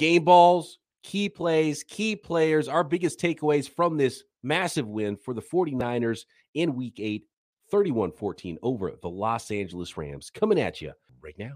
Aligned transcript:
game 0.00 0.24
balls, 0.24 0.78
key 1.02 1.28
plays, 1.28 1.84
key 1.84 2.16
players, 2.16 2.68
our 2.68 2.82
biggest 2.82 3.20
takeaways 3.20 3.68
from 3.68 3.98
this 3.98 4.24
massive 4.42 4.88
win 4.88 5.14
for 5.14 5.34
the 5.34 5.42
49ers 5.42 6.20
in 6.54 6.74
week 6.74 6.98
eight, 6.98 7.26
31 7.70 8.12
14 8.12 8.58
over 8.62 8.92
the 9.00 9.10
Los 9.10 9.50
Angeles 9.50 9.96
Rams. 9.98 10.30
Coming 10.30 10.58
at 10.58 10.80
you 10.80 10.92
right 11.22 11.38
now. 11.38 11.52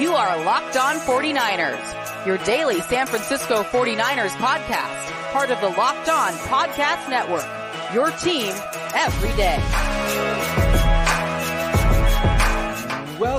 You 0.00 0.12
are 0.14 0.44
Locked 0.44 0.76
On 0.76 0.96
49ers, 0.96 2.26
your 2.26 2.38
daily 2.38 2.80
San 2.80 3.06
Francisco 3.06 3.62
49ers 3.62 4.30
podcast, 4.30 5.32
part 5.32 5.50
of 5.50 5.60
the 5.60 5.68
Locked 5.68 6.08
On 6.08 6.32
Podcast 6.32 7.08
Network. 7.08 7.46
Your 7.94 8.10
team 8.18 8.52
every 8.94 9.36
day. 9.36 9.89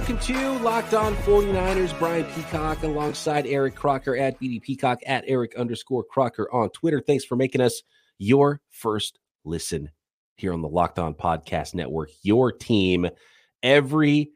Welcome 0.02 0.18
to 0.18 0.58
Locked 0.64 0.94
On 0.96 1.16
49ers. 1.18 1.98
Brian 2.00 2.26
Peacock 2.34 2.82
alongside 2.82 3.46
Eric 3.46 3.76
Crocker 3.76 4.18
at 4.18 4.42
BD 4.42 4.60
Peacock 4.60 5.00
at 5.06 5.24
Eric 5.28 5.54
underscore 5.56 6.04
Crocker 6.04 6.52
on 6.52 6.72
Twitter. 6.72 7.00
Thanks 7.00 7.24
for 7.24 7.36
making 7.36 7.62
us 7.62 7.84
your 8.18 8.62
first 8.72 9.20
listen 9.46 9.92
here 10.38 10.54
on 10.54 10.64
the 10.64 10.68
Locked 10.68 10.98
On 10.98 11.14
Podcast 11.14 11.76
Network. 11.76 12.10
Your 12.24 12.52
team 12.52 13.10
every 13.62 14.32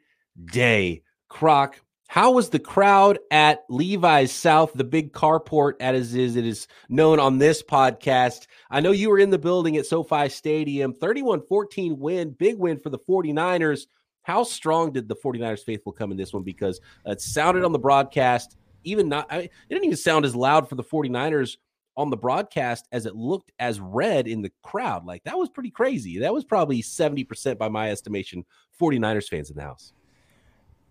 day. 0.51 1.01
Croc, 1.29 1.81
how 2.07 2.29
was 2.33 2.51
the 2.51 2.59
crowd 2.59 3.17
at 3.31 3.63
Levi's 3.67 4.31
South, 4.31 4.71
the 4.75 4.83
big 4.83 5.13
carport 5.13 5.73
as 5.79 6.13
is 6.13 6.35
it 6.35 6.45
is 6.45 6.67
known 6.89 7.19
on 7.19 7.39
this 7.39 7.63
podcast? 7.63 8.45
I 8.69 8.81
know 8.81 8.91
you 8.91 9.09
were 9.09 9.17
in 9.17 9.31
the 9.31 9.39
building 9.39 9.77
at 9.77 9.87
SoFi 9.87 10.29
Stadium. 10.29 10.93
31-14 10.93 11.97
win, 11.97 12.35
big 12.37 12.59
win 12.59 12.77
for 12.77 12.91
the 12.91 12.99
49ers. 12.99 13.87
How 14.25 14.43
strong 14.43 14.91
did 14.91 15.07
the 15.07 15.15
49ers 15.15 15.63
faithful 15.63 15.91
come 15.91 16.09
in 16.09 16.17
this 16.17 16.33
one? 16.33 16.41
Because 16.41 16.81
it 17.05 17.21
sounded 17.21 17.63
on 17.63 17.71
the 17.71 17.79
broadcast, 17.79 18.57
even 18.83 19.07
not, 19.07 19.27
I 19.29 19.37
mean, 19.37 19.45
it 19.45 19.69
didn't 19.69 19.85
even 19.85 19.97
sound 19.97 20.25
as 20.25 20.35
loud 20.35 20.67
for 20.67 20.73
the 20.73 20.83
49ers 20.83 21.57
on 21.95 22.09
the 22.09 22.17
broadcast 22.17 22.87
as 22.91 23.05
it 23.05 23.15
looked 23.15 23.51
as 23.59 23.79
red 23.79 24.27
in 24.27 24.41
the 24.41 24.51
crowd. 24.63 25.05
Like 25.05 25.23
that 25.25 25.37
was 25.37 25.49
pretty 25.49 25.69
crazy. 25.69 26.19
That 26.19 26.33
was 26.33 26.43
probably 26.43 26.81
70% 26.81 27.59
by 27.59 27.69
my 27.69 27.91
estimation, 27.91 28.45
49ers 28.81 29.29
fans 29.29 29.51
in 29.51 29.57
the 29.57 29.61
house. 29.61 29.93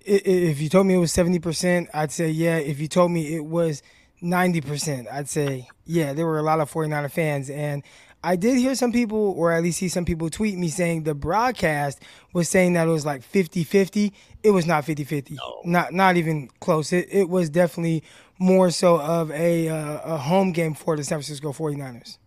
If 0.00 0.60
you 0.60 0.68
told 0.68 0.86
me 0.86 0.94
it 0.94 0.98
was 0.98 1.12
70%, 1.12 1.88
I'd 1.92 2.12
say 2.12 2.30
yeah. 2.30 2.58
If 2.58 2.78
you 2.78 2.86
told 2.86 3.10
me 3.10 3.34
it 3.34 3.44
was 3.44 3.82
90%, 4.22 5.12
I'd 5.12 5.28
say 5.28 5.66
yeah. 5.84 6.12
There 6.12 6.26
were 6.26 6.38
a 6.38 6.42
lot 6.42 6.60
of 6.60 6.70
49er 6.70 7.10
fans. 7.10 7.50
And 7.50 7.82
I 8.24 8.36
did 8.36 8.56
hear 8.56 8.74
some 8.74 8.90
people, 8.90 9.34
or 9.36 9.52
at 9.52 9.62
least 9.62 9.78
see 9.78 9.88
some 9.88 10.06
people 10.06 10.30
tweet 10.30 10.56
me 10.56 10.68
saying 10.68 11.02
the 11.02 11.14
broadcast 11.14 12.00
was 12.32 12.48
saying 12.48 12.72
that 12.72 12.88
it 12.88 12.90
was 12.90 13.04
like 13.04 13.22
50 13.22 13.64
50. 13.64 14.12
It 14.42 14.50
was 14.50 14.66
not 14.66 14.84
50 14.84 15.04
50. 15.04 15.34
No. 15.34 15.60
Not, 15.64 15.92
not 15.92 16.16
even 16.16 16.48
close. 16.60 16.92
It, 16.92 17.08
it 17.10 17.28
was 17.28 17.50
definitely 17.50 18.02
more 18.38 18.70
so 18.70 18.98
of 19.00 19.30
a, 19.30 19.68
uh, 19.68 20.14
a 20.14 20.16
home 20.16 20.52
game 20.52 20.74
for 20.74 20.96
the 20.96 21.04
San 21.04 21.18
Francisco 21.18 21.52
49ers. 21.52 22.18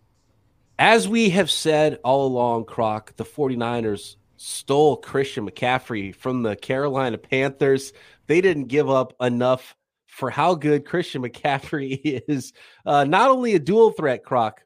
As 0.78 1.08
we 1.08 1.30
have 1.30 1.50
said 1.50 1.98
all 2.04 2.26
along, 2.26 2.66
Croc, 2.66 3.16
the 3.16 3.24
49ers 3.24 4.14
stole 4.36 4.96
Christian 4.96 5.48
McCaffrey 5.48 6.14
from 6.14 6.44
the 6.44 6.54
Carolina 6.54 7.18
Panthers. 7.18 7.92
They 8.28 8.40
didn't 8.40 8.66
give 8.66 8.88
up 8.88 9.14
enough 9.20 9.74
for 10.06 10.30
how 10.30 10.54
good 10.54 10.84
Christian 10.84 11.22
McCaffrey 11.22 12.00
is. 12.28 12.52
Uh, 12.86 13.04
not 13.04 13.30
only 13.30 13.54
a 13.54 13.58
dual 13.58 13.90
threat, 13.90 14.24
Croc, 14.24 14.62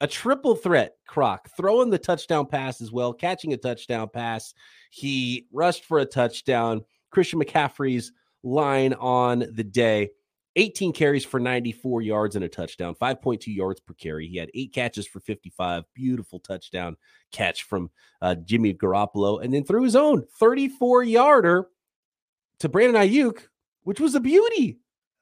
a 0.00 0.06
triple 0.06 0.54
threat 0.54 0.94
croc 1.06 1.48
throwing 1.56 1.90
the 1.90 1.98
touchdown 1.98 2.46
pass 2.46 2.80
as 2.80 2.92
well 2.92 3.12
catching 3.12 3.52
a 3.52 3.56
touchdown 3.56 4.08
pass. 4.12 4.54
He 4.90 5.46
rushed 5.52 5.84
for 5.84 5.98
a 5.98 6.04
touchdown. 6.04 6.82
Christian 7.10 7.40
mccaffrey's 7.40 8.12
line 8.42 8.92
on 8.94 9.44
the 9.52 9.64
day 9.64 10.10
18 10.56 10.92
carries 10.92 11.24
for 11.24 11.38
94 11.38 12.02
yards 12.02 12.36
and 12.36 12.44
a 12.44 12.48
touchdown 12.48 12.94
5.2 12.94 13.46
yards 13.54 13.80
per 13.80 13.94
carry. 13.94 14.26
He 14.26 14.36
had 14.36 14.50
eight 14.54 14.72
catches 14.72 15.06
for 15.06 15.20
55 15.20 15.84
beautiful 15.94 16.40
touchdown 16.40 16.96
catch 17.32 17.64
from 17.64 17.90
uh, 18.22 18.34
jimmy 18.34 18.74
garoppolo 18.74 19.42
and 19.42 19.52
then 19.52 19.64
threw 19.64 19.82
his 19.82 19.96
own 19.96 20.24
34 20.38 21.04
yarder 21.04 21.68
to 22.60 22.68
brandon 22.68 23.00
aiyuk 23.00 23.40
which 23.82 24.00
was 24.00 24.14
a 24.14 24.20
beauty 24.20 24.78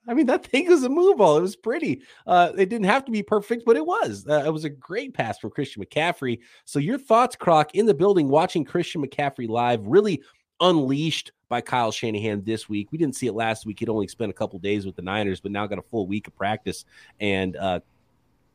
I 0.09 0.15
mean, 0.15 0.27
that 0.27 0.47
thing 0.47 0.69
was 0.69 0.85
a 0.85 0.89
move 0.89 1.19
ball. 1.19 1.39
It 1.39 1.43
was 1.43 1.57
pretty. 1.57 2.03
Uh, 2.27 2.53
it 2.57 2.69
didn't 2.69 2.87
have 2.87 3.05
to 3.07 3.13
be 3.13 3.23
perfect, 3.23 3.65
but 3.67 3.77
it 3.77 3.85
was. 3.85 4.27
Uh, 4.29 4.45
it 4.47 4.53
was 4.53 4.65
a 4.65 4.71
great 4.71 5.15
pass 5.15 5.39
for 5.39 5.51
Christian 5.51 5.85
McCaffrey. 5.85 6.39
So, 6.65 6.79
your 6.79 6.99
thoughts, 6.99 7.37
Croc, 7.37 7.75
in 7.75 7.87
the 7.87 7.95
building, 7.95 8.29
watching 8.29 8.65
Christian 8.65 9.05
McCaffrey 9.05 9.49
live, 9.49 9.87
really 9.87 10.23
unleashed 10.61 11.33
by 11.49 11.61
Kyle 11.61 11.93
Shanahan 11.93 12.43
this 12.45 12.69
week. 12.69 12.91
We 12.93 12.99
didn't 12.99 13.17
see 13.17 13.27
it 13.27 13.35
last 13.35 13.67
week. 13.67 13.79
He'd 13.79 13.89
only 13.89 14.09
spent 14.09 14.31
a 14.31 14.35
couple 14.35 14.59
days 14.59 14.87
with 14.87 14.97
the 14.97 15.03
Niners, 15.03 15.41
but 15.41 15.53
now 15.53 15.67
got 15.67 15.79
a 15.79 15.83
full 15.83 16.07
week 16.07 16.27
of 16.27 16.37
practice. 16.37 16.85
And 17.21 17.57
uh, 17.57 17.81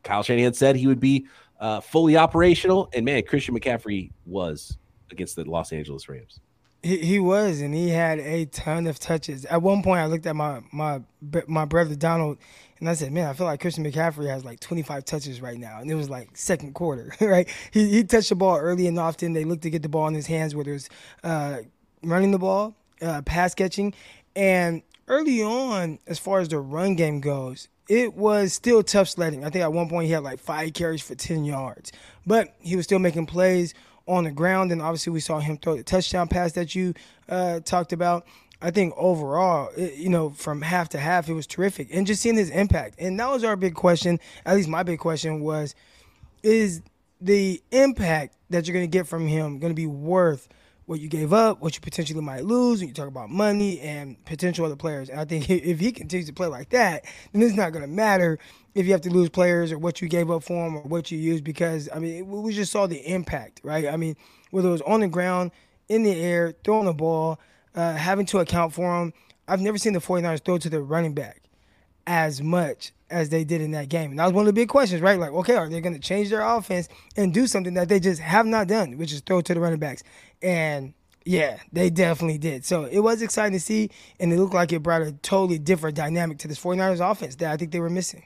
Kyle 0.04 0.24
Shanahan 0.24 0.54
said 0.54 0.76
he 0.76 0.88
would 0.88 1.00
be 1.00 1.28
uh, 1.60 1.80
fully 1.80 2.18
operational. 2.18 2.90
And 2.94 3.06
man, 3.06 3.24
Christian 3.24 3.58
McCaffrey 3.58 4.12
was 4.26 4.78
against 5.12 5.36
the 5.36 5.50
Los 5.50 5.72
Angeles 5.72 6.10
Rams. 6.10 6.40
He, 6.84 6.98
he 6.98 7.20
was, 7.20 7.62
and 7.62 7.74
he 7.74 7.90
had 7.90 8.20
a 8.20 8.46
ton 8.46 8.88
of 8.88 9.00
touches. 9.00 9.46
At 9.46 9.62
one 9.62 9.84
point, 9.84 10.00
I 10.02 10.06
looked 10.06 10.26
at 10.26 10.36
my 10.36 10.62
my 10.72 11.02
my 11.48 11.66
brother 11.66 11.96
Donald, 11.96 12.38
and 12.80 12.90
I 12.90 12.94
said, 12.94 13.12
"Man, 13.12 13.28
I 13.28 13.34
feel 13.34 13.46
like 13.46 13.62
Christian 13.62 13.84
McCaffrey 13.84 14.28
has 14.28 14.44
like 14.44 14.60
25 14.60 15.06
touches 15.06 15.42
right 15.42 15.58
now." 15.58 15.80
And 15.80 15.92
it 15.92 15.96
was 15.96 16.10
like 16.10 16.36
second 16.36 16.74
quarter, 16.74 17.14
right? 17.22 17.48
He 17.72 17.90
he 17.90 18.04
touched 18.04 18.30
the 18.30 18.36
ball 18.36 18.58
early 18.58 18.88
and 18.88 18.98
often. 18.98 19.34
They 19.34 19.46
looked 19.46 19.64
to 19.64 19.70
get 19.70 19.84
the 19.84 19.90
ball 19.90 20.08
in 20.08 20.16
his 20.16 20.28
hands, 20.28 20.56
whether 20.56 20.74
it's 20.74 20.90
uh, 21.24 21.60
running 22.04 22.32
the 22.32 22.40
ball, 22.40 22.76
uh, 23.02 23.22
pass 23.22 23.54
catching, 23.54 23.94
and 24.36 24.82
early 25.08 25.42
on, 25.44 26.00
as 26.08 26.18
far 26.18 26.40
as 26.40 26.48
the 26.48 26.60
run 26.60 26.96
game 26.96 27.20
goes, 27.20 27.68
it 27.88 28.16
was 28.16 28.54
still 28.54 28.82
tough 28.82 29.10
sledding. 29.10 29.44
I 29.44 29.50
think 29.50 29.64
at 29.64 29.74
one 29.74 29.90
point 29.90 30.06
he 30.06 30.14
had 30.14 30.24
like 30.24 30.40
five 30.40 30.74
carries 30.74 31.02
for 31.02 31.14
10 31.14 31.44
yards, 31.44 31.92
but 32.26 32.56
he 32.62 32.78
was 32.78 32.86
still 32.86 33.00
making 33.00 33.26
plays 33.26 33.74
on 34.12 34.26
the 34.26 34.32
ground. 34.32 34.72
And 34.72 34.82
obviously, 34.82 35.14
we 35.14 35.20
saw 35.20 35.40
him 35.40 35.58
throw 35.58 35.76
the 35.76 35.84
touchdown 35.84 36.28
pass 36.28 36.54
that 36.54 36.76
you 36.76 36.94
uh, 37.30 37.62
talked 37.62 37.94
about. 37.94 38.26
I 38.62 38.70
think 38.70 38.94
overall, 38.96 39.72
you 39.76 40.10
know, 40.10 40.30
from 40.30 40.62
half 40.62 40.90
to 40.90 41.00
half, 41.00 41.28
it 41.28 41.34
was 41.34 41.48
terrific. 41.48 41.88
And 41.92 42.06
just 42.06 42.22
seeing 42.22 42.36
his 42.36 42.52
impact. 42.52 42.96
And 43.00 43.20
that 43.20 43.30
was 43.30 43.44
our 43.44 43.56
big 43.56 43.74
question. 43.74 44.20
At 44.46 44.56
least 44.56 44.70
my 44.70 44.84
big 44.84 45.00
question 45.00 45.42
was 45.42 45.74
is 46.44 46.82
the 47.20 47.62
impact 47.72 48.36
that 48.50 48.68
you're 48.68 48.74
going 48.74 48.90
to 48.90 48.98
get 48.98 49.08
from 49.08 49.28
him 49.28 49.60
going 49.60 49.72
to 49.72 49.76
be 49.76 49.88
worth 49.88 50.48
what 50.86 51.00
you 51.00 51.08
gave 51.08 51.32
up, 51.32 51.62
what 51.62 51.76
you 51.76 51.82
potentially 51.82 52.20
might 52.22 52.44
lose 52.44 52.80
when 52.80 52.90
you 52.90 52.94
talk 52.94 53.08
about 53.08 53.30
money 53.30 53.80
and 53.80 54.24
potential 54.26 54.66
other 54.66 54.76
players? 54.76 55.10
And 55.10 55.20
I 55.20 55.26
think 55.26 55.50
if 55.50 55.80
he 55.80 55.92
continues 55.92 56.28
to 56.28 56.34
play 56.34 56.48
like 56.48 56.70
that, 56.70 57.06
then 57.32 57.42
it's 57.42 57.56
not 57.56 57.72
going 57.72 57.84
to 57.84 57.88
matter 57.88 58.38
if 58.74 58.86
you 58.86 58.92
have 58.92 59.02
to 59.02 59.10
lose 59.10 59.30
players 59.30 59.72
or 59.72 59.78
what 59.78 60.02
you 60.02 60.08
gave 60.08 60.32
up 60.32 60.44
for 60.44 60.64
them 60.64 60.78
or 60.78 60.82
what 60.82 61.12
you 61.12 61.18
used 61.18 61.44
because 61.44 61.90
I 61.94 62.00
mean 62.00 62.28
we 62.28 62.54
just 62.54 62.72
saw 62.72 62.88
the 62.88 63.00
impact, 63.00 63.62
right? 63.64 63.88
I 63.88 63.98
mean 63.98 64.16
whether 64.52 64.70
it 64.70 64.72
was 64.72 64.82
on 64.82 65.02
the 65.02 65.08
ground, 65.08 65.52
in 65.90 66.04
the 66.04 66.14
air, 66.14 66.54
throwing 66.64 66.86
the 66.86 66.94
ball, 66.94 67.40
uh, 67.76 67.94
having 67.94 68.26
to 68.28 68.40
account 68.40 68.74
for 68.74 69.00
them. 69.00 69.14
I've 69.48 69.62
never 69.62 69.78
seen 69.78 69.94
the 69.94 70.00
49ers 70.00 70.44
throw 70.44 70.58
to 70.58 70.70
the 70.70 70.82
running 70.82 71.14
back 71.14 71.42
as 72.08 72.42
much 72.42 72.94
as 73.10 73.30
they 73.30 73.44
did 73.44 73.62
in 73.62 73.72
that 73.72 73.90
game. 73.90 74.12
And 74.12 74.20
that 74.20 74.26
was 74.26 74.34
one 74.34 74.44
of 74.44 74.48
the 74.48 74.54
big 74.54 74.70
questions, 74.70 75.02
right? 75.02 75.20
Like, 75.20 75.32
okay, 75.32 75.56
are 75.56 75.68
they 75.70 75.82
going 75.82 75.94
to 75.94 76.00
change 76.00 76.30
their 76.30 76.42
offense 76.42 76.88
and 77.18 77.34
do 77.34 77.46
something 77.46 77.74
that 77.74 77.90
they 77.90 78.00
just 78.00 78.22
have 78.22 78.46
not 78.46 78.68
done, 78.68 78.98
which 78.98 79.12
is 79.12 79.22
throw 79.22 79.42
to 79.42 79.54
the 79.54 79.60
running 79.60 79.80
backs? 79.80 80.04
And 80.42 80.94
yeah, 81.26 81.60
they 81.72 81.90
definitely 81.90 82.38
did. 82.38 82.66
So 82.66 82.86
it 82.86 83.00
was 83.00 83.22
exciting 83.22 83.54
to 83.54 83.60
see, 83.60 83.90
and 84.20 84.32
it 84.32 84.40
looked 84.40 84.54
like 84.54 84.72
it 84.72 84.82
brought 84.82 85.02
a 85.02 85.12
totally 85.12 85.60
different 85.60 85.96
dynamic 85.96 86.40
to 86.40 86.48
this 86.48 86.60
49ers 86.60 87.12
offense 87.12 87.36
that 87.36 87.52
I 87.52 87.58
think 87.58 87.72
they 87.72 87.80
were 87.80 87.90
missing. 87.90 88.24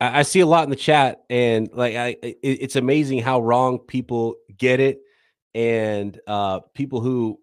I 0.00 0.22
see 0.22 0.40
a 0.40 0.46
lot 0.46 0.64
in 0.64 0.70
the 0.70 0.76
chat, 0.76 1.24
and 1.30 1.70
like 1.72 1.96
I, 1.96 2.16
it's 2.22 2.76
amazing 2.76 3.22
how 3.22 3.40
wrong 3.40 3.78
people 3.78 4.36
get 4.56 4.78
it, 4.78 5.00
and 5.54 6.18
uh, 6.26 6.60
people 6.74 7.00
who 7.00 7.40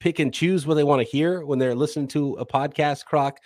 pick 0.00 0.18
and 0.18 0.34
choose 0.34 0.66
what 0.66 0.74
they 0.74 0.84
want 0.84 1.00
to 1.00 1.10
hear 1.10 1.44
when 1.44 1.58
they're 1.58 1.74
listening 1.74 2.08
to 2.08 2.34
a 2.34 2.44
podcast. 2.44 3.06
Croc, 3.06 3.38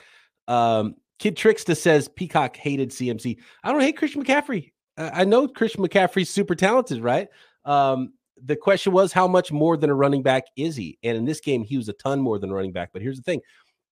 um, 0.49 0.97
Kid 1.19 1.37
Trickster 1.37 1.75
says 1.75 2.09
Peacock 2.09 2.57
hated 2.57 2.91
CMC. 2.91 3.39
I 3.63 3.71
don't 3.71 3.81
hate 3.81 3.97
Christian 3.97 4.25
McCaffrey. 4.25 4.73
I 4.97 5.25
know 5.25 5.49
Christian 5.49 5.85
McCaffrey's 5.85 6.31
super 6.31 6.55
talented, 6.55 7.03
right? 7.03 7.29
Um, 7.65 8.13
the 8.43 8.57
question 8.57 8.93
was 8.93 9.13
how 9.13 9.29
much 9.29 9.53
more 9.53 9.77
than 9.77 9.91
a 9.91 9.95
running 9.95 10.23
back 10.23 10.45
is 10.57 10.77
he? 10.77 10.99
And 11.03 11.17
in 11.17 11.25
this 11.25 11.41
game, 11.41 11.63
he 11.63 11.77
was 11.77 11.89
a 11.89 11.93
ton 11.95 12.21
more 12.21 12.39
than 12.39 12.51
a 12.51 12.55
running 12.55 12.73
back. 12.73 12.91
But 12.93 13.03
here's 13.03 13.17
the 13.17 13.23
thing: 13.23 13.41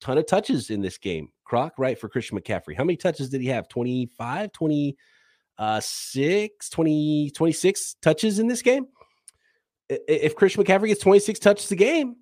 ton 0.02 0.18
of 0.18 0.26
touches 0.26 0.70
in 0.70 0.80
this 0.80 0.98
game. 0.98 1.28
Croc, 1.44 1.74
right, 1.78 1.98
for 1.98 2.08
Christian 2.08 2.38
McCaffrey. 2.38 2.76
How 2.76 2.84
many 2.84 2.96
touches 2.96 3.28
did 3.28 3.40
he 3.40 3.48
have? 3.48 3.68
25, 3.68 4.52
26, 4.52 4.96
uh, 5.58 5.80
20, 6.74 7.30
26 7.30 7.96
touches 8.02 8.38
in 8.38 8.46
this 8.46 8.62
game? 8.62 8.86
If 9.88 10.36
Christian 10.36 10.64
McCaffrey 10.64 10.88
gets 10.88 11.02
26 11.02 11.38
touches 11.38 11.70
a 11.70 11.76
game, 11.76 12.16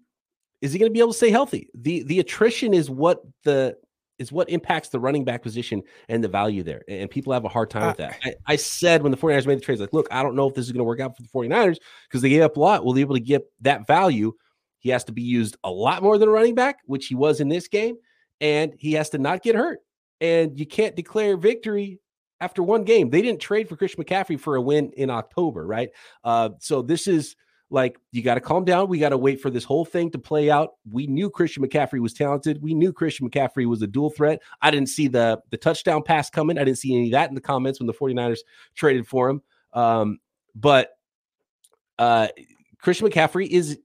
is 0.60 0.72
he 0.72 0.78
going 0.78 0.90
to 0.90 0.92
be 0.92 1.00
able 1.00 1.12
to 1.12 1.16
stay 1.16 1.30
healthy? 1.30 1.70
The 1.74 2.02
the 2.02 2.18
attrition 2.18 2.74
is 2.74 2.90
what 2.90 3.22
the 3.44 3.76
is 4.18 4.30
what 4.30 4.50
impacts 4.50 4.90
the 4.90 5.00
running 5.00 5.24
back 5.24 5.42
position 5.42 5.82
and 6.08 6.22
the 6.22 6.28
value 6.28 6.62
there. 6.62 6.82
And 6.88 7.10
people 7.10 7.32
have 7.32 7.46
a 7.46 7.48
hard 7.48 7.70
time 7.70 7.84
uh, 7.84 7.88
with 7.88 7.96
that. 7.96 8.18
I, 8.22 8.34
I, 8.46 8.56
said 8.56 9.02
when 9.02 9.12
the 9.12 9.16
49ers 9.16 9.46
made 9.46 9.56
the 9.56 9.62
trades, 9.62 9.80
like, 9.80 9.94
look, 9.94 10.06
I 10.10 10.22
don't 10.22 10.36
know 10.36 10.46
if 10.46 10.54
this 10.54 10.66
is 10.66 10.72
going 10.72 10.80
to 10.80 10.84
work 10.84 11.00
out 11.00 11.16
for 11.16 11.22
the 11.22 11.28
49ers 11.28 11.78
because 12.06 12.20
they 12.20 12.28
gave 12.28 12.42
up 12.42 12.58
a 12.58 12.60
lot. 12.60 12.84
Will 12.84 12.92
they 12.92 12.98
be 12.98 13.02
able 13.02 13.14
to 13.14 13.20
get 13.20 13.44
that 13.62 13.86
value 13.86 14.34
He 14.80 14.90
has 14.90 15.04
to 15.04 15.12
be 15.12 15.22
used 15.22 15.56
a 15.62 15.70
lot 15.70 16.02
more 16.02 16.18
than 16.18 16.28
a 16.28 16.32
running 16.32 16.54
back, 16.54 16.78
which 16.86 17.06
he 17.06 17.14
was 17.14 17.40
in 17.40 17.48
this 17.48 17.68
game, 17.68 17.96
and 18.40 18.74
he 18.76 18.92
has 18.94 19.10
to 19.10 19.18
not 19.18 19.42
get 19.42 19.54
hurt. 19.54 19.80
And 20.20 20.58
you 20.58 20.66
can't 20.66 20.96
declare 20.96 21.36
victory 21.36 22.00
after 22.40 22.62
one 22.62 22.84
game. 22.84 23.10
They 23.10 23.22
didn't 23.22 23.40
trade 23.40 23.68
for 23.68 23.76
Christian 23.76 24.02
McCaffrey 24.02 24.38
for 24.38 24.56
a 24.56 24.60
win 24.60 24.90
in 24.96 25.10
October, 25.10 25.66
right? 25.66 25.90
Uh, 26.24 26.50
so 26.58 26.82
this 26.82 27.06
is 27.06 27.36
like 27.70 27.98
you 28.10 28.22
got 28.22 28.34
to 28.34 28.40
calm 28.40 28.64
down. 28.64 28.88
We 28.88 28.98
got 28.98 29.10
to 29.10 29.18
wait 29.18 29.40
for 29.40 29.50
this 29.50 29.64
whole 29.64 29.84
thing 29.84 30.10
to 30.10 30.18
play 30.18 30.50
out. 30.50 30.70
We 30.90 31.06
knew 31.06 31.30
Christian 31.30 31.64
McCaffrey 31.64 32.00
was 32.00 32.12
talented. 32.12 32.60
We 32.60 32.74
knew 32.74 32.92
Christian 32.92 33.28
McCaffrey 33.28 33.66
was 33.66 33.80
a 33.82 33.86
dual 33.86 34.10
threat. 34.10 34.40
I 34.60 34.70
didn't 34.70 34.88
see 34.88 35.08
the 35.08 35.40
the 35.50 35.56
touchdown 35.56 36.02
pass 36.02 36.30
coming. 36.30 36.58
I 36.58 36.64
didn't 36.64 36.78
see 36.78 36.96
any 36.96 37.06
of 37.06 37.12
that 37.12 37.28
in 37.28 37.34
the 37.34 37.40
comments 37.40 37.78
when 37.78 37.86
the 37.86 37.94
49ers 37.94 38.40
traded 38.74 39.06
for 39.06 39.30
him. 39.30 39.42
Um, 39.72 40.18
but 40.54 40.90
uh, 41.98 42.28
Christian 42.78 43.08
McCaffrey 43.08 43.46
is 43.46 43.78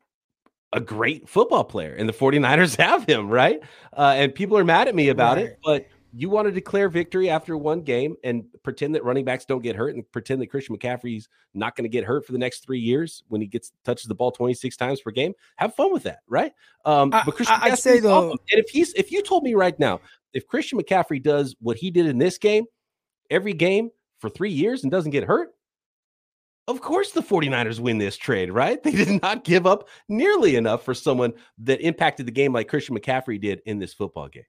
a 0.75 0.81
great 0.81 1.27
football 1.27 1.63
player, 1.63 1.93
and 1.93 2.07
the 2.07 2.13
49ers 2.13 2.75
have 2.81 3.05
him, 3.05 3.29
right? 3.29 3.59
Uh, 3.95 4.13
and 4.15 4.35
people 4.35 4.57
are 4.57 4.65
mad 4.65 4.87
at 4.87 4.95
me 4.95 5.09
about 5.09 5.37
right. 5.37 5.47
it, 5.47 5.59
but 5.63 5.87
you 6.17 6.29
want 6.29 6.47
to 6.47 6.51
declare 6.51 6.87
victory 6.87 7.29
after 7.29 7.57
one 7.57 7.81
game 7.81 8.15
and 8.23 8.45
pretend 8.63 8.95
that 8.95 9.03
running 9.03 9.25
backs 9.25 9.43
don't 9.43 9.61
get 9.61 9.75
hurt 9.75 9.95
and 9.95 10.09
pretend 10.13 10.41
that 10.41 10.47
Christian 10.47 10.77
McCaffrey's 10.77 11.27
not 11.53 11.75
going 11.75 11.83
to 11.83 11.89
get 11.89 12.05
hurt 12.05 12.25
for 12.25 12.31
the 12.31 12.37
next 12.37 12.63
three 12.63 12.79
years 12.79 13.23
when 13.27 13.41
he 13.41 13.47
gets 13.47 13.73
touches 13.83 14.05
the 14.05 14.15
ball 14.15 14.31
26 14.31 14.77
times 14.77 15.01
per 15.01 15.11
game. 15.11 15.33
Have 15.57 15.75
fun 15.75 15.91
with 15.91 16.03
that, 16.03 16.19
right? 16.27 16.53
Um, 16.85 17.13
I, 17.13 17.23
but 17.25 17.35
Christian 17.35 17.57
I, 17.59 17.65
I'd 17.65 17.79
say 17.79 17.99
though, 17.99 18.31
and 18.31 18.39
if 18.49 18.69
he's 18.69 18.93
if 18.93 19.11
you 19.11 19.21
told 19.21 19.43
me 19.43 19.55
right 19.55 19.77
now, 19.77 19.99
if 20.33 20.47
Christian 20.47 20.79
McCaffrey 20.79 21.21
does 21.21 21.53
what 21.59 21.75
he 21.75 21.91
did 21.91 22.05
in 22.05 22.17
this 22.17 22.37
game, 22.37 22.65
every 23.29 23.53
game 23.53 23.89
for 24.19 24.29
three 24.29 24.51
years 24.51 24.83
and 24.83 24.91
doesn't 24.91 25.11
get 25.11 25.25
hurt, 25.25 25.49
of 26.67 26.81
course 26.81 27.11
the 27.11 27.21
49ers 27.21 27.79
win 27.79 27.97
this 27.97 28.17
trade, 28.17 28.51
right? 28.51 28.81
They 28.83 28.91
did 28.91 29.21
not 29.21 29.43
give 29.43 29.65
up 29.65 29.87
nearly 30.07 30.55
enough 30.55 30.83
for 30.83 30.93
someone 30.93 31.33
that 31.59 31.81
impacted 31.81 32.25
the 32.25 32.31
game 32.31 32.53
like 32.53 32.67
Christian 32.67 32.97
McCaffrey 32.97 33.39
did 33.39 33.61
in 33.65 33.79
this 33.79 33.93
football 33.93 34.27
game. 34.27 34.45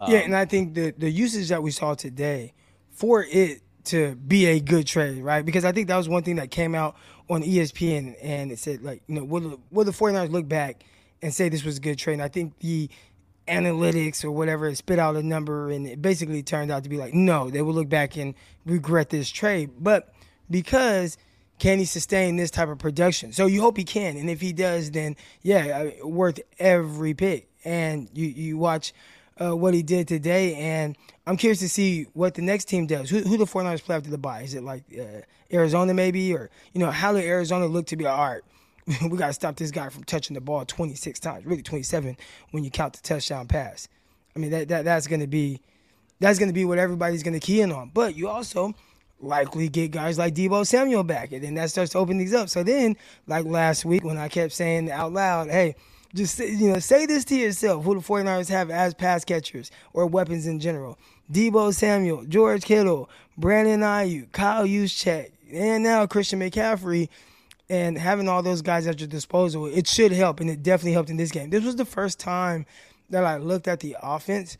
Um, 0.00 0.12
yeah, 0.12 0.18
and 0.20 0.34
I 0.34 0.44
think 0.44 0.74
the 0.74 0.92
the 0.96 1.10
usage 1.10 1.48
that 1.48 1.62
we 1.62 1.70
saw 1.70 1.94
today 1.94 2.52
for 2.90 3.24
it 3.28 3.62
to 3.84 4.14
be 4.14 4.46
a 4.46 4.60
good 4.60 4.86
trade, 4.86 5.22
right? 5.22 5.44
Because 5.44 5.64
I 5.64 5.72
think 5.72 5.88
that 5.88 5.96
was 5.96 6.08
one 6.08 6.22
thing 6.22 6.36
that 6.36 6.50
came 6.50 6.74
out 6.74 6.96
on 7.28 7.42
ESPN 7.42 8.14
and 8.22 8.52
it 8.52 8.58
said 8.58 8.82
like, 8.82 9.02
you 9.06 9.16
know, 9.16 9.24
will 9.24 9.40
the, 9.40 9.58
will 9.70 9.84
the 9.84 9.92
49ers 9.92 10.30
look 10.30 10.48
back 10.48 10.84
and 11.20 11.32
say 11.34 11.48
this 11.48 11.64
was 11.64 11.78
a 11.78 11.80
good 11.80 11.98
trade? 11.98 12.14
And 12.14 12.22
I 12.22 12.28
think 12.28 12.58
the 12.60 12.88
analytics 13.48 14.24
or 14.24 14.30
whatever 14.30 14.72
spit 14.74 14.98
out 14.98 15.16
a 15.16 15.22
number 15.22 15.70
and 15.70 15.86
it 15.86 16.00
basically 16.00 16.42
turned 16.42 16.70
out 16.70 16.84
to 16.84 16.88
be 16.88 16.96
like, 16.96 17.12
no, 17.12 17.50
they 17.50 17.62
will 17.62 17.74
look 17.74 17.88
back 17.88 18.16
and 18.16 18.34
regret 18.64 19.10
this 19.10 19.28
trade. 19.28 19.70
But 19.80 20.14
because 20.48 21.16
can 21.62 21.78
he 21.78 21.84
sustain 21.84 22.34
this 22.34 22.50
type 22.50 22.68
of 22.68 22.78
production? 22.80 23.32
So 23.32 23.46
you 23.46 23.60
hope 23.60 23.76
he 23.76 23.84
can, 23.84 24.16
and 24.16 24.28
if 24.28 24.40
he 24.40 24.52
does, 24.52 24.90
then 24.90 25.14
yeah, 25.42 25.90
worth 26.02 26.40
every 26.58 27.14
pick. 27.14 27.48
And 27.64 28.08
you 28.12 28.26
you 28.26 28.58
watch 28.58 28.92
uh, 29.40 29.54
what 29.54 29.72
he 29.72 29.84
did 29.84 30.08
today, 30.08 30.56
and 30.56 30.98
I'm 31.24 31.36
curious 31.36 31.60
to 31.60 31.68
see 31.68 32.08
what 32.14 32.34
the 32.34 32.42
next 32.42 32.64
team 32.64 32.88
does. 32.88 33.10
Who, 33.10 33.20
who 33.20 33.36
the 33.36 33.44
49ers 33.44 33.84
play 33.84 33.94
after 33.94 34.10
the 34.10 34.18
bye? 34.18 34.42
Is 34.42 34.54
it 34.54 34.64
like 34.64 34.82
uh, 34.98 35.20
Arizona 35.52 35.94
maybe, 35.94 36.34
or 36.34 36.50
you 36.72 36.80
know 36.80 36.90
how 36.90 37.12
did 37.12 37.22
Arizona 37.22 37.66
look 37.66 37.86
to 37.86 37.96
be 37.96 38.06
all 38.06 38.18
right? 38.18 38.42
we 39.08 39.16
got 39.16 39.28
to 39.28 39.32
stop 39.32 39.54
this 39.54 39.70
guy 39.70 39.88
from 39.88 40.02
touching 40.02 40.34
the 40.34 40.40
ball 40.40 40.64
26 40.64 41.20
times, 41.20 41.46
really 41.46 41.62
27 41.62 42.16
when 42.50 42.64
you 42.64 42.72
count 42.72 42.94
the 42.94 43.02
touchdown 43.02 43.46
pass. 43.46 43.86
I 44.34 44.40
mean 44.40 44.50
that, 44.50 44.66
that 44.66 44.84
that's 44.84 45.06
going 45.06 45.20
to 45.20 45.28
be 45.28 45.60
that's 46.18 46.40
going 46.40 46.48
to 46.48 46.54
be 46.54 46.64
what 46.64 46.78
everybody's 46.78 47.22
going 47.22 47.38
to 47.38 47.40
key 47.40 47.60
in 47.60 47.70
on. 47.70 47.92
But 47.94 48.16
you 48.16 48.28
also 48.28 48.74
likely 49.22 49.68
get 49.68 49.92
guys 49.92 50.18
like 50.18 50.34
Deebo 50.34 50.66
Samuel 50.66 51.04
back, 51.04 51.32
and 51.32 51.42
then 51.42 51.54
that 51.54 51.70
starts 51.70 51.92
to 51.92 51.98
open 51.98 52.18
things 52.18 52.34
up. 52.34 52.48
So 52.48 52.62
then, 52.62 52.96
like 53.26 53.46
last 53.46 53.84
week 53.84 54.04
when 54.04 54.18
I 54.18 54.28
kept 54.28 54.52
saying 54.52 54.90
out 54.90 55.12
loud, 55.12 55.48
"Hey." 55.50 55.74
Just 56.14 56.38
you 56.40 56.70
know, 56.70 56.78
say 56.78 57.06
this 57.06 57.24
to 57.24 57.34
yourself: 57.34 57.86
who 57.86 57.94
the 57.94 58.02
49ers 58.02 58.50
have 58.50 58.70
as 58.70 58.92
pass 58.92 59.24
catchers 59.24 59.70
or 59.94 60.04
weapons 60.04 60.46
in 60.46 60.60
general. 60.60 60.98
Deebo 61.32 61.74
Samuel, 61.74 62.26
George 62.26 62.64
Kittle, 62.64 63.08
Brandon 63.38 63.80
Aiyuk, 63.80 64.30
Kyle 64.32 64.66
Juszczyk, 64.66 65.30
and 65.50 65.82
now 65.82 66.06
Christian 66.06 66.38
McCaffrey. 66.40 67.08
And 67.70 67.96
having 67.96 68.28
all 68.28 68.42
those 68.42 68.60
guys 68.60 68.86
at 68.86 69.00
your 69.00 69.08
disposal, 69.08 69.64
it 69.64 69.86
should 69.86 70.12
help, 70.12 70.40
and 70.40 70.50
it 70.50 70.62
definitely 70.62 70.92
helped 70.92 71.08
in 71.08 71.16
this 71.16 71.30
game. 71.30 71.48
This 71.48 71.64
was 71.64 71.76
the 71.76 71.86
first 71.86 72.20
time 72.20 72.66
that 73.08 73.24
I 73.24 73.38
looked 73.38 73.66
at 73.66 73.80
the 73.80 73.96
offense, 74.02 74.58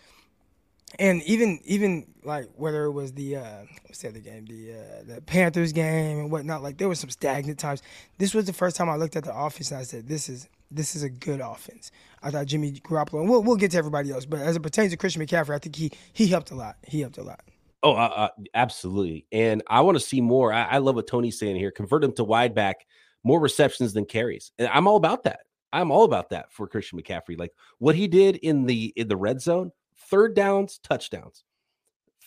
and 0.98 1.22
even 1.22 1.60
even 1.64 2.06
like 2.24 2.48
whether 2.56 2.84
it 2.84 2.92
was 2.92 3.12
the 3.12 3.36
uh, 3.36 3.62
what's 3.86 4.02
the 4.02 4.08
other 4.08 4.20
game, 4.20 4.46
the 4.46 4.74
uh, 4.74 5.14
the 5.14 5.20
Panthers 5.22 5.72
game 5.72 6.18
and 6.18 6.30
whatnot, 6.30 6.62
like 6.62 6.78
there 6.78 6.88
was 6.88 7.00
some 7.00 7.10
stagnant 7.10 7.58
times. 7.58 7.82
This 8.18 8.34
was 8.34 8.44
the 8.46 8.52
first 8.52 8.76
time 8.76 8.88
I 8.88 8.96
looked 8.96 9.16
at 9.16 9.24
the 9.24 9.36
offense 9.36 9.70
and 9.70 9.80
I 9.80 9.84
said, 9.84 10.08
"This 10.08 10.28
is 10.28 10.48
this 10.70 10.96
is 10.96 11.02
a 11.02 11.10
good 11.10 11.40
offense. 11.40 11.90
I 12.22 12.30
thought 12.30 12.46
Jimmy 12.46 12.72
Garoppolo, 12.72 13.20
and 13.20 13.28
we'll, 13.28 13.42
we'll 13.42 13.56
get 13.56 13.72
to 13.72 13.78
everybody 13.78 14.10
else, 14.10 14.24
but 14.24 14.40
as 14.40 14.56
it 14.56 14.62
pertains 14.62 14.92
to 14.92 14.96
Christian 14.96 15.24
McCaffrey, 15.24 15.54
I 15.54 15.58
think 15.58 15.76
he 15.76 15.92
he 16.12 16.26
helped 16.26 16.50
a 16.50 16.54
lot. 16.54 16.76
He 16.86 17.00
helped 17.00 17.18
a 17.18 17.22
lot. 17.22 17.40
Oh, 17.82 17.94
uh, 17.94 18.28
absolutely. 18.54 19.26
And 19.32 19.62
I 19.68 19.80
want 19.80 19.96
to 19.96 20.00
see 20.00 20.20
more. 20.20 20.52
I, 20.52 20.62
I, 20.62 20.78
love 20.78 20.94
what 20.94 21.08
Tony's 21.08 21.36
saying 21.36 21.56
here. 21.56 21.72
Convert 21.72 22.04
him 22.04 22.12
to 22.12 22.22
wide 22.22 22.54
back, 22.54 22.86
more 23.24 23.40
receptions 23.40 23.92
than 23.92 24.04
carries. 24.04 24.52
And 24.56 24.68
I'm 24.68 24.86
all 24.86 24.94
about 24.94 25.24
that. 25.24 25.40
I'm 25.72 25.90
all 25.90 26.04
about 26.04 26.30
that 26.30 26.52
for 26.52 26.68
Christian 26.68 27.00
McCaffrey. 27.00 27.36
Like 27.36 27.50
what 27.78 27.96
he 27.96 28.06
did 28.06 28.36
in 28.36 28.66
the 28.66 28.92
in 28.94 29.08
the 29.08 29.16
red 29.16 29.40
zone, 29.40 29.72
third 30.12 30.34
downs, 30.34 30.78
touchdowns 30.78 31.42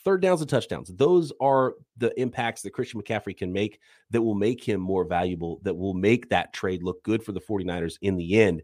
third 0.05 0.21
downs 0.21 0.39
and 0.39 0.49
touchdowns. 0.49 0.89
Those 0.95 1.33
are 1.41 1.73
the 1.97 2.17
impacts 2.21 2.61
that 2.61 2.71
Christian 2.71 3.01
McCaffrey 3.01 3.35
can 3.35 3.51
make 3.51 3.79
that 4.11 4.21
will 4.21 4.35
make 4.35 4.63
him 4.63 4.79
more 4.79 5.03
valuable, 5.03 5.59
that 5.63 5.73
will 5.73 5.95
make 5.95 6.29
that 6.29 6.53
trade 6.53 6.83
look 6.83 7.03
good 7.03 7.23
for 7.23 7.31
the 7.31 7.41
49ers 7.41 7.97
in 8.01 8.15
the 8.15 8.39
end, 8.39 8.61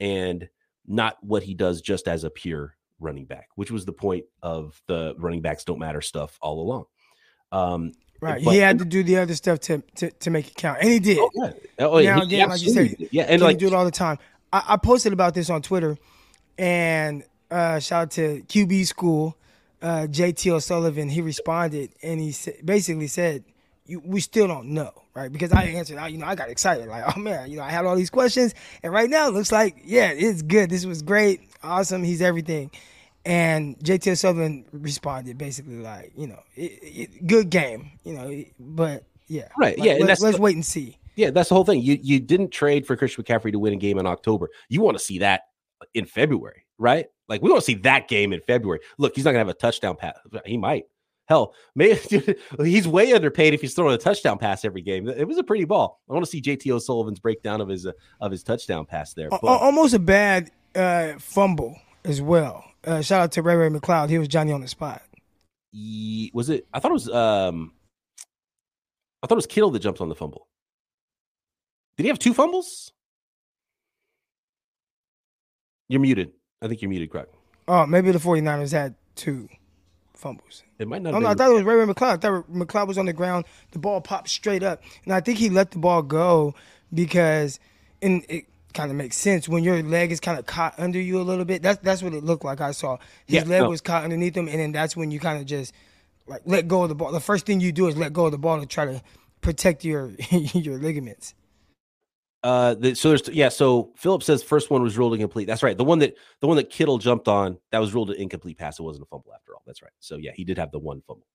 and 0.00 0.48
not 0.86 1.16
what 1.22 1.44
he 1.44 1.54
does 1.54 1.80
just 1.80 2.08
as 2.08 2.24
a 2.24 2.30
pure 2.30 2.76
running 2.98 3.24
back, 3.24 3.48
which 3.54 3.70
was 3.70 3.84
the 3.84 3.92
point 3.92 4.24
of 4.42 4.82
the 4.88 5.14
running 5.16 5.40
backs 5.40 5.64
don't 5.64 5.78
matter 5.78 6.00
stuff 6.00 6.36
all 6.42 6.60
along. 6.60 6.84
Um, 7.52 7.92
right. 8.20 8.44
But, 8.44 8.52
he 8.52 8.58
had 8.58 8.80
to 8.80 8.84
do 8.84 9.04
the 9.04 9.18
other 9.18 9.34
stuff 9.34 9.60
to, 9.60 9.82
to, 9.96 10.10
to 10.10 10.30
make 10.30 10.48
it 10.48 10.56
count. 10.56 10.80
And 10.80 10.90
he 10.90 10.98
did. 10.98 11.18
Oh, 11.18 11.30
yeah. 11.34 11.52
Oh, 11.78 12.00
now, 12.00 12.16
he, 12.16 12.22
again, 12.22 12.48
like 12.48 12.62
you 12.62 12.70
said, 12.70 12.96
yeah, 13.12 13.26
and 13.28 13.40
like, 13.40 13.58
do 13.58 13.68
it 13.68 13.72
all 13.72 13.84
the 13.84 13.92
time. 13.92 14.18
I, 14.52 14.64
I 14.70 14.76
posted 14.76 15.12
about 15.12 15.34
this 15.34 15.50
on 15.50 15.62
Twitter 15.62 15.96
and 16.58 17.22
uh, 17.50 17.78
shout 17.78 18.02
out 18.02 18.10
to 18.12 18.42
QB 18.42 18.86
School 18.86 19.36
uh, 19.82 20.06
JT 20.10 20.50
O'Sullivan, 20.50 21.08
he 21.08 21.20
responded 21.22 21.90
and 22.02 22.20
he 22.20 22.32
sa- 22.32 22.50
basically 22.64 23.06
said, 23.06 23.44
"We 23.88 24.20
still 24.20 24.46
don't 24.46 24.68
know, 24.68 24.92
right?" 25.14 25.32
Because 25.32 25.52
I 25.52 25.64
answered, 25.64 25.98
I, 25.98 26.08
you 26.08 26.18
know, 26.18 26.26
I 26.26 26.34
got 26.34 26.50
excited, 26.50 26.86
like, 26.88 27.04
"Oh 27.16 27.18
man, 27.18 27.50
you 27.50 27.56
know, 27.56 27.62
I 27.62 27.70
had 27.70 27.86
all 27.86 27.96
these 27.96 28.10
questions, 28.10 28.54
and 28.82 28.92
right 28.92 29.08
now 29.08 29.28
it 29.28 29.34
looks 29.34 29.52
like, 29.52 29.82
yeah, 29.84 30.12
it's 30.14 30.42
good. 30.42 30.70
This 30.70 30.84
was 30.84 31.02
great, 31.02 31.40
awesome. 31.62 32.02
He's 32.02 32.22
everything." 32.22 32.70
And 33.24 33.78
JT 33.78 34.12
O'Sullivan 34.12 34.64
responded 34.72 35.36
basically 35.36 35.76
like, 35.76 36.12
you 36.16 36.26
know, 36.26 36.40
it, 36.56 36.78
it, 36.82 37.26
good 37.26 37.50
game, 37.50 37.90
you 38.02 38.14
know, 38.14 38.44
but 38.58 39.04
yeah, 39.28 39.48
right, 39.58 39.78
like, 39.78 39.86
yeah, 39.86 39.92
let, 39.92 40.00
and 40.00 40.08
let's, 40.08 40.22
let's 40.22 40.38
wait 40.38 40.54
and 40.54 40.64
see. 40.64 40.96
Yeah, 41.16 41.30
that's 41.30 41.50
the 41.50 41.54
whole 41.54 41.64
thing. 41.64 41.82
You 41.82 41.98
you 42.02 42.18
didn't 42.18 42.50
trade 42.50 42.86
for 42.86 42.96
Christian 42.96 43.24
McCaffrey 43.24 43.52
to 43.52 43.58
win 43.58 43.72
a 43.72 43.76
game 43.76 43.98
in 43.98 44.06
October. 44.06 44.48
You 44.68 44.80
want 44.80 44.98
to 44.98 45.04
see 45.04 45.18
that 45.18 45.42
in 45.94 46.06
February, 46.06 46.64
right? 46.80 47.06
Like 47.28 47.42
we 47.42 47.54
to 47.54 47.60
see 47.60 47.74
that 47.74 48.08
game 48.08 48.32
in 48.32 48.40
February. 48.40 48.80
Look, 48.98 49.14
he's 49.14 49.24
not 49.24 49.30
gonna 49.30 49.38
have 49.40 49.48
a 49.48 49.54
touchdown 49.54 49.94
pass. 49.94 50.16
He 50.44 50.56
might. 50.56 50.86
Hell, 51.28 51.54
maybe 51.76 52.00
he's 52.64 52.88
way 52.88 53.12
underpaid 53.12 53.54
if 53.54 53.60
he's 53.60 53.72
throwing 53.74 53.94
a 53.94 53.98
touchdown 53.98 54.36
pass 54.36 54.64
every 54.64 54.82
game. 54.82 55.08
It 55.08 55.28
was 55.28 55.38
a 55.38 55.44
pretty 55.44 55.64
ball. 55.64 56.00
I 56.10 56.12
want 56.12 56.24
to 56.24 56.30
see 56.30 56.42
JT 56.42 56.68
O'Sullivan's 56.72 57.20
breakdown 57.20 57.60
of 57.60 57.68
his 57.68 57.86
uh, 57.86 57.92
of 58.20 58.32
his 58.32 58.42
touchdown 58.42 58.84
pass 58.84 59.14
there. 59.14 59.28
But. 59.30 59.44
Almost 59.44 59.94
a 59.94 60.00
bad 60.00 60.50
uh, 60.74 61.12
fumble 61.20 61.76
as 62.04 62.20
well. 62.20 62.64
Uh, 62.82 63.00
shout 63.02 63.20
out 63.20 63.32
to 63.32 63.42
Ray 63.42 63.54
Ray 63.54 63.68
McCloud. 63.68 64.08
He 64.08 64.18
was 64.18 64.26
Johnny 64.26 64.50
on 64.50 64.60
the 64.60 64.66
spot. 64.66 65.02
He, 65.70 66.32
was 66.34 66.50
it? 66.50 66.66
I 66.72 66.80
thought 66.80 66.90
it 66.90 66.94
was. 66.94 67.08
um 67.08 67.74
I 69.22 69.26
thought 69.26 69.34
it 69.34 69.36
was 69.36 69.46
Kittle 69.46 69.70
that 69.70 69.80
jumped 69.80 70.00
on 70.00 70.08
the 70.08 70.14
fumble. 70.14 70.48
Did 71.96 72.04
he 72.04 72.08
have 72.08 72.18
two 72.18 72.32
fumbles? 72.34 72.92
You're 75.88 76.00
muted. 76.00 76.32
I 76.62 76.68
think 76.68 76.82
you're 76.82 76.88
muted, 76.88 77.10
Croc. 77.10 77.28
Oh, 77.68 77.86
maybe 77.86 78.10
the 78.10 78.18
49ers 78.18 78.72
had 78.72 78.94
two 79.14 79.48
fumbles. 80.14 80.62
It 80.78 80.88
might 80.88 81.02
not. 81.02 81.14
Oh, 81.14 81.18
no, 81.18 81.28
I 81.28 81.34
thought 81.34 81.50
it 81.50 81.54
was 81.54 81.62
Ray 81.62 81.74
Ray 81.76 81.86
McCloud. 81.86 82.12
I 82.12 82.16
thought 82.16 82.52
McCloud 82.52 82.88
was 82.88 82.98
on 82.98 83.06
the 83.06 83.12
ground. 83.12 83.44
The 83.72 83.78
ball 83.78 84.00
popped 84.00 84.28
straight 84.28 84.62
up, 84.62 84.82
and 85.04 85.12
I 85.12 85.20
think 85.20 85.38
he 85.38 85.50
let 85.50 85.72
the 85.72 85.78
ball 85.78 86.02
go 86.02 86.54
because, 86.92 87.58
and 88.02 88.24
it 88.28 88.46
kind 88.72 88.90
of 88.90 88.96
makes 88.96 89.16
sense 89.16 89.48
when 89.48 89.64
your 89.64 89.82
leg 89.82 90.12
is 90.12 90.20
kind 90.20 90.38
of 90.38 90.46
caught 90.46 90.78
under 90.78 91.00
you 91.00 91.20
a 91.20 91.22
little 91.22 91.44
bit. 91.44 91.62
That's 91.62 91.80
that's 91.82 92.02
what 92.02 92.14
it 92.14 92.24
looked 92.24 92.44
like. 92.44 92.60
I 92.60 92.70
saw 92.72 92.98
his 93.26 93.42
yeah, 93.44 93.50
leg 93.50 93.62
no. 93.62 93.70
was 93.70 93.80
caught 93.80 94.04
underneath 94.04 94.36
him, 94.36 94.48
and 94.48 94.60
then 94.60 94.72
that's 94.72 94.96
when 94.96 95.10
you 95.10 95.20
kind 95.20 95.38
of 95.38 95.46
just 95.46 95.72
like 96.26 96.42
let 96.44 96.68
go 96.68 96.82
of 96.82 96.88
the 96.88 96.94
ball. 96.94 97.12
The 97.12 97.20
first 97.20 97.46
thing 97.46 97.60
you 97.60 97.72
do 97.72 97.88
is 97.88 97.96
let 97.96 98.12
go 98.12 98.26
of 98.26 98.32
the 98.32 98.38
ball 98.38 98.60
to 98.60 98.66
try 98.66 98.84
to 98.84 99.02
protect 99.40 99.84
your 99.84 100.12
your 100.30 100.78
ligaments. 100.78 101.34
Uh, 102.42 102.74
the, 102.74 102.94
so 102.94 103.10
there's 103.10 103.28
yeah. 103.28 103.50
So 103.50 103.92
Philip 103.96 104.22
says 104.22 104.42
first 104.42 104.70
one 104.70 104.82
was 104.82 104.96
ruled 104.96 105.14
incomplete. 105.14 105.46
That's 105.46 105.62
right. 105.62 105.76
The 105.76 105.84
one 105.84 105.98
that 105.98 106.14
the 106.40 106.46
one 106.46 106.56
that 106.56 106.70
Kittle 106.70 106.98
jumped 106.98 107.28
on 107.28 107.58
that 107.70 107.78
was 107.78 107.92
ruled 107.92 108.10
an 108.10 108.16
incomplete 108.16 108.58
pass. 108.58 108.78
It 108.78 108.82
wasn't 108.82 109.04
a 109.04 109.06
fumble 109.06 109.32
after 109.34 109.54
all. 109.54 109.62
That's 109.66 109.82
right. 109.82 109.92
So 110.00 110.16
yeah, 110.16 110.32
he 110.34 110.44
did 110.44 110.56
have 110.56 110.70
the 110.70 110.78
one 110.78 111.02
fumble. 111.06 111.26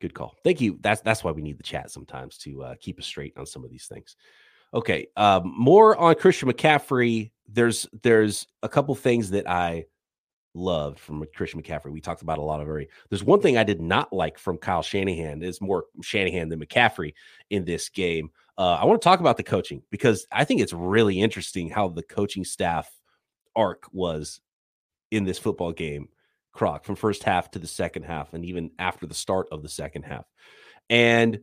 Good 0.00 0.14
call. 0.14 0.36
Thank 0.44 0.60
you. 0.60 0.78
That's 0.80 1.00
that's 1.00 1.24
why 1.24 1.32
we 1.32 1.42
need 1.42 1.58
the 1.58 1.64
chat 1.64 1.90
sometimes 1.90 2.38
to 2.38 2.62
uh, 2.62 2.74
keep 2.80 2.98
us 2.98 3.06
straight 3.06 3.36
on 3.36 3.44
some 3.44 3.64
of 3.64 3.70
these 3.70 3.86
things. 3.86 4.16
Okay. 4.72 5.08
Um, 5.16 5.52
more 5.56 5.96
on 5.96 6.14
Christian 6.14 6.50
McCaffrey. 6.50 7.32
There's 7.48 7.88
there's 8.02 8.46
a 8.62 8.68
couple 8.68 8.94
things 8.94 9.30
that 9.30 9.50
I 9.50 9.86
loved 10.54 10.98
from 10.98 11.24
Christian 11.34 11.62
McCaffrey. 11.62 11.90
We 11.90 12.00
talked 12.00 12.22
about 12.22 12.38
a 12.38 12.42
lot 12.42 12.60
of 12.60 12.68
already. 12.68 12.88
There's 13.08 13.24
one 13.24 13.40
thing 13.40 13.56
I 13.56 13.64
did 13.64 13.80
not 13.80 14.12
like 14.12 14.38
from 14.38 14.58
Kyle 14.58 14.82
Shanahan 14.82 15.42
is 15.42 15.60
more 15.60 15.84
Shanahan 16.02 16.48
than 16.48 16.60
McCaffrey 16.60 17.14
in 17.50 17.64
this 17.64 17.88
game. 17.88 18.30
Uh, 18.60 18.74
I 18.74 18.84
want 18.84 19.00
to 19.00 19.04
talk 19.04 19.20
about 19.20 19.38
the 19.38 19.42
coaching 19.42 19.80
because 19.90 20.26
I 20.30 20.44
think 20.44 20.60
it's 20.60 20.74
really 20.74 21.18
interesting 21.18 21.70
how 21.70 21.88
the 21.88 22.02
coaching 22.02 22.44
staff 22.44 22.90
arc 23.56 23.84
was 23.90 24.42
in 25.10 25.24
this 25.24 25.38
football 25.38 25.72
game, 25.72 26.10
Croc, 26.52 26.84
from 26.84 26.94
first 26.94 27.22
half 27.22 27.50
to 27.52 27.58
the 27.58 27.66
second 27.66 28.02
half, 28.02 28.34
and 28.34 28.44
even 28.44 28.70
after 28.78 29.06
the 29.06 29.14
start 29.14 29.46
of 29.50 29.62
the 29.62 29.68
second 29.70 30.02
half. 30.02 30.26
And 30.90 31.40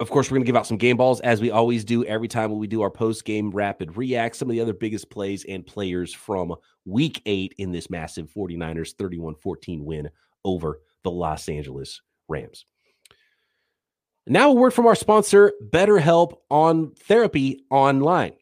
of 0.00 0.10
course, 0.10 0.28
we're 0.28 0.38
going 0.38 0.44
to 0.44 0.46
give 0.46 0.56
out 0.56 0.66
some 0.66 0.76
game 0.76 0.96
balls 0.96 1.20
as 1.20 1.40
we 1.40 1.52
always 1.52 1.84
do 1.84 2.04
every 2.04 2.26
time 2.26 2.50
when 2.50 2.58
we 2.58 2.66
do 2.66 2.82
our 2.82 2.90
post 2.90 3.24
game 3.24 3.52
rapid 3.52 3.96
react. 3.96 4.34
Some 4.34 4.50
of 4.50 4.54
the 4.54 4.60
other 4.60 4.74
biggest 4.74 5.08
plays 5.08 5.44
and 5.44 5.64
players 5.64 6.12
from 6.12 6.52
week 6.84 7.22
eight 7.26 7.54
in 7.58 7.70
this 7.70 7.88
massive 7.88 8.28
49ers 8.36 8.94
31 8.94 9.36
14 9.36 9.84
win 9.84 10.10
over 10.44 10.80
the 11.04 11.12
Los 11.12 11.48
Angeles 11.48 12.02
Rams. 12.26 12.66
Now, 14.26 14.50
a 14.50 14.54
word 14.54 14.72
from 14.72 14.86
our 14.86 14.94
sponsor, 14.94 15.52
BetterHelp 15.70 16.38
on 16.50 16.92
Therapy 16.92 17.64
Online 17.70 18.32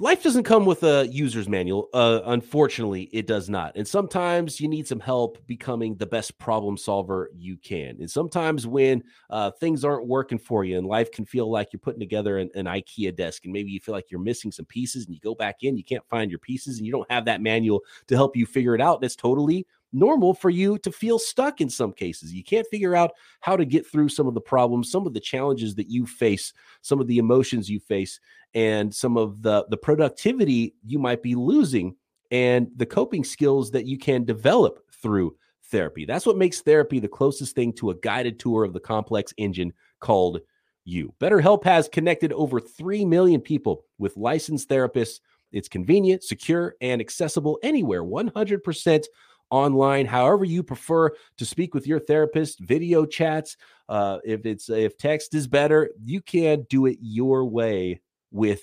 life 0.00 0.22
doesn't 0.22 0.44
come 0.44 0.64
with 0.64 0.82
a 0.82 1.06
user's 1.08 1.48
manual. 1.48 1.88
Uh, 1.92 2.20
unfortunately, 2.24 3.02
it 3.12 3.26
does 3.26 3.50
not. 3.50 3.76
And 3.76 3.86
sometimes 3.86 4.58
you 4.58 4.66
need 4.66 4.88
some 4.88 4.98
help 4.98 5.46
becoming 5.46 5.94
the 5.94 6.06
best 6.06 6.38
problem 6.38 6.76
solver 6.78 7.30
you 7.36 7.58
can. 7.58 7.96
And 8.00 8.10
sometimes 8.10 8.66
when 8.66 9.04
uh, 9.28 9.50
things 9.50 9.84
aren't 9.84 10.08
working 10.08 10.38
for 10.38 10.64
you 10.64 10.78
and 10.78 10.86
life 10.86 11.12
can 11.12 11.26
feel 11.26 11.50
like 11.50 11.72
you're 11.72 11.80
putting 11.80 12.00
together 12.00 12.38
an, 12.38 12.50
an, 12.54 12.64
IKEA 12.64 13.14
desk 13.14 13.44
and 13.44 13.52
maybe 13.52 13.70
you 13.70 13.80
feel 13.80 13.94
like 13.94 14.10
you're 14.10 14.20
missing 14.20 14.50
some 14.50 14.64
pieces 14.64 15.04
and 15.04 15.14
you 15.14 15.20
go 15.20 15.34
back 15.34 15.56
in, 15.62 15.76
you 15.76 15.84
can't 15.84 16.08
find 16.08 16.30
your 16.30 16.38
pieces 16.38 16.78
and 16.78 16.86
you 16.86 16.92
don't 16.92 17.10
have 17.10 17.26
that 17.26 17.42
manual 17.42 17.82
to 18.06 18.16
help 18.16 18.36
you 18.36 18.46
figure 18.46 18.74
it 18.74 18.80
out. 18.80 19.02
That's 19.02 19.16
totally 19.16 19.66
normal 19.92 20.34
for 20.34 20.50
you 20.50 20.78
to 20.78 20.92
feel 20.92 21.18
stuck 21.18 21.60
in 21.60 21.68
some 21.68 21.92
cases. 21.92 22.32
You 22.32 22.44
can't 22.44 22.66
figure 22.70 22.94
out 22.94 23.12
how 23.40 23.56
to 23.56 23.64
get 23.64 23.86
through 23.86 24.08
some 24.08 24.26
of 24.26 24.34
the 24.34 24.40
problems, 24.40 24.90
some 24.90 25.06
of 25.06 25.14
the 25.14 25.20
challenges 25.20 25.74
that 25.76 25.90
you 25.90 26.06
face, 26.06 26.52
some 26.82 27.00
of 27.00 27.06
the 27.06 27.18
emotions 27.18 27.68
you 27.68 27.80
face, 27.80 28.20
and 28.54 28.94
some 28.94 29.16
of 29.16 29.42
the 29.42 29.66
the 29.70 29.76
productivity 29.76 30.74
you 30.86 30.98
might 30.98 31.22
be 31.22 31.34
losing 31.34 31.94
and 32.30 32.68
the 32.76 32.86
coping 32.86 33.24
skills 33.24 33.70
that 33.72 33.86
you 33.86 33.98
can 33.98 34.24
develop 34.24 34.84
through 35.02 35.36
therapy. 35.64 36.04
That's 36.04 36.26
what 36.26 36.36
makes 36.36 36.60
therapy 36.60 36.98
the 36.98 37.08
closest 37.08 37.54
thing 37.54 37.72
to 37.74 37.90
a 37.90 37.96
guided 37.96 38.38
tour 38.38 38.64
of 38.64 38.72
the 38.72 38.80
complex 38.80 39.32
engine 39.36 39.72
called 40.00 40.40
you. 40.84 41.14
BetterHelp 41.20 41.64
has 41.64 41.88
connected 41.88 42.32
over 42.32 42.60
3 42.60 43.04
million 43.04 43.40
people 43.40 43.84
with 43.98 44.16
licensed 44.16 44.68
therapists. 44.68 45.20
It's 45.52 45.68
convenient, 45.68 46.22
secure, 46.22 46.74
and 46.80 47.00
accessible 47.00 47.58
anywhere, 47.62 48.04
100% 48.04 49.04
online, 49.50 50.06
however 50.06 50.44
you 50.44 50.62
prefer 50.62 51.10
to 51.36 51.44
speak 51.44 51.74
with 51.74 51.86
your 51.86 52.00
therapist, 52.00 52.60
video 52.60 53.04
chats. 53.04 53.56
Uh, 53.88 54.18
if 54.24 54.46
it's 54.46 54.70
if 54.70 54.96
text 54.96 55.34
is 55.34 55.46
better, 55.46 55.90
you 56.04 56.20
can 56.20 56.66
do 56.70 56.86
it 56.86 56.98
your 57.00 57.44
way 57.44 58.00
with 58.30 58.62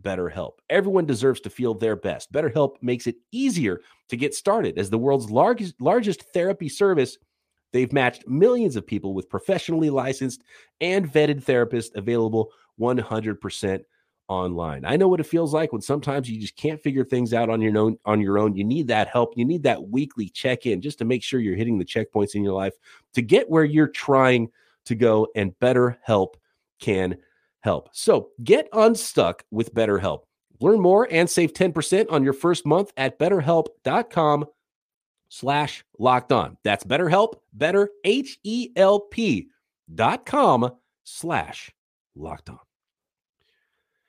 BetterHelp. 0.00 0.52
Everyone 0.70 1.06
deserves 1.06 1.40
to 1.40 1.50
feel 1.50 1.74
their 1.74 1.96
best. 1.96 2.32
BetterHelp 2.32 2.76
makes 2.80 3.06
it 3.06 3.16
easier 3.32 3.80
to 4.08 4.16
get 4.16 4.34
started. 4.34 4.78
As 4.78 4.90
the 4.90 4.98
world's 4.98 5.30
largest 5.30 5.80
largest 5.80 6.22
therapy 6.32 6.68
service, 6.68 7.18
they've 7.72 7.92
matched 7.92 8.26
millions 8.28 8.76
of 8.76 8.86
people 8.86 9.14
with 9.14 9.28
professionally 9.28 9.90
licensed 9.90 10.42
and 10.80 11.12
vetted 11.12 11.44
therapists 11.44 11.94
available 11.94 12.50
100% 12.80 13.82
online. 14.28 14.84
I 14.84 14.96
know 14.96 15.08
what 15.08 15.20
it 15.20 15.26
feels 15.26 15.54
like 15.54 15.72
when 15.72 15.80
sometimes 15.80 16.30
you 16.30 16.40
just 16.40 16.56
can't 16.56 16.82
figure 16.82 17.04
things 17.04 17.32
out 17.32 17.50
on 17.50 17.60
your 17.60 17.76
own 17.78 17.98
on 18.04 18.20
your 18.20 18.38
own. 18.38 18.54
You 18.54 18.64
need 18.64 18.88
that 18.88 19.08
help. 19.08 19.32
You 19.36 19.44
need 19.44 19.62
that 19.64 19.88
weekly 19.88 20.28
check-in 20.28 20.80
just 20.80 20.98
to 20.98 21.04
make 21.04 21.22
sure 21.22 21.40
you're 21.40 21.56
hitting 21.56 21.78
the 21.78 21.84
checkpoints 21.84 22.34
in 22.34 22.44
your 22.44 22.52
life 22.52 22.74
to 23.14 23.22
get 23.22 23.48
where 23.48 23.64
you're 23.64 23.88
trying 23.88 24.50
to 24.84 24.94
go 24.94 25.28
and 25.34 25.58
BetterHelp 25.58 26.34
can 26.80 27.16
help. 27.60 27.90
So 27.92 28.30
get 28.42 28.68
unstuck 28.72 29.44
with 29.50 29.74
BetterHelp. 29.74 30.22
Learn 30.60 30.80
more 30.80 31.06
and 31.10 31.28
save 31.28 31.52
10% 31.52 32.10
on 32.10 32.24
your 32.24 32.32
first 32.32 32.66
month 32.66 32.92
at 32.96 33.18
betterhelp.com 33.18 34.46
slash 35.28 35.84
locked 35.98 36.32
on. 36.32 36.56
That's 36.64 36.84
BetterHelp, 36.84 37.34
better 37.52 37.90
H-E-L-P 38.04 39.48
dot 39.94 40.26
com 40.26 40.72
slash 41.04 41.70
locked 42.16 42.50
on. 42.50 42.58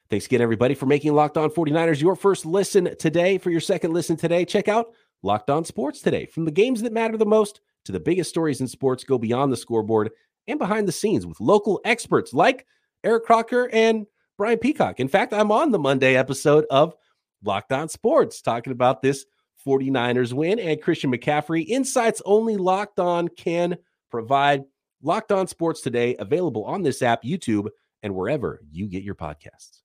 Thanks 0.09 0.25
again, 0.25 0.41
everybody, 0.41 0.73
for 0.73 0.87
making 0.87 1.13
Locked 1.13 1.37
On 1.37 1.51
49ers 1.51 2.01
your 2.01 2.15
first 2.15 2.43
listen 2.43 2.95
today. 2.97 3.37
For 3.37 3.51
your 3.51 3.59
second 3.59 3.93
listen 3.93 4.17
today, 4.17 4.43
check 4.43 4.67
out 4.67 4.87
Locked 5.21 5.51
On 5.51 5.63
Sports 5.63 6.01
today. 6.01 6.25
From 6.25 6.45
the 6.45 6.51
games 6.51 6.81
that 6.81 6.91
matter 6.91 7.15
the 7.15 7.27
most 7.27 7.61
to 7.85 7.91
the 7.91 7.99
biggest 7.99 8.31
stories 8.31 8.59
in 8.59 8.67
sports, 8.67 9.03
go 9.03 9.19
beyond 9.19 9.51
the 9.51 9.57
scoreboard 9.57 10.09
and 10.47 10.57
behind 10.57 10.87
the 10.87 10.91
scenes 10.91 11.27
with 11.27 11.39
local 11.39 11.79
experts 11.85 12.33
like 12.33 12.65
Eric 13.03 13.25
Crocker 13.25 13.69
and 13.71 14.07
Brian 14.35 14.57
Peacock. 14.57 14.99
In 14.99 15.07
fact, 15.07 15.31
I'm 15.31 15.51
on 15.51 15.69
the 15.69 15.77
Monday 15.77 16.15
episode 16.15 16.65
of 16.71 16.95
Locked 17.43 17.71
On 17.71 17.87
Sports 17.87 18.41
talking 18.41 18.73
about 18.73 19.03
this 19.03 19.25
49ers 19.63 20.33
win 20.33 20.57
and 20.57 20.81
Christian 20.81 21.11
McCaffrey. 21.11 21.67
Insights 21.67 22.19
only 22.25 22.57
Locked 22.57 22.99
On 22.99 23.27
can 23.27 23.77
provide. 24.09 24.63
Locked 25.03 25.31
On 25.31 25.45
Sports 25.45 25.81
today, 25.81 26.15
available 26.17 26.65
on 26.65 26.81
this 26.81 27.03
app, 27.03 27.21
YouTube, 27.21 27.69
and 28.01 28.15
wherever 28.15 28.59
you 28.71 28.87
get 28.87 29.03
your 29.03 29.15
podcasts. 29.15 29.81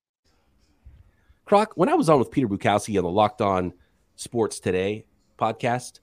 Croc, 1.44 1.72
when 1.74 1.88
I 1.88 1.94
was 1.94 2.08
on 2.08 2.18
with 2.18 2.30
Peter 2.30 2.48
Bukowski 2.48 2.96
on 2.96 3.04
the 3.04 3.10
Locked 3.10 3.42
On 3.42 3.72
Sports 4.16 4.60
Today 4.60 5.04
podcast, 5.38 6.00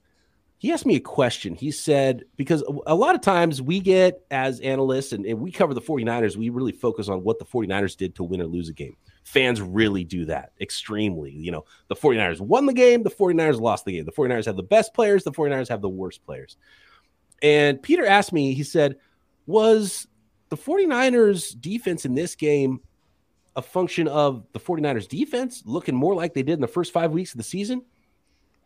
he 0.58 0.70
asked 0.70 0.86
me 0.86 0.94
a 0.94 1.00
question. 1.00 1.56
He 1.56 1.72
said, 1.72 2.22
because 2.36 2.62
a 2.86 2.94
lot 2.94 3.16
of 3.16 3.20
times 3.20 3.60
we 3.60 3.80
get 3.80 4.24
as 4.30 4.60
analysts 4.60 5.12
and, 5.12 5.26
and, 5.26 5.40
we 5.40 5.50
cover 5.50 5.74
the 5.74 5.80
49ers, 5.80 6.36
we 6.36 6.50
really 6.50 6.70
focus 6.70 7.08
on 7.08 7.24
what 7.24 7.40
the 7.40 7.44
49ers 7.44 7.96
did 7.96 8.14
to 8.14 8.22
win 8.22 8.40
or 8.40 8.46
lose 8.46 8.68
a 8.68 8.72
game. 8.72 8.96
Fans 9.24 9.60
really 9.60 10.04
do 10.04 10.24
that 10.26 10.52
extremely. 10.60 11.32
You 11.32 11.50
know, 11.50 11.64
the 11.88 11.96
49ers 11.96 12.38
won 12.38 12.66
the 12.66 12.72
game, 12.72 13.02
the 13.02 13.10
49ers 13.10 13.60
lost 13.60 13.84
the 13.84 13.92
game. 13.92 14.04
The 14.04 14.12
49ers 14.12 14.46
have 14.46 14.56
the 14.56 14.62
best 14.62 14.94
players, 14.94 15.24
the 15.24 15.32
49ers 15.32 15.68
have 15.68 15.82
the 15.82 15.88
worst 15.88 16.24
players. 16.24 16.56
And 17.42 17.82
Peter 17.82 18.06
asked 18.06 18.32
me, 18.32 18.54
he 18.54 18.62
said, 18.62 18.98
was 19.46 20.06
the 20.48 20.56
49ers 20.56 21.60
defense 21.60 22.04
in 22.04 22.14
this 22.14 22.36
game 22.36 22.80
a 23.56 23.62
function 23.62 24.08
of 24.08 24.44
the 24.52 24.60
49ers 24.60 25.08
defense 25.08 25.62
looking 25.66 25.94
more 25.94 26.14
like 26.14 26.34
they 26.34 26.42
did 26.42 26.54
in 26.54 26.60
the 26.60 26.66
first 26.66 26.92
five 26.92 27.12
weeks 27.12 27.32
of 27.32 27.38
the 27.38 27.44
season, 27.44 27.82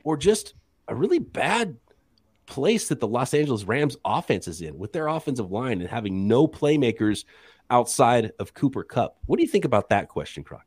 or 0.05 0.16
just 0.16 0.55
a 0.88 0.95
really 0.95 1.19
bad 1.19 1.76
place 2.47 2.88
that 2.88 3.00
the 3.00 3.09
Los 3.09 3.35
Angeles 3.35 3.64
Rams 3.64 3.97
offense 4.05 4.47
is 4.47 4.61
in 4.61 4.78
with 4.78 4.93
their 4.93 5.09
offensive 5.09 5.50
line 5.50 5.81
and 5.81 5.90
having 5.90 6.28
no 6.28 6.47
playmakers 6.47 7.25
outside 7.71 8.33
of 8.38 8.55
Cooper 8.55 8.85
Kupp. 8.85 9.19
What 9.26 9.37
do 9.37 9.43
you 9.43 9.49
think 9.49 9.64
about 9.64 9.88
that 9.88 10.09
question, 10.09 10.45
Croc? 10.45 10.64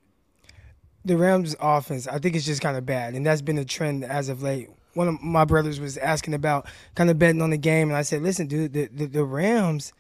The 1.06 1.16
Rams 1.16 1.56
offense, 1.62 2.08
I 2.08 2.20
think 2.20 2.36
it's 2.36 2.46
just 2.46 2.62
kind 2.62 2.76
of 2.76 2.86
bad, 2.86 3.14
and 3.14 3.26
that's 3.26 3.42
been 3.42 3.58
a 3.58 3.66
trend 3.66 4.04
as 4.04 4.28
of 4.28 4.44
late. 4.44 4.70
One 4.96 5.08
of 5.08 5.22
my 5.22 5.46
brothers 5.46 5.80
was 5.80 5.98
asking 5.98 6.34
about 6.34 6.68
kind 6.96 7.10
of 7.10 7.18
betting 7.18 7.42
on 7.42 7.52
the 7.52 7.58
game, 7.58 7.88
and 7.88 7.96
I 7.96 8.02
said, 8.02 8.22
"Listen, 8.22 8.48
dude, 8.48 8.74
the, 8.74 8.88
the, 8.88 9.06
the 9.06 9.24
Rams, 9.24 9.94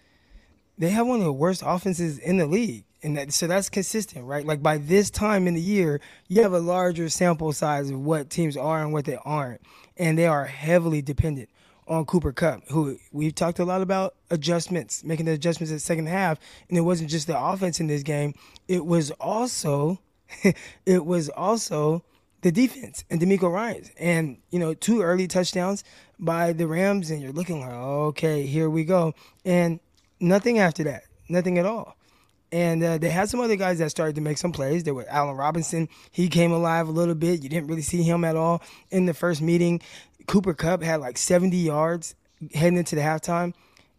they 0.78 0.90
have 0.90 1.08
one 1.08 1.20
of 1.20 1.26
the 1.26 1.32
worst 1.32 1.64
offenses 1.66 2.20
in 2.20 2.38
the 2.38 2.46
league 2.46 2.84
and 3.02 3.18
that, 3.18 3.34
so 3.34 3.48
that's 3.48 3.70
consistent, 3.70 4.26
right? 4.26 4.46
Like 4.46 4.62
by 4.62 4.78
this 4.78 5.10
time 5.10 5.48
in 5.48 5.54
the 5.54 5.62
year, 5.62 6.02
you 6.28 6.42
have 6.42 6.54
a 6.54 6.60
larger 6.60 7.10
sample 7.10 7.54
size 7.54 7.90
of 7.90 8.00
what 8.00 8.30
teams 8.30 8.58
are 8.58 8.82
and 8.82 8.92
what 8.92 9.06
they 9.06 9.18
aren't, 9.24 9.62
and 9.98 10.18
they 10.18 10.28
are 10.28 10.46
heavily 10.46 11.02
dependent 11.02 11.50
on 11.88 12.06
Cooper 12.06 12.32
Kupp, 12.32 12.68
who 12.70 12.98
we've 13.12 13.34
talked 13.34 13.60
a 13.60 13.66
lot 13.66 13.82
about 13.82 14.16
adjustments, 14.30 15.04
making 15.04 15.26
the 15.26 15.32
adjustments 15.32 15.72
in 15.72 15.78
the 15.78 15.82
second 15.82 16.08
half, 16.08 16.38
and 16.70 16.78
it 16.78 16.82
wasn't 16.82 17.10
just 17.10 17.28
the 17.28 17.40
offense 17.40 17.80
in 17.80 17.88
this 17.88 18.04
game; 18.04 18.34
it 18.68 18.86
was 18.86 19.12
also, 19.12 20.00
it 20.86 21.06
was 21.06 21.30
also 21.30 22.04
the 22.42 22.52
defense 22.52 23.04
and 23.10 23.20
DeMeco 23.20 23.52
Ryans, 23.52 23.92
and 24.00 24.38
you 24.52 24.60
know 24.60 24.74
two 24.74 25.02
early 25.02 25.28
touchdowns 25.28 25.84
by 26.20 26.54
the 26.54 26.68
Rams, 26.68 27.10
and 27.10 27.22
you're 27.22 27.32
looking 27.32 27.62
like, 27.62 27.72
okay, 27.72 28.46
here 28.46 28.70
we 28.70 28.84
go, 28.84 29.14
and 29.46 29.80
nothing 30.20 30.60
after 30.60 30.84
that, 30.84 31.04
nothing 31.28 31.58
at 31.58 31.66
all. 31.66 31.96
And 32.52 32.84
uh, 32.84 32.98
they 32.98 33.10
had 33.10 33.30
some 33.30 33.40
other 33.40 33.56
guys 33.56 33.78
that 33.78 33.92
started 33.92 34.16
to 34.16 34.22
make 34.22 34.38
some 34.38 34.52
plays. 34.52 34.84
There 34.84 34.94
was 34.94 35.06
Allen 35.08 35.36
Robinson. 35.36 35.88
He 36.12 36.30
came 36.30 36.52
alive 36.52 36.88
a 36.88 36.92
little 36.92 37.16
bit. 37.16 37.44
You 37.44 37.50
didn't 37.50 37.68
really 37.68 37.84
see 37.84 38.02
him 38.02 38.24
at 38.24 38.36
all 38.36 38.62
in 38.90 39.06
the 39.06 39.14
first 39.14 39.42
meeting. 39.42 39.82
Cooper 40.26 40.54
Kupp 40.54 40.82
had 40.82 41.00
like 41.00 41.18
70 41.18 41.56
yards 41.58 42.16
heading 42.54 42.78
into 42.78 42.96
the 42.96 43.02
halftime 43.02 43.54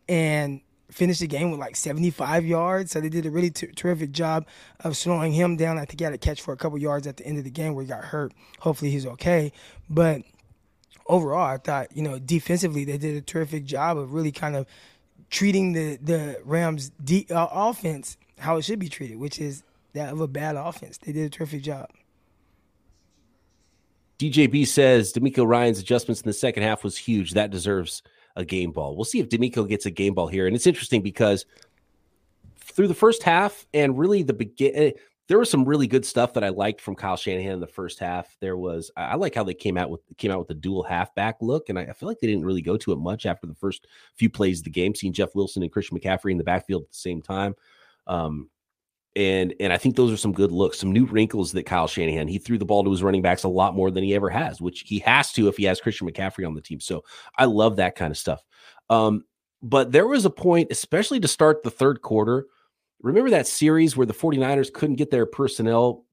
and 0.08 0.60
finished 0.90 1.20
the 1.20 1.26
game 1.26 1.50
with 1.50 1.60
like 1.60 1.76
75 1.76 2.44
yards. 2.44 2.90
So 2.92 3.00
they 3.00 3.08
did 3.08 3.26
a 3.26 3.30
really 3.30 3.50
t- 3.50 3.68
terrific 3.68 4.12
job 4.12 4.46
of 4.80 4.96
slowing 4.96 5.32
him 5.32 5.56
down. 5.56 5.78
I 5.78 5.84
think 5.84 6.00
he 6.00 6.04
had 6.04 6.12
a 6.12 6.18
catch 6.18 6.42
for 6.42 6.52
a 6.52 6.56
couple 6.56 6.78
yards 6.78 7.06
at 7.06 7.16
the 7.16 7.26
end 7.26 7.38
of 7.38 7.44
the 7.44 7.50
game 7.50 7.74
where 7.74 7.84
he 7.84 7.88
got 7.88 8.04
hurt. 8.04 8.32
Hopefully 8.60 8.90
he's 8.90 9.06
okay. 9.06 9.52
But 9.88 10.22
overall, 11.06 11.46
I 11.46 11.58
thought, 11.58 11.96
you 11.96 12.02
know, 12.02 12.18
defensively, 12.18 12.84
they 12.84 12.98
did 12.98 13.16
a 13.16 13.20
terrific 13.20 13.64
job 13.64 13.98
of 13.98 14.12
really 14.12 14.32
kind 14.32 14.56
of 14.56 14.66
treating 15.30 15.72
the, 15.72 15.96
the 15.96 16.40
Rams' 16.44 16.90
de- 17.02 17.26
uh, 17.30 17.46
offense 17.50 18.16
how 18.40 18.56
it 18.56 18.62
should 18.62 18.78
be 18.78 18.88
treated, 18.88 19.18
which 19.18 19.40
is 19.40 19.62
that 19.92 20.12
of 20.12 20.20
a 20.20 20.28
bad 20.28 20.56
offense. 20.56 20.98
They 20.98 21.12
did 21.12 21.26
a 21.26 21.30
terrific 21.30 21.62
job. 21.62 21.90
DJB 24.18 24.66
says 24.66 25.12
DeMeco 25.12 25.46
Ryans' 25.46 25.78
adjustments 25.78 26.20
in 26.20 26.26
the 26.26 26.34
second 26.34 26.62
half 26.62 26.84
was 26.84 26.96
huge. 26.96 27.32
That 27.32 27.50
deserves 27.50 28.02
a 28.36 28.44
game 28.44 28.70
ball. 28.70 28.94
We'll 28.94 29.04
see 29.04 29.20
if 29.20 29.28
DeMeco 29.28 29.68
gets 29.68 29.86
a 29.86 29.90
game 29.90 30.14
ball 30.14 30.26
here. 30.26 30.46
And 30.46 30.54
it's 30.54 30.66
interesting 30.66 31.00
because 31.00 31.46
through 32.58 32.88
the 32.88 32.94
first 32.94 33.22
half 33.22 33.66
and 33.72 33.98
really 33.98 34.22
the 34.22 34.34
begin, 34.34 34.72
eh, 34.74 34.90
there 35.28 35.38
was 35.38 35.48
some 35.48 35.64
really 35.64 35.86
good 35.86 36.04
stuff 36.04 36.34
that 36.34 36.44
I 36.44 36.48
liked 36.48 36.80
from 36.80 36.96
Kyle 36.96 37.16
Shanahan 37.16 37.52
in 37.52 37.60
the 37.60 37.66
first 37.66 37.98
half. 37.98 38.36
There 38.40 38.56
was 38.56 38.90
I 38.96 39.14
like 39.14 39.34
how 39.34 39.44
they 39.44 39.54
came 39.54 39.78
out 39.78 39.88
with 39.88 40.00
came 40.16 40.32
out 40.32 40.38
with 40.40 40.48
the 40.48 40.54
dual 40.54 40.82
halfback 40.82 41.36
look, 41.40 41.68
and 41.68 41.78
I, 41.78 41.82
I 41.82 41.92
feel 41.92 42.08
like 42.08 42.18
they 42.18 42.26
didn't 42.26 42.44
really 42.44 42.62
go 42.62 42.76
to 42.76 42.92
it 42.92 42.98
much 42.98 43.26
after 43.26 43.46
the 43.46 43.54
first 43.54 43.86
few 44.16 44.28
plays 44.28 44.58
of 44.58 44.64
the 44.64 44.70
game. 44.70 44.94
Seeing 44.94 45.12
Jeff 45.12 45.34
Wilson 45.34 45.62
and 45.62 45.70
Christian 45.70 45.98
McCaffrey 45.98 46.32
in 46.32 46.38
the 46.38 46.44
backfield 46.44 46.82
at 46.82 46.90
the 46.90 46.98
same 46.98 47.22
time. 47.22 47.54
Um, 48.10 48.50
and 49.16 49.54
and 49.60 49.72
I 49.72 49.78
think 49.78 49.96
those 49.96 50.12
are 50.12 50.16
some 50.16 50.32
good 50.32 50.52
looks, 50.52 50.78
some 50.78 50.92
new 50.92 51.06
wrinkles 51.06 51.52
that 51.52 51.64
Kyle 51.64 51.86
Shanahan 51.86 52.28
he 52.28 52.38
threw 52.38 52.58
the 52.58 52.64
ball 52.64 52.84
to 52.84 52.90
his 52.90 53.02
running 53.02 53.22
backs 53.22 53.44
a 53.44 53.48
lot 53.48 53.74
more 53.74 53.90
than 53.90 54.04
he 54.04 54.14
ever 54.14 54.28
has, 54.28 54.60
which 54.60 54.80
he 54.80 54.98
has 55.00 55.32
to 55.32 55.48
if 55.48 55.56
he 55.56 55.64
has 55.64 55.80
Christian 55.80 56.08
McCaffrey 56.08 56.46
on 56.46 56.54
the 56.54 56.60
team. 56.60 56.80
So 56.80 57.04
I 57.36 57.46
love 57.46 57.76
that 57.76 57.96
kind 57.96 58.10
of 58.10 58.18
stuff. 58.18 58.42
Um, 58.88 59.24
but 59.62 59.92
there 59.92 60.06
was 60.06 60.24
a 60.24 60.30
point, 60.30 60.68
especially 60.70 61.20
to 61.20 61.28
start 61.28 61.62
the 61.62 61.70
third 61.70 62.02
quarter. 62.02 62.46
Remember 63.02 63.30
that 63.30 63.46
series 63.46 63.96
where 63.96 64.06
the 64.06 64.14
49ers 64.14 64.72
couldn't 64.72 64.96
get 64.96 65.10
their 65.10 65.26
personnel 65.26 66.04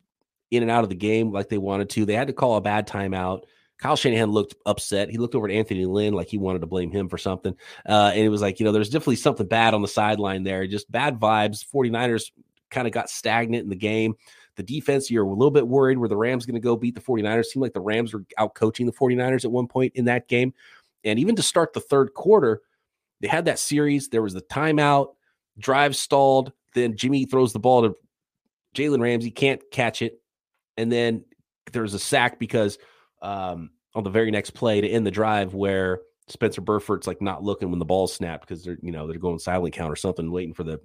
in 0.51 0.63
and 0.63 0.71
out 0.71 0.83
of 0.83 0.89
the 0.89 0.95
game 0.95 1.31
like 1.31 1.49
they 1.49 1.57
wanted 1.57 1.89
to? 1.91 2.05
They 2.05 2.13
had 2.13 2.27
to 2.27 2.33
call 2.33 2.57
a 2.57 2.61
bad 2.61 2.87
timeout. 2.87 3.41
Kyle 3.77 3.95
Shanahan 3.95 4.31
looked 4.31 4.55
upset. 4.65 5.09
He 5.09 5.17
looked 5.17 5.35
over 5.35 5.47
at 5.47 5.53
Anthony 5.53 5.85
Lynn 5.85 6.13
like 6.13 6.27
he 6.27 6.37
wanted 6.37 6.59
to 6.59 6.67
blame 6.67 6.91
him 6.91 7.09
for 7.09 7.17
something. 7.17 7.55
Uh, 7.87 8.11
and 8.13 8.21
it 8.21 8.29
was 8.29 8.41
like, 8.41 8.59
you 8.59 8.65
know, 8.65 8.71
there's 8.71 8.89
definitely 8.89 9.17
something 9.17 9.47
bad 9.47 9.73
on 9.73 9.81
the 9.81 9.87
sideline 9.87 10.43
there. 10.43 10.65
Just 10.65 10.91
bad 10.91 11.19
vibes. 11.19 11.63
49ers 11.73 12.31
kind 12.69 12.87
of 12.87 12.93
got 12.93 13.09
stagnant 13.09 13.63
in 13.63 13.69
the 13.69 13.75
game. 13.75 14.15
The 14.55 14.63
defense, 14.63 15.11
you're 15.11 15.23
a 15.23 15.29
little 15.29 15.51
bit 15.51 15.67
worried 15.67 15.99
where 15.99 16.09
the 16.09 16.17
Rams 16.17 16.47
going 16.47 16.55
to 16.55 16.59
go 16.59 16.75
beat 16.75 16.95
the 16.95 17.01
49ers. 17.01 17.45
Seemed 17.45 17.61
like 17.61 17.73
the 17.73 17.79
Rams 17.79 18.13
were 18.13 18.25
out 18.39 18.55
coaching 18.55 18.87
the 18.87 18.91
49ers 18.91 19.45
at 19.45 19.51
one 19.51 19.67
point 19.67 19.93
in 19.95 20.05
that 20.05 20.27
game. 20.27 20.53
And 21.03 21.19
even 21.19 21.35
to 21.35 21.43
start 21.43 21.73
the 21.73 21.79
third 21.79 22.15
quarter, 22.15 22.61
they 23.21 23.27
had 23.27 23.45
that 23.45 23.59
series. 23.59 24.09
There 24.09 24.23
was 24.23 24.33
the 24.33 24.41
timeout, 24.41 25.13
drive 25.59 25.95
stalled. 25.95 26.51
Then 26.73 26.97
Jimmy 26.97 27.25
throws 27.25 27.53
the 27.53 27.59
ball 27.59 27.83
to 27.83 27.95
Jalen 28.75 29.01
Ramsey, 29.01 29.31
can't 29.31 29.61
catch 29.71 30.01
it. 30.01 30.19
And 30.75 30.91
then 30.91 31.23
there's 31.71 31.93
a 31.93 31.99
sack 31.99 32.39
because 32.39 32.77
um, 33.21 33.71
on 33.95 34.03
the 34.03 34.09
very 34.09 34.31
next 34.31 34.51
play 34.51 34.81
to 34.81 34.87
end 34.87 35.05
the 35.05 35.11
drive 35.11 35.53
where 35.53 36.01
Spencer 36.27 36.61
Burford's 36.61 37.07
like 37.07 37.21
not 37.21 37.43
looking 37.43 37.69
when 37.69 37.79
the 37.79 37.85
ball 37.85 38.07
snapped 38.07 38.47
because 38.47 38.63
they're 38.63 38.77
you 38.81 38.91
know 38.91 39.07
they're 39.07 39.17
going 39.17 39.39
silent 39.39 39.73
count 39.73 39.91
or 39.91 39.95
something, 39.95 40.31
waiting 40.31 40.53
for 40.53 40.63
the, 40.63 40.79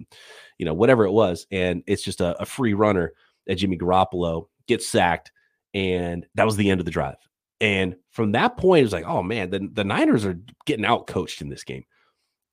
you 0.57 0.65
know 0.65 0.73
whatever 0.73 1.05
it 1.05 1.11
was, 1.11 1.45
and 1.51 1.83
it's 1.85 2.03
just 2.03 2.21
a, 2.21 2.41
a 2.41 2.45
free 2.45 2.73
runner 2.73 3.13
that 3.47 3.55
Jimmy 3.55 3.77
Garoppolo 3.77 4.47
gets 4.67 4.87
sacked, 4.87 5.31
and 5.73 6.25
that 6.35 6.45
was 6.45 6.55
the 6.55 6.69
end 6.69 6.79
of 6.79 6.85
the 6.85 6.91
drive. 6.91 7.17
And 7.59 7.95
from 8.11 8.33
that 8.33 8.57
point, 8.57 8.81
it 8.81 8.83
was 8.83 8.93
like, 8.93 9.05
oh 9.05 9.23
man, 9.23 9.49
the, 9.49 9.69
the 9.71 9.83
Niners 9.83 10.25
are 10.25 10.39
getting 10.65 10.85
out 10.85 11.07
coached 11.07 11.41
in 11.41 11.49
this 11.49 11.63
game, 11.63 11.83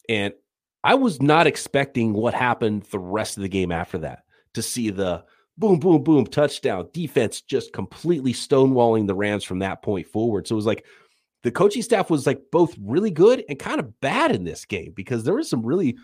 and 0.08 0.34
I 0.82 0.94
was 0.94 1.22
not 1.22 1.46
expecting 1.46 2.12
what 2.12 2.34
happened 2.34 2.84
the 2.90 2.98
rest 2.98 3.36
of 3.36 3.42
the 3.42 3.48
game 3.48 3.70
after 3.70 3.98
that 3.98 4.24
to 4.54 4.62
see 4.62 4.90
the 4.90 5.24
boom, 5.58 5.78
boom, 5.78 6.02
boom, 6.02 6.26
touchdown 6.26 6.88
defense 6.92 7.40
just 7.40 7.72
completely 7.72 8.32
stonewalling 8.32 9.06
the 9.06 9.14
Rams 9.14 9.44
from 9.44 9.58
that 9.60 9.82
point 9.82 10.06
forward. 10.06 10.46
So 10.46 10.54
it 10.54 10.56
was 10.56 10.66
like 10.66 10.84
the 11.42 11.50
coaching 11.50 11.82
staff 11.82 12.10
was 12.10 12.26
like 12.26 12.42
both 12.50 12.74
really 12.80 13.10
good 13.10 13.44
and 13.48 13.58
kind 13.58 13.80
of 13.80 14.00
bad 14.00 14.34
in 14.34 14.44
this 14.44 14.64
game 14.64 14.92
because 14.94 15.24
there 15.24 15.34
was 15.34 15.48
some 15.48 15.64
really 15.64 15.96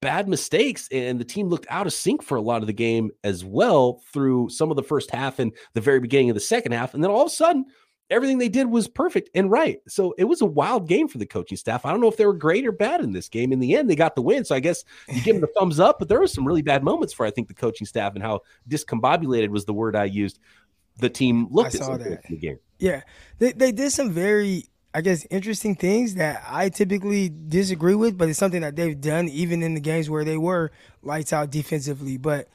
bad 0.00 0.28
mistakes 0.28 0.86
and 0.92 1.18
the 1.18 1.24
team 1.24 1.48
looked 1.48 1.66
out 1.70 1.86
of 1.86 1.92
sync 1.92 2.22
for 2.22 2.36
a 2.36 2.42
lot 2.42 2.60
of 2.60 2.66
the 2.66 2.74
game 2.74 3.10
as 3.22 3.42
well 3.42 4.02
through 4.12 4.50
some 4.50 4.70
of 4.70 4.76
the 4.76 4.82
first 4.82 5.10
half 5.10 5.38
and 5.38 5.50
the 5.72 5.80
very 5.80 5.98
beginning 5.98 6.28
of 6.28 6.34
the 6.34 6.40
second 6.40 6.72
half 6.72 6.92
and 6.92 7.02
then 7.02 7.10
all 7.10 7.22
of 7.22 7.26
a 7.26 7.30
sudden 7.30 7.64
everything 8.10 8.38
they 8.38 8.48
did 8.48 8.68
was 8.68 8.88
perfect 8.88 9.30
and 9.34 9.50
right. 9.50 9.80
So 9.88 10.14
it 10.18 10.24
was 10.24 10.40
a 10.40 10.46
wild 10.46 10.88
game 10.88 11.08
for 11.08 11.18
the 11.18 11.26
coaching 11.26 11.56
staff. 11.56 11.84
I 11.84 11.90
don't 11.90 12.00
know 12.00 12.08
if 12.08 12.16
they 12.16 12.26
were 12.26 12.34
great 12.34 12.66
or 12.66 12.72
bad 12.72 13.00
in 13.00 13.12
this 13.12 13.28
game. 13.28 13.52
In 13.52 13.60
the 13.60 13.74
end 13.74 13.88
they 13.88 13.96
got 13.96 14.14
the 14.14 14.22
win. 14.22 14.44
So 14.44 14.54
i 14.54 14.60
guess 14.60 14.84
you 15.08 15.20
give 15.22 15.36
them 15.36 15.40
the 15.40 15.58
thumbs 15.58 15.80
up 15.80 15.98
but 15.98 16.08
there 16.08 16.20
were 16.20 16.26
some 16.26 16.46
really 16.46 16.62
bad 16.62 16.84
moments 16.84 17.12
for 17.12 17.26
i 17.26 17.30
think 17.30 17.48
the 17.48 17.54
coaching 17.54 17.86
staff 17.86 18.14
and 18.14 18.22
how 18.22 18.40
discombobulated 18.68 19.48
was 19.48 19.64
the 19.64 19.74
word 19.74 19.96
i 19.96 20.04
used. 20.04 20.38
The 20.98 21.10
team 21.10 21.48
looked 21.50 21.80
I 21.80 21.92
at 21.92 21.98
that. 22.04 22.22
the 22.28 22.36
game. 22.36 22.58
Yeah, 22.78 23.02
they 23.38 23.52
they 23.52 23.72
did 23.72 23.90
some 23.90 24.10
very 24.10 24.68
I 24.94 25.00
guess 25.00 25.26
interesting 25.28 25.74
things 25.74 26.14
that 26.14 26.44
I 26.46 26.68
typically 26.68 27.28
disagree 27.28 27.96
with, 27.96 28.16
but 28.16 28.28
it's 28.28 28.38
something 28.38 28.60
that 28.60 28.76
they've 28.76 28.98
done 28.98 29.28
even 29.28 29.64
in 29.64 29.74
the 29.74 29.80
games 29.80 30.08
where 30.08 30.24
they 30.24 30.36
were 30.36 30.70
lights 31.02 31.32
out 31.32 31.50
defensively. 31.50 32.16
But 32.16 32.48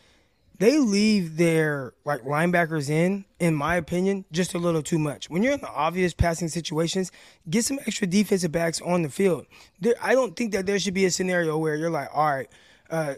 they 0.60 0.78
leave 0.78 1.38
their 1.38 1.94
like 2.06 2.22
linebackers 2.22 2.90
in, 2.90 3.26
in 3.40 3.56
my 3.56 3.76
opinion, 3.76 4.26
just 4.32 4.54
a 4.54 4.60
little 4.60 4.84
too 4.84 5.00
much. 5.00 5.30
When 5.30 5.42
you're 5.42 5.54
in 5.54 5.62
the 5.62 5.70
obvious 5.70 6.14
passing 6.14 6.50
situations, 6.50 7.12
get 7.50 7.66
some 7.66 7.80
extra 7.88 8.06
defensive 8.06 8.52
backs 8.52 8.82
on 8.82 9.02
the 9.02 9.10
field. 9.10 9.48
There, 9.80 9.96
I 10.02 10.14
don't 10.14 10.36
think 10.36 10.52
that 10.52 10.66
there 10.66 10.78
should 10.78 10.94
be 10.94 11.06
a 11.06 11.12
scenario 11.12 11.58
where 11.58 11.76
you're 11.76 11.90
like, 11.90 12.10
all 12.14 12.30
right, 12.30 12.50
uh, 12.90 13.16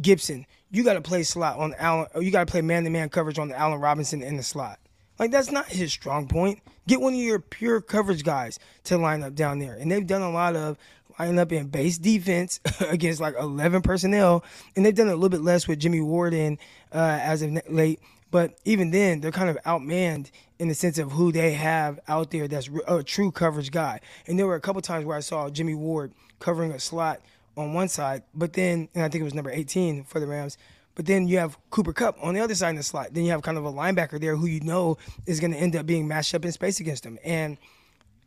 Gibson, 0.00 0.46
you 0.70 0.84
got 0.84 0.94
to 0.94 1.00
play 1.00 1.24
slot 1.24 1.58
on 1.58 1.74
Allen, 1.78 2.06
you 2.20 2.30
got 2.30 2.46
to 2.46 2.50
play 2.50 2.62
man 2.62 2.84
to 2.84 2.90
man 2.90 3.08
coverage 3.08 3.38
on 3.38 3.48
the 3.48 3.58
Allen 3.58 3.80
Robinson 3.80 4.22
in 4.22 4.36
the 4.36 4.42
slot. 4.42 4.78
Like 5.18 5.30
that's 5.30 5.50
not 5.50 5.66
his 5.68 5.92
strong 5.92 6.26
point. 6.28 6.60
Get 6.86 7.00
one 7.00 7.14
of 7.14 7.20
your 7.20 7.38
pure 7.38 7.80
coverage 7.80 8.24
guys 8.24 8.58
to 8.84 8.98
line 8.98 9.22
up 9.22 9.34
down 9.34 9.58
there. 9.58 9.74
And 9.74 9.90
they've 9.90 10.06
done 10.06 10.22
a 10.22 10.30
lot 10.30 10.56
of 10.56 10.76
lining 11.18 11.38
up 11.38 11.52
in 11.52 11.68
base 11.68 11.98
defense 11.98 12.60
against 12.88 13.20
like 13.20 13.34
11 13.38 13.82
personnel. 13.82 14.44
And 14.76 14.84
they've 14.84 14.94
done 14.94 15.08
a 15.08 15.14
little 15.14 15.28
bit 15.28 15.42
less 15.42 15.68
with 15.68 15.78
Jimmy 15.78 16.00
Ward 16.00 16.34
in 16.34 16.58
uh, 16.92 17.18
as 17.22 17.42
of 17.42 17.58
late. 17.68 18.00
But 18.30 18.58
even 18.64 18.90
then, 18.90 19.20
they're 19.20 19.30
kind 19.30 19.48
of 19.48 19.56
outmanned 19.64 20.30
in 20.58 20.68
the 20.68 20.74
sense 20.74 20.98
of 20.98 21.12
who 21.12 21.30
they 21.30 21.52
have 21.52 22.00
out 22.08 22.30
there 22.30 22.48
that's 22.48 22.68
a 22.88 23.02
true 23.02 23.30
coverage 23.30 23.70
guy. 23.70 24.00
And 24.26 24.38
there 24.38 24.46
were 24.46 24.56
a 24.56 24.60
couple 24.60 24.82
times 24.82 25.04
where 25.04 25.16
I 25.16 25.20
saw 25.20 25.48
Jimmy 25.50 25.74
Ward 25.74 26.12
covering 26.40 26.72
a 26.72 26.80
slot 26.80 27.20
on 27.56 27.74
one 27.74 27.88
side, 27.88 28.24
but 28.34 28.52
then, 28.54 28.88
and 28.94 29.04
I 29.04 29.08
think 29.08 29.20
it 29.20 29.24
was 29.24 29.34
number 29.34 29.50
18 29.50 30.04
for 30.04 30.18
the 30.18 30.26
Rams, 30.26 30.58
but 30.94 31.06
then 31.06 31.28
you 31.28 31.38
have 31.38 31.56
Cooper 31.70 31.92
Kupp 31.92 32.16
on 32.22 32.34
the 32.34 32.40
other 32.40 32.54
side 32.54 32.70
of 32.70 32.76
the 32.76 32.82
slot. 32.82 33.14
Then 33.14 33.24
you 33.24 33.30
have 33.30 33.42
kind 33.42 33.58
of 33.58 33.64
a 33.64 33.72
linebacker 33.72 34.20
there 34.20 34.36
who 34.36 34.46
you 34.46 34.60
know 34.60 34.98
is 35.26 35.40
going 35.40 35.52
to 35.52 35.58
end 35.58 35.76
up 35.76 35.86
being 35.86 36.06
matched 36.06 36.34
up 36.34 36.44
in 36.44 36.52
space 36.52 36.80
against 36.80 37.04
him. 37.04 37.18
And 37.24 37.58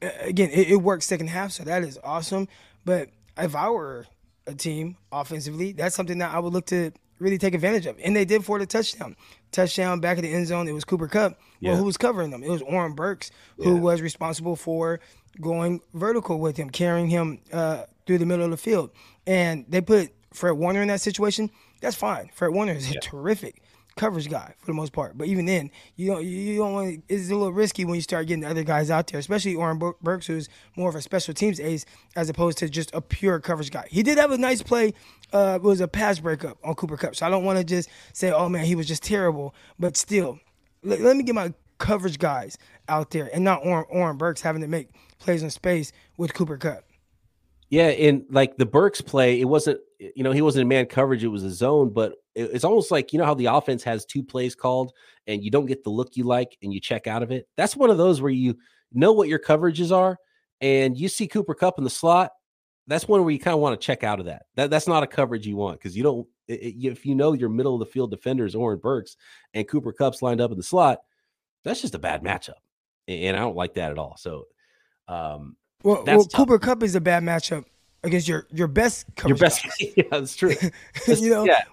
uh, 0.01 0.09
again, 0.21 0.49
it, 0.51 0.69
it 0.69 0.75
works 0.77 1.05
second 1.05 1.27
half, 1.27 1.51
so 1.51 1.63
that 1.63 1.83
is 1.83 1.97
awesome. 2.03 2.47
But 2.87 3.09
if 3.37 3.53
I 3.53 3.69
were 3.69 4.07
a 4.47 4.55
team 4.55 4.95
offensively, 5.11 5.73
that's 5.73 5.93
something 5.93 6.19
that 6.19 6.33
I 6.33 6.39
would 6.39 6.53
look 6.53 6.67
to 6.67 6.91
really 7.19 7.37
take 7.37 7.53
advantage 7.53 7.85
of. 7.85 7.97
And 8.01 8.15
they 8.15 8.23
did 8.23 8.45
for 8.45 8.57
the 8.59 8.65
touchdown. 8.65 9.17
Touchdown 9.51 9.99
back 9.99 10.17
of 10.17 10.23
the 10.23 10.33
end 10.33 10.47
zone. 10.47 10.69
It 10.69 10.71
was 10.71 10.85
Cooper 10.85 11.09
Kupp. 11.09 11.37
Yeah. 11.59 11.71
Well, 11.71 11.79
who 11.79 11.83
was 11.83 11.97
covering 11.97 12.31
them? 12.31 12.43
It 12.43 12.49
was 12.49 12.61
Oren 12.61 12.93
Burks, 12.93 13.29
who 13.57 13.75
yeah. 13.75 13.81
was 13.81 14.01
responsible 14.01 14.55
for 14.55 15.01
going 15.41 15.81
vertical 15.93 16.39
with 16.39 16.55
him, 16.55 16.69
carrying 16.69 17.09
him 17.09 17.39
uh, 17.51 17.83
through 18.05 18.19
the 18.19 18.25
middle 18.25 18.45
of 18.45 18.51
the 18.51 18.57
field. 18.57 18.91
And 19.25 19.65
they 19.67 19.81
put 19.81 20.13
Fred 20.31 20.53
Warner 20.53 20.81
in 20.81 20.87
that 20.87 21.01
situation 21.01 21.51
that's 21.81 21.95
fine. 21.95 22.29
Fred 22.33 22.53
Warner 22.53 22.73
is 22.73 22.91
yeah. 22.91 22.99
terrific 23.01 23.61
coverage 23.97 24.29
guy 24.29 24.53
for 24.59 24.67
the 24.67 24.73
most 24.73 24.93
part. 24.93 25.17
But 25.17 25.27
even 25.27 25.45
then, 25.45 25.71
you 25.95 26.07
don't 26.11 26.23
you 26.23 26.57
don't 26.57 26.73
want 26.73 27.03
it's 27.09 27.29
a 27.29 27.35
little 27.35 27.51
risky 27.51 27.83
when 27.85 27.95
you 27.95 28.01
start 28.01 28.27
getting 28.27 28.41
the 28.41 28.49
other 28.49 28.63
guys 28.63 28.89
out 28.89 29.07
there, 29.07 29.19
especially 29.19 29.55
Oren 29.55 29.79
Burks, 30.01 30.27
who's 30.27 30.47
more 30.75 30.89
of 30.89 30.95
a 30.95 31.01
special 31.01 31.33
teams 31.33 31.59
ace 31.59 31.85
as 32.15 32.29
opposed 32.29 32.57
to 32.59 32.69
just 32.69 32.93
a 32.93 33.01
pure 33.01 33.39
coverage 33.39 33.71
guy. 33.71 33.87
He 33.89 34.03
did 34.03 34.17
have 34.17 34.31
a 34.31 34.37
nice 34.37 34.61
play. 34.61 34.93
Uh, 35.33 35.55
it 35.55 35.63
was 35.63 35.81
a 35.81 35.87
pass 35.87 36.19
breakup 36.19 36.57
on 36.63 36.75
Cooper 36.75 36.95
Kupp, 36.95 37.15
so 37.15 37.25
I 37.25 37.29
don't 37.29 37.43
want 37.43 37.57
to 37.57 37.65
just 37.65 37.89
say, 38.13 38.31
oh 38.31 38.47
man, 38.47 38.65
he 38.65 38.75
was 38.75 38.87
just 38.87 39.03
terrible. 39.03 39.53
But 39.77 39.97
still, 39.97 40.39
let, 40.83 41.01
let 41.01 41.17
me 41.17 41.23
get 41.23 41.35
my 41.35 41.53
coverage 41.77 42.19
guys 42.19 42.57
out 42.87 43.11
there 43.11 43.29
and 43.33 43.43
not 43.43 43.65
Oren, 43.65 43.85
Oren 43.89 44.17
Burks 44.17 44.41
having 44.41 44.61
to 44.61 44.67
make 44.67 44.89
plays 45.19 45.43
in 45.43 45.49
space 45.49 45.91
with 46.17 46.33
Cooper 46.33 46.57
Kupp. 46.57 46.83
Yeah, 47.69 47.87
and 47.87 48.25
like 48.29 48.57
the 48.57 48.65
Burks 48.65 49.01
play, 49.01 49.41
it 49.41 49.45
wasn't 49.45 49.81
you 49.99 50.23
know 50.23 50.31
he 50.31 50.41
wasn't 50.41 50.61
in 50.61 50.67
man 50.67 50.85
coverage; 50.85 51.23
it 51.23 51.29
was 51.29 51.43
a 51.43 51.51
zone. 51.51 51.89
But 51.89 52.15
it's 52.35 52.63
almost 52.63 52.91
like 52.91 53.13
you 53.13 53.19
know 53.19 53.25
how 53.25 53.33
the 53.33 53.47
offense 53.47 53.83
has 53.83 54.05
two 54.05 54.23
plays 54.23 54.55
called, 54.55 54.93
and 55.25 55.43
you 55.43 55.51
don't 55.51 55.65
get 55.65 55.83
the 55.83 55.89
look 55.89 56.15
you 56.15 56.23
like, 56.23 56.57
and 56.61 56.73
you 56.73 56.79
check 56.79 57.07
out 57.07 57.23
of 57.23 57.31
it. 57.31 57.47
That's 57.57 57.75
one 57.75 57.89
of 57.89 57.97
those 57.97 58.21
where 58.21 58.31
you 58.31 58.57
know 58.93 59.11
what 59.11 59.27
your 59.27 59.39
coverages 59.39 59.95
are, 59.95 60.17
and 60.61 60.97
you 60.97 61.07
see 61.07 61.27
Cooper 61.27 61.55
Kupp 61.55 61.77
in 61.77 61.83
the 61.83 61.89
slot. 61.89 62.31
That's 62.85 63.07
one 63.07 63.21
where 63.21 63.31
you 63.31 63.39
kind 63.39 63.53
of 63.53 63.59
want 63.59 63.79
to 63.79 63.85
check 63.85 64.03
out 64.03 64.19
of 64.19 64.27
that. 64.27 64.43
That 64.55 64.69
that's 64.69 64.87
not 64.87 65.03
a 65.03 65.07
coverage 65.07 65.47
you 65.47 65.55
want 65.55 65.79
because 65.79 65.97
you 65.97 66.03
don't. 66.03 66.27
It, 66.47 66.75
if 66.79 67.05
you 67.05 67.15
know 67.15 67.33
your 67.33 67.49
middle 67.49 67.73
of 67.73 67.79
the 67.79 67.85
field 67.85 68.11
defenders, 68.11 68.55
Oren 68.55 68.79
Burks 68.79 69.17
and 69.53 69.67
Cooper 69.67 69.91
Kupp's 69.91 70.21
lined 70.21 70.41
up 70.41 70.51
in 70.51 70.57
the 70.57 70.63
slot, 70.63 70.99
that's 71.63 71.81
just 71.81 71.95
a 71.95 71.99
bad 71.99 72.23
matchup, 72.23 72.59
and 73.07 73.35
I 73.35 73.39
don't 73.39 73.57
like 73.57 73.73
that 73.73 73.91
at 73.91 73.97
all. 73.97 74.15
So, 74.17 74.45
um, 75.07 75.57
well, 75.83 76.03
well 76.05 76.25
Cooper 76.27 76.59
Kupp 76.59 76.83
is 76.83 76.95
a 76.95 77.01
bad 77.01 77.23
matchup 77.23 77.65
against 78.03 78.27
your 78.27 78.47
your 78.51 78.67
best 78.67 79.05
your 79.25 79.37
best. 79.37 79.65
yeah, 79.79 80.03
that's 80.09 80.35
true. 80.35 80.55
you 81.07 81.29
know, 81.29 81.45
yeah. 81.45 81.63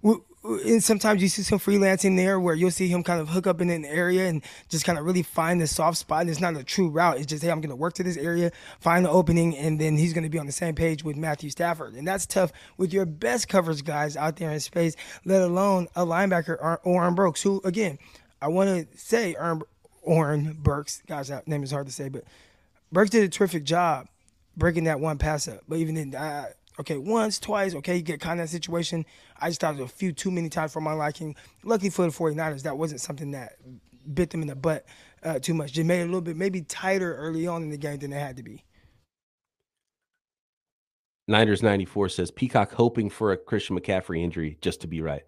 and 0.45 0.83
sometimes 0.83 1.23
you 1.23 1.29
see 1.29 1.43
some 1.43 1.59
freelancing 1.59 2.17
there 2.17 2.39
where 2.41 2.55
you'll 2.55 2.71
see 2.71 2.89
him 2.89 3.03
kind 3.03 3.21
of 3.21 3.29
hook 3.29 3.47
up 3.47 3.61
in 3.61 3.71
an 3.71 3.85
area 3.85 4.29
and 4.29 4.43
just 4.69 4.85
kind 4.85 4.99
of 4.99 5.05
really 5.05 5.23
find 5.23 5.61
the 5.61 5.67
soft 5.67 5.99
spot. 5.99 6.23
And 6.23 6.31
it's 6.31 6.41
not 6.41 6.57
a 6.57 6.65
true 6.65 6.89
route. 6.89 7.19
It's 7.19 7.27
just, 7.27 7.43
hey, 7.43 7.51
I'm 7.51 7.61
going 7.61 7.71
to 7.71 7.77
work 7.77 7.95
to 7.95 8.03
this 8.03 8.17
area, 8.17 8.51
find 8.81 9.05
the 9.05 9.11
opening, 9.11 9.57
and 9.57 9.81
then 9.81 9.97
he's 9.97 10.13
going 10.13 10.25
to 10.25 10.31
be 10.31 10.39
on 10.39 10.47
the 10.47 10.53
same 10.53 10.75
page 10.75 11.05
with 11.05 11.17
Matthew 11.17 11.51
Stafford. 11.51 11.95
And 11.95 12.07
that's 12.07 12.27
tough 12.27 12.53
with 12.77 12.93
your 12.93 13.07
best 13.07 13.49
coverage 13.49 13.85
guys 13.85 14.17
out 14.17 14.37
there 14.37 14.51
in 14.51 14.61
space, 14.61 14.97
let 15.25 15.43
alone 15.43 15.89
a 15.95 16.05
linebacker, 16.05 16.57
or 16.61 16.81
Oren 16.85 17.15
Burks, 17.15 17.43
who, 17.43 17.61
again, 17.65 17.99
I 18.43 18.49
want 18.49 18.69
to 18.69 18.99
say 18.99 19.35
Oren, 19.35 19.63
Oren 20.03 20.59
Burks, 20.61 21.03
gosh, 21.07 21.29
that 21.29 21.49
name 21.49 21.63
is 21.63 21.71
hard 21.71 21.87
to 21.87 21.93
say, 21.93 22.09
but 22.09 22.25
Burks 22.93 23.11
did 23.11 23.25
a 23.25 23.29
terrific 23.29 23.65
job 23.65 24.09
breaking 24.57 24.85
that 24.85 25.01
one 25.01 25.19
pass 25.19 25.49
up. 25.49 25.61
But 25.69 25.79
even 25.79 25.95
then, 25.95 26.15
I, 26.17 26.49
okay, 26.81 26.97
once, 26.97 27.39
twice, 27.39 27.75
okay, 27.77 27.97
you 27.97 28.03
get 28.03 28.21
kind 28.21 28.41
of 28.41 28.47
that 28.47 28.53
situation. 28.53 29.05
I 29.41 29.49
just 29.49 29.61
thought 29.61 29.75
it 29.75 29.81
was 29.81 29.91
a 29.91 29.95
few 29.95 30.13
too 30.13 30.31
many 30.31 30.49
times 30.49 30.73
for 30.73 30.81
my 30.81 30.93
liking. 30.93 31.37
Lucky 31.63 31.91
for 31.91 32.03
the 32.03 32.13
49ers, 32.13 32.63
that 32.63 32.77
wasn't 32.77 33.01
something 33.01 33.33
that 33.33 33.57
bit 34.13 34.31
them 34.31 34.43
in 34.43 34.49
the 34.49 34.57
butt 34.57 34.85
uh, 35.23 35.39
too 35.39 35.55
much. 35.55 35.73
Just 35.73 35.87
made 35.87 36.01
it 36.01 36.05
a 36.05 36.07
little 36.07 36.21
bit 36.21 36.37
maybe 36.37 36.63
tighter 36.63 37.15
early 37.17 37.47
on 37.47 37.63
in 37.63 37.71
the 37.71 37.79
game 37.79 37.99
than 37.99 38.13
it 38.13 38.19
had 38.19 38.37
to 38.37 38.43
be. 38.43 38.65
Niners 41.27 41.63
94 41.63 42.11
says 42.11 42.31
Peacock 42.31 42.73
hoping 42.73 43.09
for 43.09 43.33
a 43.33 43.37
Christian 43.37 43.79
McCaffrey 43.79 44.23
injury 44.23 44.59
just 44.61 44.83
to 44.83 44.87
be 44.87 45.01
right. 45.01 45.23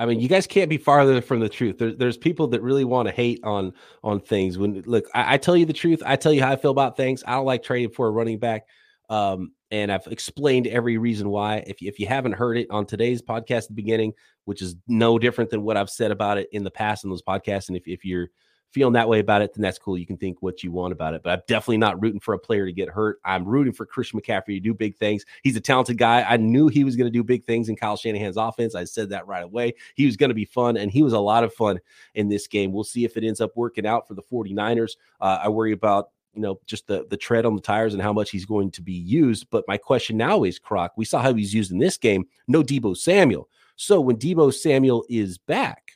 I 0.00 0.06
mean, 0.06 0.18
you 0.18 0.28
guys 0.28 0.46
can't 0.46 0.70
be 0.70 0.78
farther 0.78 1.20
from 1.20 1.40
the 1.40 1.48
truth. 1.50 1.76
There, 1.76 1.92
there's 1.92 2.16
people 2.16 2.48
that 2.48 2.62
really 2.62 2.84
want 2.84 3.06
to 3.08 3.14
hate 3.14 3.38
on 3.44 3.74
on 4.02 4.18
things. 4.18 4.56
When 4.56 4.82
look, 4.86 5.04
I, 5.14 5.34
I, 5.34 5.36
tell 5.36 5.54
you 5.54 5.66
the 5.66 5.74
truth. 5.74 6.02
I 6.06 6.16
tell 6.16 6.32
you 6.32 6.42
how 6.42 6.50
I 6.50 6.56
feel 6.56 6.70
about 6.70 6.96
things. 6.96 7.22
I 7.26 7.32
don't 7.32 7.44
like 7.44 7.62
trading 7.62 7.90
for 7.90 8.08
a 8.08 8.10
running 8.10 8.38
back. 8.38 8.62
Um, 9.10 9.52
and 9.70 9.92
I've 9.92 10.06
explained 10.06 10.66
every 10.68 10.96
reason 10.96 11.28
why. 11.28 11.64
If 11.66 11.82
if 11.82 12.00
you 12.00 12.06
haven't 12.06 12.32
heard 12.32 12.56
it 12.56 12.68
on 12.70 12.86
today's 12.86 13.20
podcast 13.20 13.68
the 13.68 13.74
beginning, 13.74 14.14
which 14.46 14.62
is 14.62 14.74
no 14.88 15.18
different 15.18 15.50
than 15.50 15.64
what 15.64 15.76
I've 15.76 15.90
said 15.90 16.12
about 16.12 16.38
it 16.38 16.48
in 16.50 16.64
the 16.64 16.70
past 16.70 17.04
in 17.04 17.10
those 17.10 17.22
podcasts, 17.22 17.68
and 17.68 17.76
if, 17.76 17.82
if 17.86 18.02
you're 18.02 18.30
feeling 18.72 18.92
that 18.94 19.08
way 19.08 19.18
about 19.18 19.42
it, 19.42 19.52
then 19.54 19.62
that's 19.62 19.78
cool. 19.78 19.98
You 19.98 20.06
can 20.06 20.16
think 20.16 20.42
what 20.42 20.62
you 20.62 20.70
want 20.70 20.92
about 20.92 21.14
it. 21.14 21.22
But 21.22 21.30
I'm 21.30 21.42
definitely 21.48 21.78
not 21.78 22.00
rooting 22.00 22.20
for 22.20 22.34
a 22.34 22.38
player 22.38 22.66
to 22.66 22.72
get 22.72 22.88
hurt. 22.88 23.20
I'm 23.24 23.44
rooting 23.44 23.72
for 23.72 23.84
Christian 23.84 24.20
McCaffrey 24.20 24.54
to 24.56 24.60
do 24.60 24.74
big 24.74 24.96
things. 24.96 25.24
He's 25.42 25.56
a 25.56 25.60
talented 25.60 25.98
guy. 25.98 26.22
I 26.22 26.36
knew 26.36 26.68
he 26.68 26.84
was 26.84 26.96
going 26.96 27.06
to 27.06 27.16
do 27.16 27.24
big 27.24 27.44
things 27.44 27.68
in 27.68 27.76
Kyle 27.76 27.96
Shanahan's 27.96 28.36
offense. 28.36 28.74
I 28.74 28.84
said 28.84 29.10
that 29.10 29.26
right 29.26 29.44
away. 29.44 29.74
He 29.94 30.06
was 30.06 30.16
going 30.16 30.30
to 30.30 30.34
be 30.34 30.44
fun, 30.44 30.76
and 30.76 30.90
he 30.90 31.02
was 31.02 31.12
a 31.12 31.18
lot 31.18 31.44
of 31.44 31.52
fun 31.52 31.80
in 32.14 32.28
this 32.28 32.46
game. 32.46 32.72
We'll 32.72 32.84
see 32.84 33.04
if 33.04 33.16
it 33.16 33.24
ends 33.24 33.40
up 33.40 33.52
working 33.56 33.86
out 33.86 34.06
for 34.06 34.14
the 34.14 34.22
49ers. 34.22 34.92
Uh, 35.20 35.40
I 35.42 35.48
worry 35.48 35.72
about 35.72 36.10
you 36.34 36.42
know, 36.42 36.60
just 36.64 36.86
the 36.86 37.06
the 37.10 37.16
tread 37.16 37.44
on 37.44 37.56
the 37.56 37.60
tires 37.60 37.92
and 37.92 38.00
how 38.02 38.12
much 38.12 38.30
he's 38.30 38.44
going 38.44 38.70
to 38.70 38.82
be 38.82 38.92
used. 38.92 39.48
But 39.50 39.64
my 39.66 39.76
question 39.76 40.16
now 40.16 40.44
is, 40.44 40.60
Croc, 40.60 40.92
we 40.96 41.04
saw 41.04 41.20
how 41.20 41.34
he's 41.34 41.52
used 41.52 41.72
in 41.72 41.78
this 41.78 41.96
game. 41.96 42.24
No 42.46 42.62
Deebo 42.62 42.96
Samuel. 42.96 43.48
So 43.76 44.00
when 44.00 44.16
Deebo 44.16 44.54
Samuel 44.54 45.04
is 45.08 45.38
back, 45.38 45.92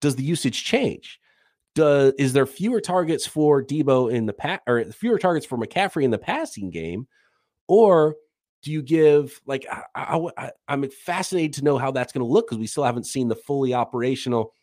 does 0.00 0.16
the 0.16 0.24
usage 0.24 0.64
change? 0.64 1.20
Does 1.76 2.14
is 2.18 2.32
there 2.32 2.46
fewer 2.46 2.80
targets 2.80 3.26
for 3.26 3.62
Deebo 3.62 4.10
in 4.10 4.24
the 4.24 4.32
pat 4.32 4.62
or 4.66 4.82
fewer 4.86 5.18
targets 5.18 5.44
for 5.44 5.58
McCaffrey 5.58 6.04
in 6.04 6.10
the 6.10 6.18
passing 6.18 6.70
game, 6.70 7.06
or 7.68 8.16
do 8.62 8.72
you 8.72 8.80
give 8.80 9.38
like 9.44 9.66
I, 9.94 10.26
I, 10.38 10.50
I'm 10.66 10.88
fascinated 10.88 11.52
to 11.54 11.64
know 11.64 11.76
how 11.76 11.90
that's 11.90 12.14
going 12.14 12.26
to 12.26 12.32
look 12.32 12.48
because 12.48 12.58
we 12.58 12.66
still 12.66 12.82
haven't 12.82 13.04
seen 13.04 13.28
the 13.28 13.36
fully 13.36 13.74
operational 13.74 14.54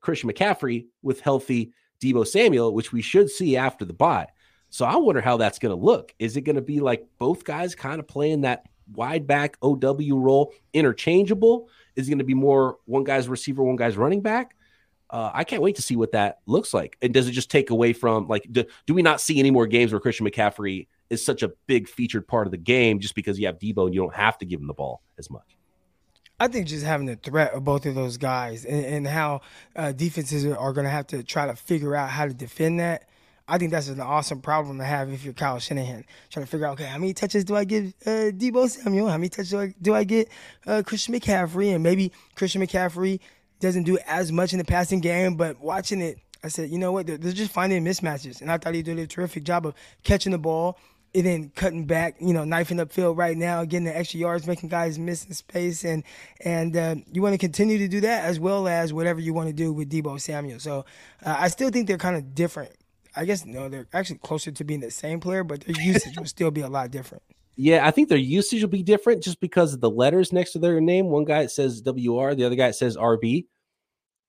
Christian 0.00 0.30
McCaffrey 0.30 0.86
with 1.02 1.20
healthy 1.20 1.72
Deebo 2.00 2.24
Samuel, 2.24 2.72
which 2.72 2.92
we 2.92 3.02
should 3.02 3.28
see 3.28 3.56
after 3.56 3.84
the 3.84 3.92
bye. 3.92 4.28
So 4.70 4.86
I 4.86 4.94
wonder 4.94 5.20
how 5.20 5.38
that's 5.38 5.58
going 5.58 5.76
to 5.76 5.84
look. 5.84 6.14
Is 6.20 6.36
it 6.36 6.42
going 6.42 6.54
to 6.54 6.62
be 6.62 6.78
like 6.78 7.04
both 7.18 7.42
guys 7.42 7.74
kind 7.74 7.98
of 7.98 8.06
playing 8.06 8.42
that 8.42 8.66
wide 8.92 9.26
back 9.26 9.56
OW 9.60 10.16
role 10.16 10.52
interchangeable? 10.72 11.68
Is 11.96 12.06
it 12.06 12.10
going 12.12 12.18
to 12.18 12.24
be 12.24 12.34
more 12.34 12.78
one 12.84 13.02
guy's 13.02 13.28
receiver, 13.28 13.64
one 13.64 13.74
guy's 13.74 13.96
running 13.96 14.20
back? 14.20 14.54
Uh, 15.10 15.30
I 15.32 15.44
can't 15.44 15.62
wait 15.62 15.76
to 15.76 15.82
see 15.82 15.96
what 15.96 16.12
that 16.12 16.38
looks 16.46 16.74
like. 16.74 16.96
And 17.00 17.14
does 17.14 17.28
it 17.28 17.32
just 17.32 17.50
take 17.50 17.70
away 17.70 17.92
from 17.92 18.28
like 18.28 18.46
do, 18.50 18.64
do 18.86 18.94
we 18.94 19.02
not 19.02 19.20
see 19.20 19.38
any 19.38 19.50
more 19.50 19.66
games 19.66 19.92
where 19.92 20.00
Christian 20.00 20.26
McCaffrey 20.26 20.86
is 21.10 21.24
such 21.24 21.42
a 21.42 21.48
big 21.66 21.88
featured 21.88 22.28
part 22.28 22.46
of 22.46 22.50
the 22.50 22.58
game 22.58 23.00
just 23.00 23.14
because 23.14 23.38
you 23.38 23.46
have 23.46 23.58
Deebo 23.58 23.86
and 23.86 23.94
you 23.94 24.00
don't 24.00 24.14
have 24.14 24.36
to 24.38 24.44
give 24.44 24.60
him 24.60 24.66
the 24.66 24.74
ball 24.74 25.02
as 25.18 25.30
much? 25.30 25.56
I 26.40 26.46
think 26.46 26.68
just 26.68 26.84
having 26.84 27.06
the 27.06 27.16
threat 27.16 27.52
of 27.52 27.64
both 27.64 27.84
of 27.86 27.94
those 27.94 28.16
guys 28.16 28.64
and, 28.64 28.84
and 28.84 29.06
how 29.06 29.40
uh, 29.74 29.92
defenses 29.92 30.46
are 30.46 30.72
going 30.72 30.84
to 30.84 30.90
have 30.90 31.06
to 31.08 31.22
try 31.24 31.46
to 31.46 31.56
figure 31.56 31.96
out 31.96 32.10
how 32.10 32.26
to 32.26 32.34
defend 32.34 32.78
that. 32.80 33.08
I 33.50 33.56
think 33.56 33.70
that's 33.70 33.88
an 33.88 34.00
awesome 34.00 34.42
problem 34.42 34.78
to 34.78 34.84
have 34.84 35.10
if 35.10 35.24
you're 35.24 35.32
Kyle 35.32 35.58
Shanahan, 35.58 36.04
trying 36.28 36.44
to 36.44 36.50
figure 36.50 36.66
out, 36.66 36.74
okay, 36.74 36.84
how 36.84 36.98
many 36.98 37.14
touches 37.14 37.44
do 37.44 37.56
I 37.56 37.64
give 37.64 37.94
uh, 38.04 38.30
Deebo 38.30 38.68
Samuel? 38.68 39.08
How 39.08 39.16
many 39.16 39.30
touches 39.30 39.50
do 39.50 39.60
I, 39.60 39.74
do 39.80 39.94
I 39.94 40.04
get 40.04 40.28
uh, 40.66 40.82
Christian 40.84 41.14
McCaffrey? 41.14 41.74
And 41.74 41.82
maybe 41.82 42.12
Christian 42.34 42.60
McCaffrey 42.60 43.20
doesn't 43.60 43.84
do 43.84 43.98
as 44.06 44.30
much 44.32 44.52
in 44.52 44.58
the 44.58 44.64
passing 44.64 45.00
game, 45.00 45.36
but 45.36 45.60
watching 45.60 46.00
it, 46.00 46.18
I 46.42 46.48
said, 46.48 46.70
you 46.70 46.78
know 46.78 46.92
what? 46.92 47.06
They're, 47.06 47.18
they're 47.18 47.32
just 47.32 47.50
finding 47.50 47.84
mismatches. 47.84 48.40
And 48.40 48.50
I 48.50 48.58
thought 48.58 48.74
he 48.74 48.82
did 48.82 48.98
a 48.98 49.06
terrific 49.06 49.44
job 49.44 49.66
of 49.66 49.74
catching 50.04 50.32
the 50.32 50.38
ball 50.38 50.78
and 51.14 51.26
then 51.26 51.50
cutting 51.54 51.84
back, 51.86 52.16
you 52.20 52.32
know, 52.32 52.44
knifing 52.44 52.78
up 52.78 52.92
field 52.92 53.16
right 53.16 53.36
now, 53.36 53.64
getting 53.64 53.84
the 53.84 53.96
extra 53.96 54.20
yards, 54.20 54.46
making 54.46 54.68
guys 54.68 54.98
miss 54.98 55.24
in 55.24 55.32
space, 55.32 55.84
and 55.84 56.04
and 56.44 56.76
uh, 56.76 56.96
you 57.12 57.22
want 57.22 57.32
to 57.34 57.38
continue 57.38 57.78
to 57.78 57.88
do 57.88 58.00
that 58.02 58.24
as 58.24 58.38
well 58.38 58.68
as 58.68 58.92
whatever 58.92 59.20
you 59.20 59.32
want 59.32 59.48
to 59.48 59.54
do 59.54 59.72
with 59.72 59.90
Deebo 59.90 60.20
Samuel. 60.20 60.60
So 60.60 60.84
uh, 61.24 61.36
I 61.38 61.48
still 61.48 61.70
think 61.70 61.88
they're 61.88 61.98
kind 61.98 62.16
of 62.16 62.34
different. 62.34 62.72
I 63.16 63.24
guess 63.24 63.44
no, 63.44 63.68
they're 63.68 63.86
actually 63.92 64.18
closer 64.18 64.50
to 64.50 64.64
being 64.64 64.80
the 64.80 64.90
same 64.90 65.18
player, 65.18 65.42
but 65.42 65.62
their 65.62 65.80
usage 65.80 66.16
will 66.18 66.26
still 66.26 66.50
be 66.50 66.60
a 66.60 66.68
lot 66.68 66.90
different. 66.90 67.22
Yeah, 67.60 67.84
I 67.84 67.90
think 67.90 68.08
their 68.08 68.18
usage 68.18 68.62
will 68.62 68.68
be 68.68 68.84
different 68.84 69.20
just 69.20 69.40
because 69.40 69.74
of 69.74 69.80
the 69.80 69.90
letters 69.90 70.32
next 70.32 70.52
to 70.52 70.60
their 70.60 70.80
name. 70.80 71.06
One 71.06 71.24
guy 71.24 71.46
says 71.46 71.82
WR, 71.84 72.32
the 72.34 72.44
other 72.44 72.54
guy 72.54 72.70
says 72.70 72.96
RB. 72.96 73.46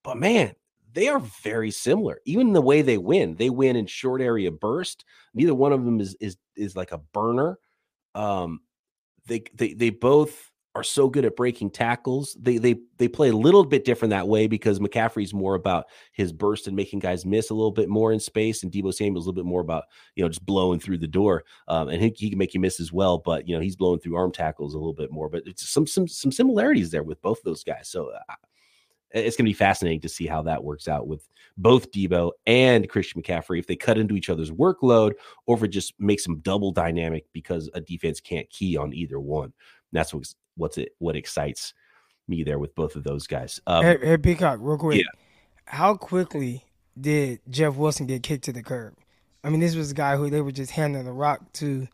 But 0.04 0.18
man, 0.18 0.56
they 0.94 1.10
are 1.10 1.20
very 1.20 1.70
similar. 1.70 2.22
Even 2.26 2.54
the 2.54 2.62
way 2.62 2.82
they 2.82 2.98
win, 2.98 3.36
they 3.36 3.52
win 3.52 3.76
in 3.76 3.86
short 3.86 4.20
area 4.20 4.50
burst. 4.50 5.06
Neither 5.36 5.54
one 5.54 5.74
of 5.74 5.86
them 5.86 6.02
is 6.02 6.16
is 6.20 6.38
is 6.56 6.76
like 6.76 6.92
a 6.92 6.98
burner. 6.98 7.60
Um, 8.16 8.62
they 9.28 9.44
they 9.54 9.74
they 9.74 9.92
both 9.92 10.49
are 10.76 10.84
so 10.84 11.10
good 11.10 11.26
at 11.26 11.36
breaking 11.36 11.72
tackles. 11.72 12.38
They 12.40 12.58
they 12.58 12.76
they 12.98 13.08
play 13.08 13.30
a 13.30 13.36
little 13.36 13.64
bit 13.64 13.86
different 13.86 14.12
that 14.12 14.28
way 14.28 14.48
because 14.48 14.80
McCaffrey's 14.80 15.34
more 15.34 15.56
about 15.56 15.86
his 16.12 16.32
burst 16.32 16.68
and 16.68 16.76
making 16.76 17.00
guys 17.00 17.26
miss 17.26 17.50
a 17.50 17.56
little 17.56 17.72
bit 17.72 17.90
more 17.90 18.12
in 18.14 18.20
space, 18.20 18.64
and 18.64 18.72
Deebo 18.72 18.94
Samuel's 18.94 19.26
a 19.26 19.30
little 19.30 19.44
bit 19.44 19.50
more 19.50 19.62
about 19.62 19.86
you 20.16 20.24
know 20.24 20.30
just 20.30 20.46
blowing 20.46 20.80
through 20.80 21.00
the 21.00 21.08
door. 21.08 21.44
Um, 21.68 21.90
and 21.90 22.02
he, 22.02 22.14
he, 22.16 22.30
can 22.30 22.38
make 22.38 22.54
you 22.54 22.60
miss 22.60 22.80
as 22.80 22.94
well, 22.94 23.18
but 23.18 23.48
you 23.48 23.56
know 23.56 23.62
he's 23.62 23.76
blowing 23.76 24.00
through 24.00 24.16
arm 24.16 24.32
tackles 24.32 24.76
a 24.76 24.78
little 24.78 24.94
bit 24.94 25.12
more. 25.12 25.30
But 25.30 25.44
it's 25.46 25.68
some 25.68 25.88
some 25.88 26.08
some 26.08 26.32
similarities 26.32 26.92
there 26.92 27.04
with 27.04 27.22
both 27.22 27.42
those 27.44 27.64
guys. 27.64 27.90
So 27.90 28.12
uh, 28.12 28.36
it's 29.12 29.36
going 29.36 29.46
to 29.46 29.50
be 29.50 29.54
fascinating 29.54 30.02
to 30.02 30.10
see 30.10 30.28
how 30.28 30.44
that 30.44 30.64
works 30.64 30.88
out 30.88 31.08
with 31.08 31.28
both 31.58 31.92
Deebo 31.92 32.32
and 32.46 32.88
Christian 32.88 33.22
McCaffrey 33.22 33.60
if 33.60 33.68
they 33.68 33.76
cut 33.76 33.98
into 33.98 34.16
each 34.16 34.30
other's 34.30 34.52
workload 34.52 35.14
or 35.48 35.58
if 35.58 35.64
it 35.64 35.70
just 35.70 35.94
makes 36.00 36.24
them 36.24 36.40
double 36.40 36.72
dynamic 36.72 37.26
because 37.34 37.70
a 37.74 37.82
defense 37.82 38.20
can't 38.20 38.50
key 38.50 38.78
on 38.78 38.94
either 38.94 39.20
one. 39.20 39.46
And 39.46 39.54
that's 39.92 40.14
what's 40.14 40.36
what's 40.60 40.78
it 40.78 40.90
what 41.00 41.16
excites 41.16 41.74
me 42.28 42.44
there 42.44 42.60
with 42.60 42.76
both 42.76 42.96
of 42.96 43.04
those 43.04 43.26
guys. 43.26 43.60
Um, 43.66 43.84
hey, 43.84 43.98
hey, 44.02 44.18
Peacock, 44.18 44.60
real 44.62 44.78
quick, 44.78 45.00
yeah. 45.00 45.08
how 45.66 45.96
quickly 45.96 46.64
did 47.00 47.40
Jeff 47.50 47.76
Wilson 47.76 48.06
get 48.06 48.22
kicked 48.22 48.46
to 48.46 48.54
the 48.54 48.62
curb? 48.62 48.94
I 49.44 49.50
mean, 49.50 49.62
this 49.62 49.76
was 49.76 49.92
a 49.92 49.96
guy 49.96 50.18
who 50.18 50.30
they 50.30 50.42
were 50.42 50.52
just 50.52 50.72
handing 50.72 51.06
the 51.06 51.12
rock 51.12 51.42
to 51.54 51.88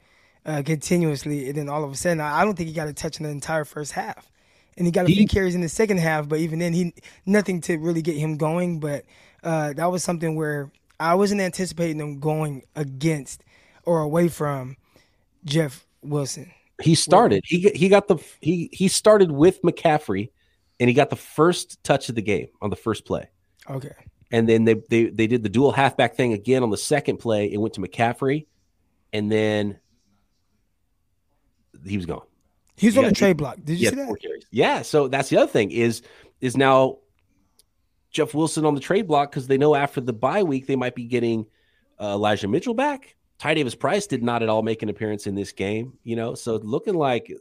uh, 0.45 0.61
continuously, 0.65 1.47
and 1.47 1.57
then 1.57 1.69
all 1.69 1.83
of 1.83 1.91
a 1.91 1.95
sudden, 1.95 2.19
I 2.19 2.43
don't 2.43 2.55
think 2.55 2.67
he 2.67 2.75
got 2.75 2.87
a 2.87 2.93
touch 2.93 3.17
in 3.17 3.23
the 3.23 3.29
entire 3.29 3.65
first 3.65 3.93
half 3.93 4.29
and 4.77 4.85
he 4.85 4.91
got 4.91 5.05
a 5.05 5.09
he, 5.09 5.15
few 5.15 5.27
carries 5.27 5.55
in 5.55 5.61
the 5.61 5.69
second 5.69 5.99
half, 5.99 6.27
but 6.27 6.39
even 6.39 6.59
then, 6.59 6.73
he 6.73 6.93
nothing 7.25 7.61
to 7.61 7.77
really 7.77 8.01
get 8.01 8.17
him 8.17 8.37
going. 8.37 8.79
But 8.79 9.05
uh, 9.43 9.73
that 9.73 9.91
was 9.91 10.03
something 10.03 10.35
where 10.35 10.71
I 10.99 11.15
wasn't 11.15 11.41
anticipating 11.41 11.97
them 11.97 12.19
going 12.19 12.63
against 12.75 13.43
or 13.83 14.01
away 14.01 14.27
from 14.27 14.77
Jeff 15.45 15.85
Wilson. 16.01 16.51
He 16.81 16.95
started. 16.95 17.43
He 17.45 17.69
he 17.73 17.89
got 17.89 18.07
the 18.07 18.17
he 18.41 18.69
he 18.71 18.87
started 18.87 19.31
with 19.31 19.61
McCaffrey, 19.61 20.29
and 20.79 20.89
he 20.89 20.93
got 20.93 21.09
the 21.09 21.15
first 21.15 21.83
touch 21.83 22.09
of 22.09 22.15
the 22.15 22.21
game 22.21 22.47
on 22.61 22.69
the 22.69 22.75
first 22.75 23.05
play. 23.05 23.29
Okay. 23.69 23.93
And 24.31 24.49
then 24.49 24.65
they 24.65 24.75
they 24.89 25.05
they 25.05 25.27
did 25.27 25.43
the 25.43 25.49
dual 25.49 25.71
halfback 25.71 26.15
thing 26.15 26.33
again 26.33 26.63
on 26.63 26.69
the 26.69 26.77
second 26.77 27.17
play. 27.17 27.51
It 27.51 27.57
went 27.57 27.75
to 27.75 27.81
McCaffrey, 27.81 28.47
and 29.13 29.31
then 29.31 29.79
he 31.85 31.95
was 31.97 32.05
gone. 32.05 32.23
He's 32.75 32.97
on 32.97 33.05
the 33.05 33.11
trade 33.11 33.37
block. 33.37 33.57
Did 33.63 33.79
you 33.79 33.89
see 33.89 33.95
that? 33.95 34.43
Yeah. 34.51 34.81
So 34.81 35.07
that's 35.07 35.29
the 35.29 35.37
other 35.37 35.51
thing 35.51 35.71
is 35.71 36.01
is 36.41 36.57
now 36.57 36.97
Jeff 38.11 38.33
Wilson 38.33 38.65
on 38.65 38.75
the 38.75 38.81
trade 38.81 39.07
block 39.07 39.31
because 39.31 39.47
they 39.47 39.57
know 39.57 39.75
after 39.75 40.01
the 40.01 40.13
bye 40.13 40.43
week 40.43 40.67
they 40.67 40.75
might 40.75 40.95
be 40.95 41.05
getting 41.05 41.45
uh, 41.99 42.13
Elijah 42.13 42.47
Mitchell 42.47 42.73
back. 42.73 43.14
Ty 43.39 43.53
Davis 43.55 43.75
Price 43.75 44.07
did 44.07 44.23
not 44.23 44.43
at 44.43 44.49
all 44.49 44.63
make 44.63 44.81
an 44.83 44.89
appearance 44.89 45.27
in 45.27 45.35
this 45.35 45.51
game. 45.51 45.97
You 46.03 46.15
know, 46.15 46.35
so 46.35 46.55
looking 46.57 46.95
like 46.95 47.31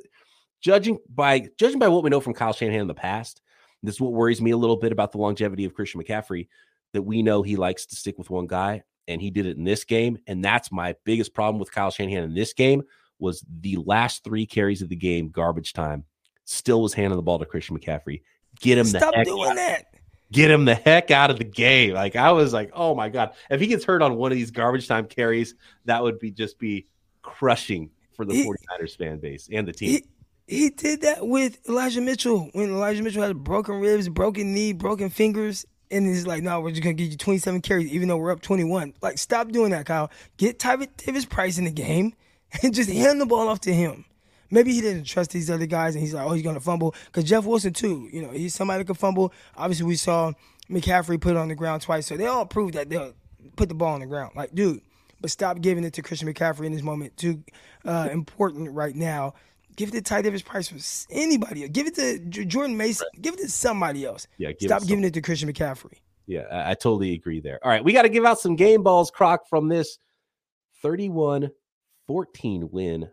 judging 0.61 0.99
by 1.09 1.49
judging 1.59 1.79
by 1.79 1.89
what 1.89 2.03
we 2.03 2.11
know 2.11 2.21
from 2.21 2.35
Kyle 2.35 2.53
Shanahan 2.53 2.83
in 2.83 2.89
the 2.89 2.95
past, 2.95 3.41
this 3.83 3.97
is 3.97 4.01
what 4.01 4.13
worries 4.13 4.41
me 4.41 4.51
a 4.51 4.57
little 4.57 4.77
bit 4.77 4.93
about 4.93 5.13
the 5.13 5.19
longevity 5.19 5.65
of 5.65 5.75
Christian 5.75 6.03
McCaffrey. 6.03 6.49
That 6.93 7.03
we 7.03 7.23
know 7.23 7.43
he 7.43 7.57
likes 7.57 7.87
to 7.87 7.97
stick 7.97 8.19
with 8.19 8.31
one 8.31 8.47
guy, 8.47 8.83
and 9.09 9.21
he 9.21 9.31
did 9.31 9.47
it 9.47 9.57
in 9.57 9.65
this 9.65 9.85
game. 9.85 10.19
And 10.27 10.45
that's 10.45 10.71
my 10.71 10.95
biggest 11.05 11.35
problem 11.35 11.59
with 11.59 11.73
Kyle 11.73 11.91
Shanahan 11.91 12.25
in 12.25 12.35
this 12.35 12.53
game 12.53 12.83
was 13.19 13.45
the 13.61 13.77
last 13.85 14.23
three 14.25 14.47
carries 14.47 14.83
of 14.83 14.89
the 14.89 14.97
game, 14.97 15.29
garbage 15.31 15.73
time. 15.73 16.05
Still 16.45 16.83
was 16.83 16.95
handing 16.95 17.17
the 17.17 17.23
ball 17.23 17.39
to 17.39 17.47
Christian 17.47 17.79
McCaffrey. 17.79 18.23
get 18.61 18.79
him 18.79 18.85
the 18.91 18.99
Stop 18.99 19.15
heck 19.15 19.27
doing 19.27 19.51
out. 19.51 19.57
that. 19.57 19.87
Get 20.35 20.51
him 20.51 20.65
the 20.65 20.75
heck 20.75 21.11
out 21.13 21.31
of 21.31 21.39
the 21.39 21.45
game. 21.45 21.95
Like 21.95 22.17
I 22.17 22.33
was 22.33 22.53
like, 22.53 22.71
oh 22.75 22.95
my 22.95 23.09
god, 23.09 23.35
if 23.51 23.61
he 23.61 23.69
gets 23.69 23.85
hurt 23.85 24.03
on 24.03 24.17
one 24.17 24.33
of 24.33 24.37
these 24.37 24.51
garbage 24.51 24.89
time 24.89 25.07
carries, 25.07 25.55
that 25.85 26.03
would 26.03 26.19
be 26.19 26.33
just 26.33 26.59
be 26.59 26.87
crushing 27.23 27.91
for 28.15 28.25
the 28.25 28.35
He- 28.35 28.45
49ers 28.45 28.97
fan 28.97 29.19
base 29.19 29.49
and 29.53 29.67
the 29.67 29.73
team. 29.73 29.91
He, 29.91 30.05
he 30.47 30.71
did 30.71 31.03
that 31.03 31.27
with 31.27 31.59
Elijah 31.69 32.01
Mitchell 32.01 32.51
when 32.53 32.71
Elijah 32.71 33.03
Mitchell 33.03 33.23
had 33.23 33.45
broken 33.45 33.77
ribs, 33.81 34.09
broken 34.09 34.53
knee, 34.53 34.73
broken 34.73 35.09
fingers. 35.09 35.65
And 35.91 36.05
he's 36.07 36.27
like, 36.27 36.43
no, 36.43 36.61
we're 36.61 36.71
just 36.71 36.83
going 36.83 36.97
to 36.97 37.03
give 37.03 37.13
you 37.13 37.17
27 37.19 37.61
carries, 37.61 37.93
even 37.93 38.09
though 38.09 38.17
we're 38.17 38.33
up 38.33 38.43
21. 38.43 38.95
Like, 39.01 39.19
stop 39.19 39.53
doing 39.53 39.71
that, 39.71 39.87
Kyle. 39.87 40.11
Get 40.39 40.59
Tyler 40.59 40.87
Davis 40.97 41.25
Price 41.25 41.59
in 41.59 41.65
the 41.65 41.71
game 41.71 42.15
and 42.63 42.75
just 42.75 42.91
hand 42.91 43.21
the 43.21 43.27
ball 43.27 43.49
off 43.49 43.61
to 43.61 43.73
him. 43.73 44.05
Maybe 44.55 44.73
he 44.73 44.81
didn't 44.81 45.05
trust 45.05 45.33
these 45.33 45.51
other 45.51 45.67
guys 45.67 45.95
and 45.95 46.03
he's 46.03 46.15
like, 46.15 46.25
oh, 46.25 46.33
he's 46.33 46.43
going 46.43 46.55
to 46.55 46.61
fumble. 46.61 46.95
Because 47.07 47.25
Jeff 47.25 47.45
Wilson, 47.45 47.73
too, 47.73 48.09
you 48.13 48.23
know, 48.23 48.31
he's 48.31 48.55
somebody 48.55 48.79
that 48.79 48.87
can 48.87 48.95
fumble. 48.95 49.33
Obviously, 49.57 49.87
we 49.87 49.97
saw 49.97 50.33
McCaffrey 50.71 51.21
put 51.21 51.33
it 51.33 51.37
on 51.37 51.49
the 51.49 51.55
ground 51.55 51.83
twice. 51.83 52.07
So 52.07 52.17
they 52.17 52.27
all 52.27 52.47
proved 52.47 52.75
that 52.75 52.89
they'll 52.89 53.15
put 53.57 53.69
the 53.69 53.75
ball 53.75 53.95
on 53.95 54.01
the 54.01 54.07
ground. 54.07 54.33
Like, 54.37 54.55
dude, 54.55 54.81
but 55.21 55.31
stop 55.31 55.61
giving 55.61 55.85
it 55.85 55.95
to 55.95 56.03
Christian 56.03 56.33
McCaffrey 56.33 56.67
in 56.67 56.73
this 56.73 56.83
moment. 56.83 57.17
Too 57.17 57.43
uh, 57.85 58.09
important 58.13 58.71
right 58.73 58.95
now. 58.95 59.35
Give 59.77 59.89
it 59.89 59.93
to 59.93 60.03
Ty 60.03 60.23
Davis 60.23 60.43
Price 60.43 60.69
for 60.69 60.79
anybody. 61.13 61.63
else. 61.63 61.73
Give 61.73 61.87
it 61.87 61.97
to 61.97 62.19
J- 62.21 62.45
Jordan 62.45 62.77
Mason. 62.77 63.09
Give 63.21 63.35
it 63.35 63.41
to 63.41 63.49
somebody 63.49 64.05
else. 64.05 64.29
Yeah, 64.39 64.53
give 64.53 64.69
Stop 64.69 64.83
it 64.83 64.89
giving 64.89 65.05
it 65.05 65.15
to 65.15 65.21
Christian 65.21 65.53
McCaffrey. 65.53 65.95
Yeah, 66.27 66.43
I, 66.51 66.71
I 66.71 66.75
totally 66.75 67.13
agree 67.15 67.41
there. 67.41 67.59
All 67.63 67.71
right, 67.71 67.85
we 67.85 67.93
got 67.93 68.03
to 68.03 68.09
give 68.09 68.25
out 68.25 68.39
some 68.39 68.55
game 68.55 68.83
balls, 68.83 69.11
Croc, 69.11 69.49
from 69.49 69.69
this 69.69 69.99
31 70.83 71.51
14 72.07 72.69
win 72.71 73.11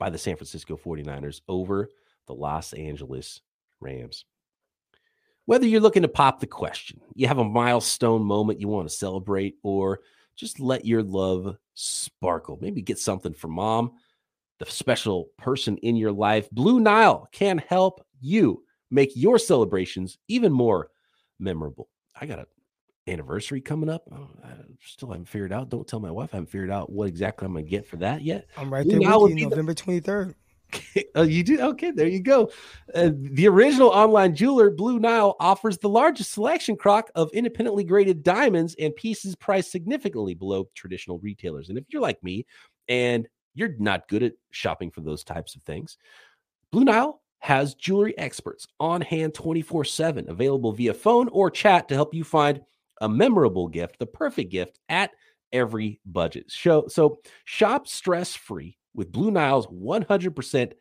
by 0.00 0.10
the 0.10 0.18
San 0.18 0.34
Francisco 0.34 0.76
49ers 0.76 1.42
over 1.46 1.90
the 2.26 2.34
Los 2.34 2.72
Angeles 2.72 3.42
Rams. 3.80 4.24
Whether 5.44 5.66
you're 5.66 5.80
looking 5.80 6.02
to 6.02 6.08
pop 6.08 6.40
the 6.40 6.46
question, 6.46 7.00
you 7.14 7.28
have 7.28 7.38
a 7.38 7.44
milestone 7.44 8.22
moment 8.24 8.60
you 8.60 8.68
want 8.68 8.88
to 8.88 8.94
celebrate, 8.94 9.56
or 9.62 10.00
just 10.36 10.58
let 10.58 10.86
your 10.86 11.02
love 11.02 11.56
sparkle, 11.74 12.58
maybe 12.60 12.82
get 12.82 12.98
something 12.98 13.34
for 13.34 13.48
mom, 13.48 13.92
the 14.58 14.66
special 14.66 15.30
person 15.38 15.76
in 15.78 15.96
your 15.96 16.12
life, 16.12 16.48
Blue 16.50 16.80
Nile 16.80 17.28
can 17.30 17.58
help 17.58 18.04
you 18.20 18.64
make 18.90 19.12
your 19.14 19.38
celebrations 19.38 20.18
even 20.28 20.52
more 20.52 20.88
memorable. 21.38 21.88
I 22.18 22.26
got 22.26 22.38
an 22.38 22.46
anniversary 23.06 23.60
coming 23.60 23.88
up. 23.88 24.04
Oh, 24.12 24.28
I 24.44 24.54
still 24.80 25.10
haven't 25.10 25.28
figured 25.28 25.52
out. 25.52 25.68
Don't 25.68 25.86
tell 25.86 26.00
my 26.00 26.10
wife 26.10 26.30
I 26.32 26.36
haven't 26.36 26.50
figured 26.50 26.70
out 26.70 26.90
what 26.90 27.08
exactly 27.08 27.46
I'm 27.46 27.52
going 27.52 27.64
to 27.64 27.70
get 27.70 27.86
for 27.86 27.96
that 27.96 28.22
yet. 28.22 28.46
I'm 28.56 28.72
right 28.72 28.86
there 28.86 28.98
with 28.98 29.36
you, 29.36 29.48
November 29.48 29.74
23rd. 29.74 30.34
oh, 31.14 31.22
you 31.22 31.42
do? 31.42 31.60
Okay, 31.60 31.90
there 31.90 32.06
you 32.06 32.20
go. 32.20 32.50
Uh, 32.94 33.10
the 33.14 33.48
original 33.48 33.88
online 33.88 34.34
jeweler, 34.34 34.70
Blue 34.70 34.98
Nile, 34.98 35.36
offers 35.40 35.78
the 35.78 35.88
largest 35.88 36.32
selection 36.32 36.76
crock 36.76 37.10
of 37.14 37.30
independently 37.32 37.84
graded 37.84 38.22
diamonds 38.22 38.76
and 38.78 38.94
pieces 38.94 39.34
priced 39.34 39.70
significantly 39.70 40.34
below 40.34 40.68
traditional 40.74 41.18
retailers. 41.18 41.68
And 41.68 41.78
if 41.78 41.84
you're 41.88 42.02
like 42.02 42.22
me 42.22 42.46
and 42.88 43.28
you're 43.54 43.74
not 43.78 44.08
good 44.08 44.22
at 44.22 44.34
shopping 44.50 44.90
for 44.90 45.00
those 45.00 45.24
types 45.24 45.54
of 45.54 45.62
things, 45.62 45.96
Blue 46.70 46.84
Nile 46.84 47.20
has 47.40 47.74
jewelry 47.74 48.16
experts 48.18 48.66
on 48.78 49.00
hand 49.00 49.34
24 49.34 49.84
7, 49.84 50.26
available 50.28 50.72
via 50.72 50.94
phone 50.94 51.28
or 51.28 51.50
chat 51.50 51.88
to 51.88 51.94
help 51.94 52.14
you 52.14 52.22
find 52.22 52.60
a 53.00 53.08
memorable 53.08 53.68
gift, 53.68 53.98
the 53.98 54.06
perfect 54.06 54.50
gift 54.50 54.78
at 54.88 55.10
every 55.52 56.00
budget. 56.06 56.50
Show, 56.50 56.86
so 56.88 57.18
shop 57.44 57.88
stress 57.88 58.34
free 58.34 58.76
with 58.94 59.12
Blue 59.12 59.30
Nile's 59.30 59.66
100% 59.66 60.72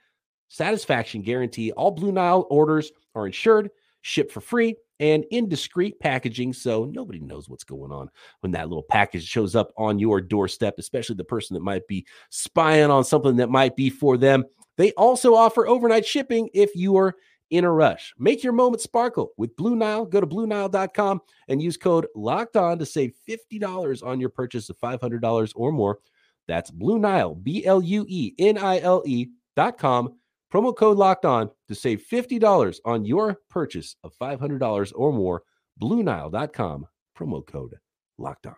satisfaction 0.49 1.21
guarantee. 1.21 1.71
All 1.71 1.91
Blue 1.91 2.11
Nile 2.11 2.45
orders 2.49 2.91
are 3.15 3.27
insured, 3.27 3.69
shipped 4.01 4.31
for 4.31 4.41
free, 4.41 4.75
and 4.99 5.23
in 5.31 5.47
discreet 5.47 5.99
packaging. 5.99 6.53
So 6.53 6.85
nobody 6.85 7.19
knows 7.19 7.47
what's 7.47 7.63
going 7.63 7.91
on 7.91 8.09
when 8.41 8.51
that 8.51 8.67
little 8.67 8.83
package 8.83 9.25
shows 9.25 9.55
up 9.55 9.71
on 9.77 9.99
your 9.99 10.21
doorstep, 10.21 10.75
especially 10.77 11.15
the 11.15 11.23
person 11.23 11.53
that 11.53 11.63
might 11.63 11.87
be 11.87 12.05
spying 12.29 12.91
on 12.91 13.03
something 13.03 13.37
that 13.37 13.49
might 13.49 13.75
be 13.75 13.89
for 13.89 14.17
them. 14.17 14.43
They 14.77 14.91
also 14.93 15.35
offer 15.35 15.67
overnight 15.67 16.05
shipping 16.05 16.49
if 16.53 16.75
you 16.75 16.97
are 16.97 17.15
in 17.49 17.65
a 17.65 17.71
rush. 17.71 18.13
Make 18.17 18.43
your 18.43 18.53
moment 18.53 18.81
sparkle 18.81 19.31
with 19.37 19.55
Blue 19.55 19.75
Nile. 19.75 20.05
Go 20.05 20.21
to 20.21 20.27
BlueNile.com 20.27 21.21
and 21.47 21.61
use 21.61 21.77
code 21.77 22.07
locked 22.15 22.55
on 22.55 22.79
to 22.79 22.85
save 22.85 23.13
$50 23.27 24.05
on 24.05 24.19
your 24.19 24.29
purchase 24.29 24.69
of 24.69 24.79
$500 24.79 25.53
or 25.55 25.71
more. 25.71 25.99
That's 26.47 26.71
Blue 26.71 26.99
Nile, 26.99 27.35
B 27.35 27.65
L 27.65 27.81
U 27.81 28.05
E 28.07 28.33
N 28.39 28.57
I 28.57 28.79
L 28.79 29.03
E 29.05 29.27
dot 29.55 29.77
com. 29.77 30.15
Promo 30.51 30.75
code 30.75 30.97
locked 30.97 31.25
on 31.25 31.51
to 31.67 31.75
save 31.75 32.03
$50 32.11 32.79
on 32.83 33.05
your 33.05 33.39
purchase 33.49 33.95
of 34.03 34.15
$500 34.19 34.93
or 34.95 35.13
more. 35.13 35.43
BlueNile.com. 35.79 36.87
Promo 37.17 37.45
code 37.45 37.77
locked 38.17 38.47
on. 38.47 38.55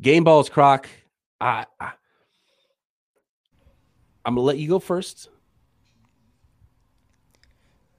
Game 0.00 0.24
balls, 0.24 0.48
Croc. 0.48 0.88
I, 1.40 1.66
I 1.80 1.92
I'm 4.24 4.34
gonna 4.34 4.44
let 4.44 4.58
you 4.58 4.68
go 4.68 4.78
first. 4.78 5.28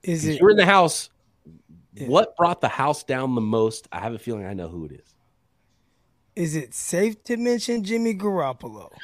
Is 0.08 0.26
it 0.26 0.42
You're 0.42 0.52
in 0.52 0.58
the 0.58 0.66
house. 0.66 1.12
Yeah. 1.96 2.08
What 2.08 2.38
brought 2.38 2.62
the 2.62 2.70
house 2.70 3.04
down 3.04 3.36
the 3.36 3.42
most? 3.42 3.88
I 3.92 4.00
have 4.02 4.14
a 4.16 4.20
feeling 4.20 4.46
I 4.46 4.56
know 4.56 4.70
who 4.70 4.86
it 4.86 4.94
is. 4.94 5.16
is 6.36 6.56
it 6.56 6.74
safe 6.74 7.24
to 7.26 7.38
mention 7.38 7.84
Jimmy 7.84 8.16
Garoppolo? 8.16 8.92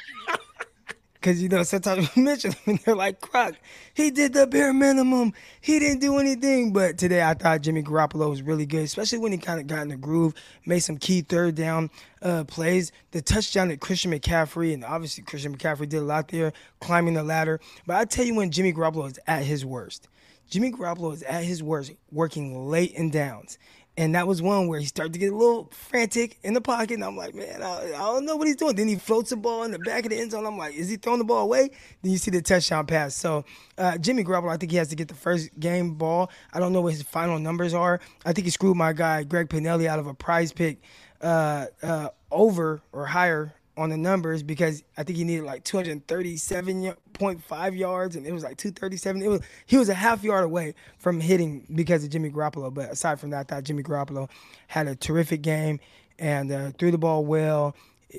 Because 1.14 1.42
you 1.42 1.48
know 1.48 1.62
sometimes 1.62 2.14
we 2.16 2.22
mention 2.22 2.52
him 2.52 2.60
and 2.66 2.78
they're 2.80 2.94
like, 2.94 3.20
"Croc, 3.22 3.54
he 3.94 4.10
did 4.10 4.34
the 4.34 4.46
bare 4.46 4.74
minimum. 4.74 5.32
He 5.62 5.78
didn't 5.78 6.00
do 6.00 6.18
anything." 6.18 6.72
But 6.74 6.98
today 6.98 7.22
I 7.22 7.34
thought 7.34 7.62
Jimmy 7.62 7.82
Garoppolo 7.82 8.28
was 8.30 8.42
really 8.42 8.66
good, 8.66 8.82
especially 8.82 9.18
when 9.18 9.32
he 9.32 9.38
kind 9.38 9.60
of 9.60 9.66
got 9.66 9.82
in 9.82 9.88
the 9.88 9.96
groove, 9.96 10.34
made 10.66 10.80
some 10.80 10.98
key 10.98 11.22
third 11.22 11.54
down 11.54 11.90
uh, 12.22 12.44
plays. 12.44 12.92
The 13.12 13.22
touchdown 13.22 13.70
at 13.70 13.80
Christian 13.80 14.12
McCaffrey, 14.12 14.74
and 14.74 14.84
obviously 14.84 15.24
Christian 15.24 15.56
McCaffrey 15.56 15.88
did 15.88 16.00
a 16.00 16.02
lot 16.02 16.28
there, 16.28 16.52
climbing 16.80 17.14
the 17.14 17.24
ladder. 17.24 17.58
But 17.86 17.96
I 17.96 18.04
tell 18.04 18.26
you 18.26 18.34
when 18.36 18.50
Jimmy 18.52 18.74
Garoppolo 18.74 19.10
is 19.10 19.18
at 19.26 19.44
his 19.44 19.64
worst. 19.64 20.08
Jimmy 20.48 20.70
Garoppolo 20.70 21.12
is 21.12 21.22
at 21.22 21.44
his 21.44 21.62
worst, 21.62 21.92
working 22.10 22.68
late 22.68 22.92
in 22.92 23.10
downs. 23.10 23.58
And 23.96 24.16
that 24.16 24.26
was 24.26 24.42
one 24.42 24.66
where 24.66 24.80
he 24.80 24.86
started 24.86 25.12
to 25.12 25.20
get 25.20 25.32
a 25.32 25.36
little 25.36 25.70
frantic 25.72 26.38
in 26.42 26.52
the 26.52 26.60
pocket. 26.60 26.94
And 26.94 27.04
I'm 27.04 27.16
like, 27.16 27.32
man, 27.32 27.62
I, 27.62 27.92
I 27.94 27.98
don't 27.98 28.24
know 28.24 28.34
what 28.34 28.48
he's 28.48 28.56
doing. 28.56 28.74
Then 28.74 28.88
he 28.88 28.96
floats 28.96 29.30
the 29.30 29.36
ball 29.36 29.62
in 29.62 29.70
the 29.70 29.78
back 29.78 30.04
of 30.04 30.10
the 30.10 30.18
end 30.18 30.32
zone. 30.32 30.44
I'm 30.46 30.58
like, 30.58 30.74
is 30.74 30.88
he 30.88 30.96
throwing 30.96 31.20
the 31.20 31.24
ball 31.24 31.44
away? 31.44 31.70
Then 32.02 32.10
you 32.10 32.18
see 32.18 32.32
the 32.32 32.42
touchdown 32.42 32.86
pass. 32.86 33.14
So 33.14 33.44
uh, 33.78 33.96
Jimmy 33.98 34.24
Garoppolo, 34.24 34.50
I 34.50 34.56
think 34.56 34.72
he 34.72 34.78
has 34.78 34.88
to 34.88 34.96
get 34.96 35.06
the 35.06 35.14
first 35.14 35.58
game 35.60 35.94
ball. 35.94 36.30
I 36.52 36.58
don't 36.58 36.72
know 36.72 36.80
what 36.80 36.92
his 36.92 37.02
final 37.02 37.38
numbers 37.38 37.72
are. 37.72 38.00
I 38.24 38.32
think 38.32 38.46
he 38.46 38.50
screwed 38.50 38.76
my 38.76 38.92
guy 38.94 39.22
Greg 39.22 39.48
Pinelli 39.48 39.86
out 39.86 40.00
of 40.00 40.08
a 40.08 40.14
prize 40.14 40.52
pick 40.52 40.80
uh, 41.20 41.66
uh, 41.80 42.08
over 42.32 42.82
or 42.90 43.06
higher 43.06 43.54
on 43.76 43.90
the 43.90 43.96
numbers 43.96 44.42
because 44.42 44.82
I 44.96 45.02
think 45.02 45.18
he 45.18 45.24
needed 45.24 45.44
like 45.44 45.64
237.5 45.64 47.78
yards 47.78 48.16
and 48.16 48.26
it 48.26 48.32
was 48.32 48.44
like 48.44 48.56
237. 48.56 49.22
It 49.22 49.28
was 49.28 49.40
he 49.66 49.76
was 49.76 49.88
a 49.88 49.94
half 49.94 50.22
yard 50.22 50.44
away 50.44 50.74
from 50.98 51.20
hitting 51.20 51.66
because 51.74 52.04
of 52.04 52.10
Jimmy 52.10 52.30
Garoppolo. 52.30 52.72
But 52.72 52.90
aside 52.90 53.20
from 53.20 53.30
that, 53.30 53.40
I 53.40 53.54
thought 53.54 53.64
Jimmy 53.64 53.82
Garoppolo 53.82 54.30
had 54.68 54.86
a 54.86 54.94
terrific 54.94 55.42
game 55.42 55.80
and 56.18 56.52
uh, 56.52 56.70
threw 56.78 56.90
the 56.90 56.98
ball 56.98 57.24
well. 57.24 57.74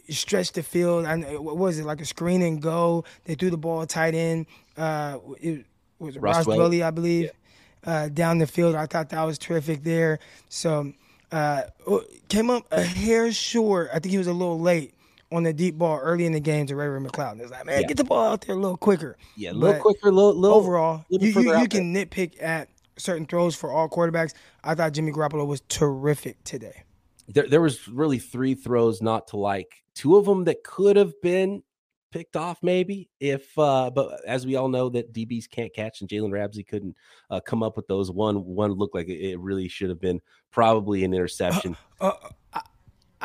Stretched 0.09 0.55
the 0.55 0.63
field. 0.63 1.05
And 1.05 1.23
what 1.39 1.57
was 1.57 1.79
it 1.79 1.85
like 1.85 2.01
a 2.01 2.05
screen 2.05 2.41
and 2.41 2.61
go? 2.61 3.05
They 3.23 3.35
threw 3.35 3.49
the 3.49 3.57
ball 3.57 3.85
tight 3.85 4.13
end. 4.13 4.47
Uh, 4.75 5.19
it 5.39 5.65
was 5.99 6.17
Ross? 6.17 6.45
Dwelley, 6.45 6.83
I 6.83 6.91
believe, 6.91 7.31
uh, 7.85 8.09
down 8.09 8.39
the 8.39 8.47
field. 8.47 8.75
I 8.75 8.87
thought 8.87 9.07
that 9.09 9.23
was 9.23 9.37
terrific 9.37 9.83
there. 9.83 10.19
So 10.49 10.91
uh, 11.31 11.61
came 12.27 12.49
up 12.49 12.65
a 12.71 12.83
hair 12.83 13.31
short. 13.31 13.89
I 13.93 13.99
think 13.99 14.11
he 14.11 14.17
was 14.17 14.27
a 14.27 14.33
little 14.33 14.59
late 14.59 14.94
on 15.35 15.43
the 15.43 15.53
deep 15.53 15.77
ball 15.77 15.99
early 15.99 16.25
in 16.25 16.31
the 16.31 16.39
game 16.39 16.65
to 16.67 16.75
Ray 16.75 16.87
Ray 16.87 16.99
McCloud. 16.99 17.39
It's 17.39 17.51
like, 17.51 17.65
man, 17.65 17.81
Yeah. 17.81 17.87
get 17.87 17.97
the 17.97 18.03
ball 18.03 18.25
out 18.25 18.41
there 18.41 18.55
a 18.55 18.59
little 18.59 18.77
quicker. 18.77 19.17
Yeah, 19.35 19.51
a 19.51 19.53
little 19.53 19.73
But 19.73 19.81
quicker, 19.81 20.09
a 20.09 20.11
little, 20.11 20.33
little 20.33 20.57
Overall, 20.57 21.05
little 21.09 21.27
you, 21.27 21.41
you, 21.51 21.59
you 21.59 21.67
can 21.67 21.93
nitpick 21.93 22.41
at 22.41 22.69
certain 22.97 23.25
throws 23.25 23.55
for 23.55 23.71
all 23.71 23.89
quarterbacks. 23.89 24.33
I 24.63 24.75
thought 24.75 24.93
Jimmy 24.93 25.11
Garoppolo 25.11 25.45
was 25.45 25.61
terrific 25.67 26.43
today. 26.43 26.83
there, 27.27 27.47
there 27.47 27.61
was 27.61 27.87
really 27.87 28.19
three 28.19 28.55
throws 28.55 29.01
not 29.01 29.27
to 29.29 29.37
like 29.37 29.83
two 29.93 30.15
of 30.17 30.25
them 30.25 30.43
that 30.45 30.63
could 30.63 30.95
have 30.95 31.13
been 31.21 31.63
picked 32.11 32.37
off 32.37 32.59
maybe 32.61 33.09
if 33.19 33.57
uh 33.59 33.89
but 33.93 34.21
as 34.25 34.45
we 34.45 34.55
all 34.55 34.69
know 34.69 34.87
that 34.87 35.11
dbs 35.11 35.49
can't 35.49 35.73
catch 35.73 35.99
and 35.99 36.09
jalen 36.09 36.31
ramsey 36.31 36.63
couldn't 36.63 36.95
uh, 37.29 37.41
come 37.41 37.61
up 37.61 37.75
with 37.75 37.85
those 37.87 38.09
one 38.09 38.37
one 38.45 38.71
looked 38.71 38.95
like 38.95 39.09
it, 39.09 39.37
really 39.37 39.67
should 39.67 39.89
have 39.89 39.99
been 39.99 40.21
probably 40.49 41.03
an 41.03 41.13
interception 41.13 41.75
Uh, 41.99 42.13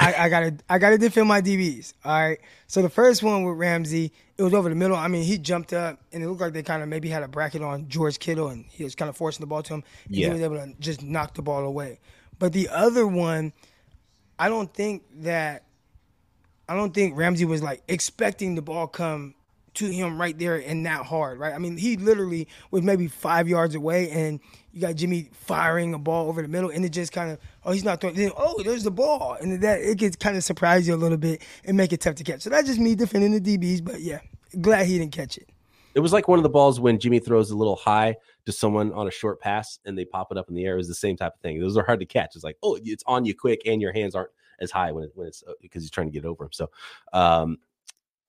I, 0.01 0.15
I 0.15 0.29
gotta 0.31 0.55
I 0.69 0.79
gotta 0.79 0.97
defend 0.97 1.29
my 1.29 1.43
DBs. 1.43 1.93
All 2.05 2.13
right. 2.13 2.41
So 2.67 2.81
the 2.81 2.89
first 2.89 3.23
one 3.23 3.45
with 3.45 3.59
Ramsey, 3.59 4.13
it 4.39 4.43
was 4.43 4.55
over 4.55 4.71
the 4.71 4.75
middle. 4.75 4.97
I 4.97 5.09
mean, 5.09 5.25
he 5.25 5.37
jumped 5.37 5.75
up 5.75 6.01
and 6.13 6.23
it 6.23 6.29
looked 6.29 6.41
like 6.41 6.55
they 6.55 6.63
kind 6.63 6.83
of 6.83 6.89
maybe 6.89 7.11
had 7.11 7.23
a 7.23 7.29
bracket 7.29 7.61
on 7.61 7.87
George 7.89 8.19
Kittle 8.19 8.49
and 8.49 8.65
he 8.71 8.83
was 8.83 8.95
kind 8.95 9.11
of 9.11 9.17
forcing 9.17 9.43
the 9.43 9.47
ball 9.47 9.63
to 9.65 9.75
him. 9.75 9.85
Yeah. 10.09 10.29
he 10.29 10.33
was 10.33 10.41
able 10.41 10.57
to 10.57 10.73
just 10.81 11.03
knock 11.03 11.35
the 11.35 11.43
ball 11.43 11.65
away. 11.65 12.01
But 12.39 12.55
the 12.55 12.71
other 12.71 13.07
one, 13.07 13.53
I 14.39 14.49
don't 14.49 14.73
think 14.73 15.03
that 15.21 15.65
I 16.67 16.75
don't 16.75 16.95
think 16.95 17.19
Ramsey 17.19 17.45
was 17.45 17.63
like 17.63 17.83
expecting 17.87 18.55
the 18.55 18.63
ball 18.63 18.87
come 18.87 19.35
to 19.75 19.87
him 19.87 20.21
right 20.21 20.39
there 20.39 20.57
and 20.57 20.83
not 20.83 21.07
hard, 21.07 21.39
right? 21.39 21.55
I 21.55 21.59
mean, 21.59 21.77
he 21.77 21.97
literally 21.97 22.49
was 22.71 22.83
maybe 22.83 23.09
five 23.09 23.49
yards 23.49 23.75
away, 23.75 24.11
and 24.11 24.41
you 24.73 24.81
got 24.81 24.97
Jimmy 24.97 25.31
firing 25.33 25.95
a 25.95 25.99
ball 25.99 26.29
over 26.29 26.43
the 26.43 26.49
middle, 26.49 26.71
and 26.71 26.85
it 26.85 26.91
just 26.91 27.13
kind 27.13 27.31
of, 27.31 27.39
oh, 27.65 27.73
he's 27.73 27.85
not 27.85 28.01
throwing. 28.01 28.17
Then, 28.17 28.33
oh, 28.37 28.63
there's 28.63 28.85
the 28.85 28.91
ball, 28.91 29.37
and 29.41 29.63
that 29.63 29.81
it 29.81 29.99
gets 29.99 30.17
kind 30.17 30.37
of 30.37 30.45
surprise 30.45 30.87
you 30.89 30.95
a 30.95 30.97
little 30.97 31.19
bit 31.19 31.43
and 31.65 31.77
make 31.77 31.93
it 31.93 32.01
tough 32.01 32.17
to 32.17 32.25
catch. 32.25 32.41
So 32.43 32.51
that's 32.51 32.67
just 32.67 32.81
me 32.81 32.95
defending 32.95 33.33
the 33.33 33.41
DBs, 33.41 33.85
but 33.85 34.01
yeah, 34.01 34.21
glad 34.61 34.87
he 34.87 34.99
didn't 34.99 35.13
catch 35.13 35.39
it. 35.39 35.49
It 35.95 36.01
was 36.01 36.13
like 36.13 36.29
one 36.29 36.39
of 36.39 36.45
the 36.45 36.51
balls 36.51 36.79
when 36.79 36.99
Jimmy 37.01 37.19
throws 37.19 37.51
a 37.51 37.57
little 37.57 37.77
high 37.77 38.17
to 38.47 38.53
someone 38.53 38.93
on 38.93 39.09
a 39.09 39.11
short 39.11 39.41
pass 39.41 39.81
and 39.85 39.99
they 39.99 40.05
pop 40.05 40.31
it 40.31 40.39
up 40.39 40.49
in 40.49 40.55
the 40.55 40.65
air. 40.65 40.75
It 40.75 40.79
was 40.79 40.89
the 40.89 40.95
same 40.95 41.17
type 41.17 41.35
of 41.35 41.41
thing. 41.41 41.59
Those 41.59 41.77
are 41.77 41.85
hard 41.85 41.99
to 41.99 42.07
catch. 42.07 42.37
It's 42.37 42.45
like, 42.45 42.57
oh, 42.63 42.79
it's 42.83 43.03
on 43.07 43.25
you 43.25 43.35
quick, 43.35 43.63
and 43.67 43.83
your 43.83 43.93
hands 43.93 44.15
aren't 44.15 44.31
as 44.61 44.71
high 44.71 44.93
when, 44.93 45.05
it, 45.05 45.11
when 45.15 45.27
it's 45.27 45.43
because 45.61 45.81
uh, 45.81 45.85
he's 45.85 45.91
trying 45.91 46.07
to 46.07 46.13
get 46.13 46.25
over 46.25 46.45
him. 46.45 46.53
So 46.53 46.71
um, 47.13 47.59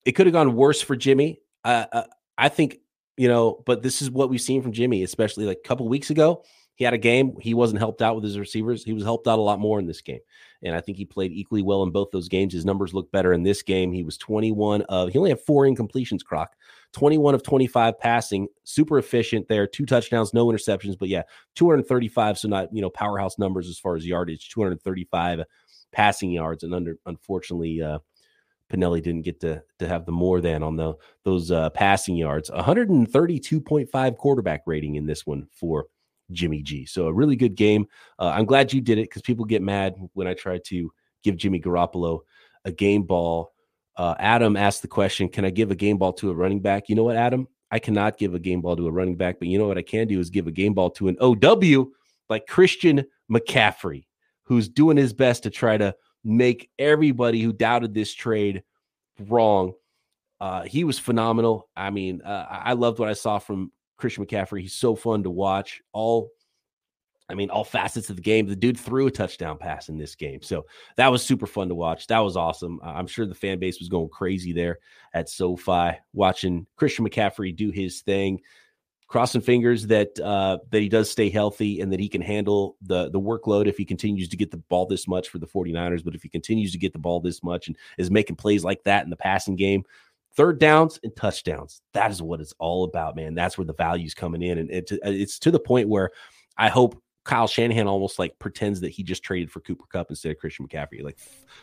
it 0.06 0.14
could 0.14 0.26
have 0.26 0.34
gone 0.34 0.56
worse 0.56 0.82
for 0.82 0.96
Jimmy. 0.96 1.42
Uh, 1.64 1.86
uh, 1.92 2.04
I 2.38 2.50
think 2.50 2.80
you 3.18 3.28
know, 3.28 3.62
but 3.66 3.84
this 3.84 4.02
is 4.02 4.10
what 4.10 4.30
we've 4.30 4.42
seen 4.42 4.62
from 4.62 4.72
Jimmy, 4.72 5.04
especially 5.04 5.46
like 5.46 5.60
a 5.64 5.68
couple 5.68 5.88
weeks 5.88 6.10
ago. 6.10 6.44
He 6.76 6.86
had 6.86 6.96
a 6.96 6.98
game. 6.98 7.36
He 7.40 7.54
wasn't 7.54 7.80
helped 7.80 8.02
out 8.02 8.16
with 8.16 8.24
his 8.24 8.40
receivers. 8.40 8.84
He 8.84 8.94
was 8.94 9.04
helped 9.04 9.28
out 9.28 9.38
a 9.38 9.42
lot 9.42 9.60
more 9.60 9.78
in 9.78 9.86
this 9.86 10.02
game. 10.02 10.22
And 10.64 10.76
I 10.76 10.82
think 10.82 10.98
he 10.98 11.06
played 11.06 11.32
equally 11.32 11.62
well 11.62 11.84
in 11.84 11.92
both 11.92 12.10
those 12.12 12.28
games. 12.28 12.54
His 12.54 12.66
numbers 12.66 12.94
look 12.94 13.12
better 13.12 13.34
in 13.34 13.44
this 13.44 13.62
game. 13.62 13.92
He 13.92 14.02
was 14.02 14.18
21 14.18 14.82
of, 14.84 15.10
he 15.10 15.20
only 15.20 15.30
had 15.30 15.40
four 15.40 15.66
incompletions, 15.66 16.24
Croc. 16.24 16.56
21 16.94 17.36
of 17.36 17.44
25 17.44 18.00
passing, 18.00 18.48
super 18.64 18.98
efficient 18.98 19.48
there. 19.48 19.68
Two 19.68 19.86
touchdowns, 19.86 20.34
no 20.34 20.48
interceptions, 20.48 20.98
but 20.98 21.10
yeah, 21.10 21.24
235. 21.56 22.40
So 22.40 22.48
not, 22.48 22.74
you 22.74 22.82
know, 22.82 22.90
powerhouse 22.90 23.38
numbers 23.38 23.70
as 23.70 23.78
far 23.78 23.96
as 23.96 24.06
yardage, 24.06 24.50
235 24.50 25.44
passing 25.92 26.32
yards. 26.32 26.64
And 26.64 26.74
under, 26.74 26.98
unfortunately, 27.06 27.82
uh, 27.82 28.00
Pinelli 28.72 29.02
didn't 29.04 29.24
get 29.24 29.40
to 29.42 29.62
to 29.80 29.88
have 29.88 30.06
the 30.06 30.12
more 30.12 30.42
than 30.42 30.64
on 30.64 30.76
the 30.76 30.94
those 31.24 31.52
uh, 31.52 31.70
passing 31.72 32.16
yards. 32.16 32.50
132.5 32.50 34.18
quarterback 34.18 34.64
rating 34.66 34.96
in 34.96 35.06
this 35.06 35.26
one 35.26 35.48
for 35.52 35.88
Jimmy 36.32 36.62
G. 36.62 36.86
So 36.86 37.08
a 37.08 37.14
really 37.14 37.36
good 37.36 37.56
game. 37.56 37.86
Uh, 38.18 38.32
I'm 38.36 38.46
glad 38.46 38.72
you 38.72 38.82
did 38.82 38.98
it 38.98 39.10
because 39.10 39.22
people 39.22 39.46
get 39.46 39.62
mad 39.62 39.96
when 40.14 40.28
I 40.28 40.34
try 40.34 40.60
to 40.66 40.92
give 41.24 41.38
Jimmy 41.38 41.60
Garoppolo 41.60 42.22
a 42.66 42.72
game 42.72 43.04
ball. 43.04 43.52
Uh, 43.98 44.16
Adam 44.20 44.56
asked 44.56 44.82
the 44.82 44.88
question, 44.88 45.28
"Can 45.28 45.44
I 45.44 45.50
give 45.50 45.72
a 45.72 45.76
game 45.76 45.98
ball 45.98 46.14
to 46.14 46.32
a 46.32 46.34
running 46.34 46.62
back?" 46.62 46.88
You 46.88 46.96
know 46.96 47.04
what, 47.04 47.18
Adam? 47.18 47.48
I 47.72 47.80
cannot 47.80 48.18
give 48.18 48.34
a 48.34 48.40
game 48.40 48.62
ball 48.62 48.76
to 48.76 48.88
a 48.88 48.92
running 48.92 49.16
back, 49.16 49.40
but 49.40 49.48
you 49.48 49.58
know 49.58 49.68
what 49.68 49.78
I 49.78 49.82
can 49.82 50.08
do 50.08 50.20
is 50.20 50.30
give 50.30 50.48
a 50.48 50.52
game 50.52 50.74
ball 50.74 50.90
to 50.92 51.08
an 51.08 51.18
OW 51.22 51.88
like 52.30 52.48
Christian 52.48 53.06
McCaffrey, 53.32 54.06
who's 54.44 54.68
doing 54.68 54.98
his 54.98 55.14
best 55.14 55.44
to 55.44 55.50
try 55.50 55.78
to 55.78 55.96
make 56.24 56.70
everybody 56.78 57.42
who 57.42 57.54
doubted 57.54 57.94
this 57.94 58.14
trade 58.14 58.64
wrong. 59.20 59.74
Uh, 60.40 60.64
he 60.64 60.84
was 60.84 60.98
phenomenal. 60.98 61.70
I 61.76 61.90
mean, 61.90 62.22
uh, 62.22 62.48
I 62.50 62.74
loved 62.74 63.00
what 63.00 63.10
I 63.10 63.14
saw 63.14 63.40
from 63.40 63.72
Christian 63.98 64.26
McCaffrey. 64.26 64.62
He's 64.62 64.74
so 64.74 64.96
fun 64.96 65.24
to 65.24 65.30
watch. 65.30 65.82
All, 65.94 66.32
I 67.30 67.36
mean, 67.36 67.50
all 67.50 67.64
facets 67.64 68.10
of 68.10 68.16
the 68.16 68.22
game. 68.22 68.48
The 68.48 68.56
dude 68.56 68.80
threw 68.80 69.08
a 69.08 69.12
touchdown 69.12 69.58
pass 69.58 69.90
in 69.90 69.98
this 69.98 70.16
game, 70.16 70.42
so 70.42 70.66
that 70.98 71.10
was 71.10 71.24
super 71.24 71.46
fun 71.46 71.70
to 71.70 71.76
watch. 71.76 72.08
That 72.08 72.20
was 72.20 72.36
awesome. 72.36 72.80
I'm 72.84 73.08
sure 73.08 73.26
the 73.26 73.36
fan 73.36 73.60
base 73.60 73.80
was 73.80 73.90
going 73.90 74.10
crazy 74.10 74.52
there 74.52 74.80
at 75.14 75.30
SoFi 75.30 75.92
watching 76.14 76.66
Christian 76.76 77.08
McCaffrey 77.08 77.56
do 77.56 77.70
his 77.70 78.02
thing 78.02 78.42
crossing 79.12 79.42
fingers 79.42 79.86
that 79.88 80.18
uh, 80.22 80.58
that 80.70 80.80
he 80.80 80.88
does 80.88 81.10
stay 81.10 81.30
healthy 81.30 81.82
and 81.82 81.92
that 81.92 82.00
he 82.00 82.08
can 82.08 82.22
handle 82.22 82.78
the 82.82 83.10
the 83.10 83.20
workload 83.20 83.68
if 83.68 83.78
he 83.78 83.84
continues 83.84 84.30
to 84.30 84.38
get 84.38 84.50
the 84.50 84.58
ball 84.58 84.86
this 84.86 85.06
much 85.06 85.28
for 85.28 85.38
the 85.38 85.46
49ers 85.46 86.04
but 86.04 86.16
if 86.16 86.24
he 86.24 86.30
continues 86.30 86.72
to 86.72 86.78
get 86.78 86.94
the 86.94 87.00
ball 87.00 87.20
this 87.20 87.44
much 87.44 87.68
and 87.68 87.78
is 87.98 88.10
making 88.10 88.38
plays 88.38 88.64
like 88.64 88.82
that 88.86 89.04
in 89.04 89.10
the 89.10 89.18
passing 89.18 89.58
game 89.58 89.84
third 90.34 90.60
downs 90.60 90.98
and 91.04 91.14
touchdowns. 91.16 91.82
That 91.94 92.10
is 92.10 92.22
what 92.22 92.40
it's 92.40 92.54
all 92.58 92.86
about 92.86 93.18
man. 93.18 93.36
That's 93.36 93.58
where 93.58 93.66
the 93.66 93.74
value's 93.74 94.14
coming 94.14 94.42
in. 94.42 94.60
And 94.60 94.72
it, 94.72 94.90
it's 95.04 95.40
to 95.40 95.52
the 95.52 95.60
point 95.60 95.90
where 95.90 96.12
i 96.58 96.70
hope 96.70 97.02
Kyle 97.24 97.48
Shanahan 97.48 97.88
almost 97.88 98.18
like 98.18 98.38
pretends 98.40 98.82
that 98.82 98.90
he 98.90 99.04
just 99.04 99.22
traded 99.22 99.52
for 99.52 99.60
Cooper 99.60 99.86
Kupp 99.92 100.10
instead 100.10 100.32
of 100.32 100.40
Christian 100.40 100.68
McCaffrey. 100.68 101.04
Like 101.04 101.20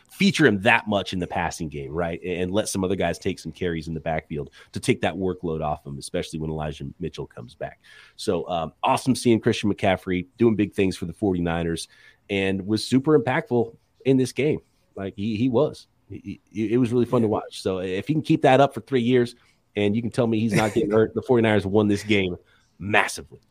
feature 0.09 0.45
him 0.45 0.61
that 0.61 0.87
much 0.87 1.11
in 1.11 1.19
the 1.19 1.27
passing 1.27 1.67
game, 1.67 1.91
right? 1.91 2.21
And 2.23 2.51
let 2.51 2.69
some 2.69 2.83
other 2.83 2.95
guys 2.95 3.19
take 3.19 3.39
some 3.39 3.51
carries 3.51 3.87
in 3.89 3.93
the 3.93 3.99
backfield 3.99 4.51
to 4.71 4.79
take 4.79 5.01
that 5.01 5.15
workload 5.15 5.61
off 5.61 5.85
him, 5.85 5.97
especially 5.97 6.39
when 6.39 6.49
Elijah 6.49 6.85
Mitchell 6.99 7.27
comes 7.27 7.55
back. 7.55 7.81
So 8.15 8.47
um, 8.47 8.71
awesome 8.83 9.15
seeing 9.15 9.41
Christian 9.41 9.73
McCaffrey 9.73 10.27
doing 10.37 10.55
big 10.55 10.73
things 10.73 10.95
for 10.95 11.05
the 11.05 11.13
49ers 11.13 11.87
and 12.29 12.65
was 12.65 12.85
super 12.85 13.19
impactful 13.19 13.75
in 14.05 14.15
this 14.15 14.31
game. 14.31 14.61
Like 14.95 15.13
he, 15.17 15.35
he 15.35 15.49
was. 15.49 15.87
He, 16.09 16.39
he, 16.49 16.73
it 16.73 16.77
was 16.77 16.93
really 16.93 17.05
fun 17.05 17.21
to 17.23 17.27
watch. 17.27 17.61
So 17.61 17.79
if 17.79 18.07
he 18.07 18.13
can 18.13 18.23
keep 18.23 18.43
that 18.43 18.61
up 18.61 18.73
for 18.73 18.79
three 18.81 19.01
years 19.01 19.35
and 19.75 19.93
you 19.93 20.01
can 20.01 20.09
tell 20.09 20.25
me 20.25 20.39
he's 20.39 20.53
not 20.53 20.73
getting 20.73 20.91
hurt, 20.91 21.13
the 21.13 21.21
49ers 21.21 21.65
won 21.65 21.89
this 21.89 22.03
game 22.03 22.37
massively 22.79 23.41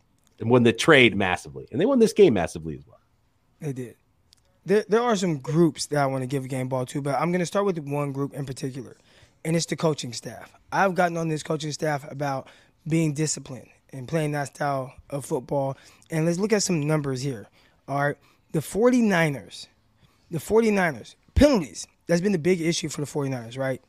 and 0.40 0.50
won 0.50 0.62
the 0.62 0.72
trade 0.72 1.16
massively, 1.16 1.66
and 1.72 1.80
they 1.80 1.86
won 1.86 1.98
this 1.98 2.12
game 2.12 2.34
massively 2.34 2.76
as 2.76 2.86
well. 2.86 3.00
They 3.60 3.72
did. 3.72 3.96
There, 4.64 4.84
there 4.88 5.02
are 5.02 5.16
some 5.16 5.38
groups 5.38 5.86
that 5.86 5.98
I 5.98 6.06
want 6.06 6.22
to 6.22 6.26
give 6.26 6.44
a 6.44 6.48
game 6.48 6.68
ball 6.68 6.86
to, 6.86 7.00
but 7.00 7.14
I'm 7.14 7.30
going 7.32 7.40
to 7.40 7.46
start 7.46 7.64
with 7.64 7.78
one 7.78 8.12
group 8.12 8.34
in 8.34 8.44
particular, 8.44 8.96
and 9.44 9.56
it's 9.56 9.66
the 9.66 9.76
coaching 9.76 10.12
staff. 10.12 10.52
I've 10.70 10.94
gotten 10.94 11.16
on 11.16 11.28
this 11.28 11.42
coaching 11.42 11.72
staff 11.72 12.10
about 12.10 12.48
being 12.86 13.12
disciplined 13.12 13.68
and 13.92 14.08
playing 14.08 14.32
that 14.32 14.54
style 14.54 14.94
of 15.10 15.24
football. 15.24 15.76
And 16.10 16.26
let's 16.26 16.38
look 16.38 16.52
at 16.52 16.62
some 16.62 16.86
numbers 16.86 17.22
here. 17.22 17.46
All 17.86 18.00
right. 18.00 18.16
The 18.52 18.60
49ers, 18.60 19.66
the 20.30 20.38
49ers, 20.38 21.14
penalties. 21.34 21.86
That's 22.06 22.20
been 22.20 22.32
the 22.32 22.38
big 22.38 22.60
issue 22.60 22.88
for 22.88 23.02
the 23.02 23.06
49ers, 23.06 23.58
right? 23.58 23.82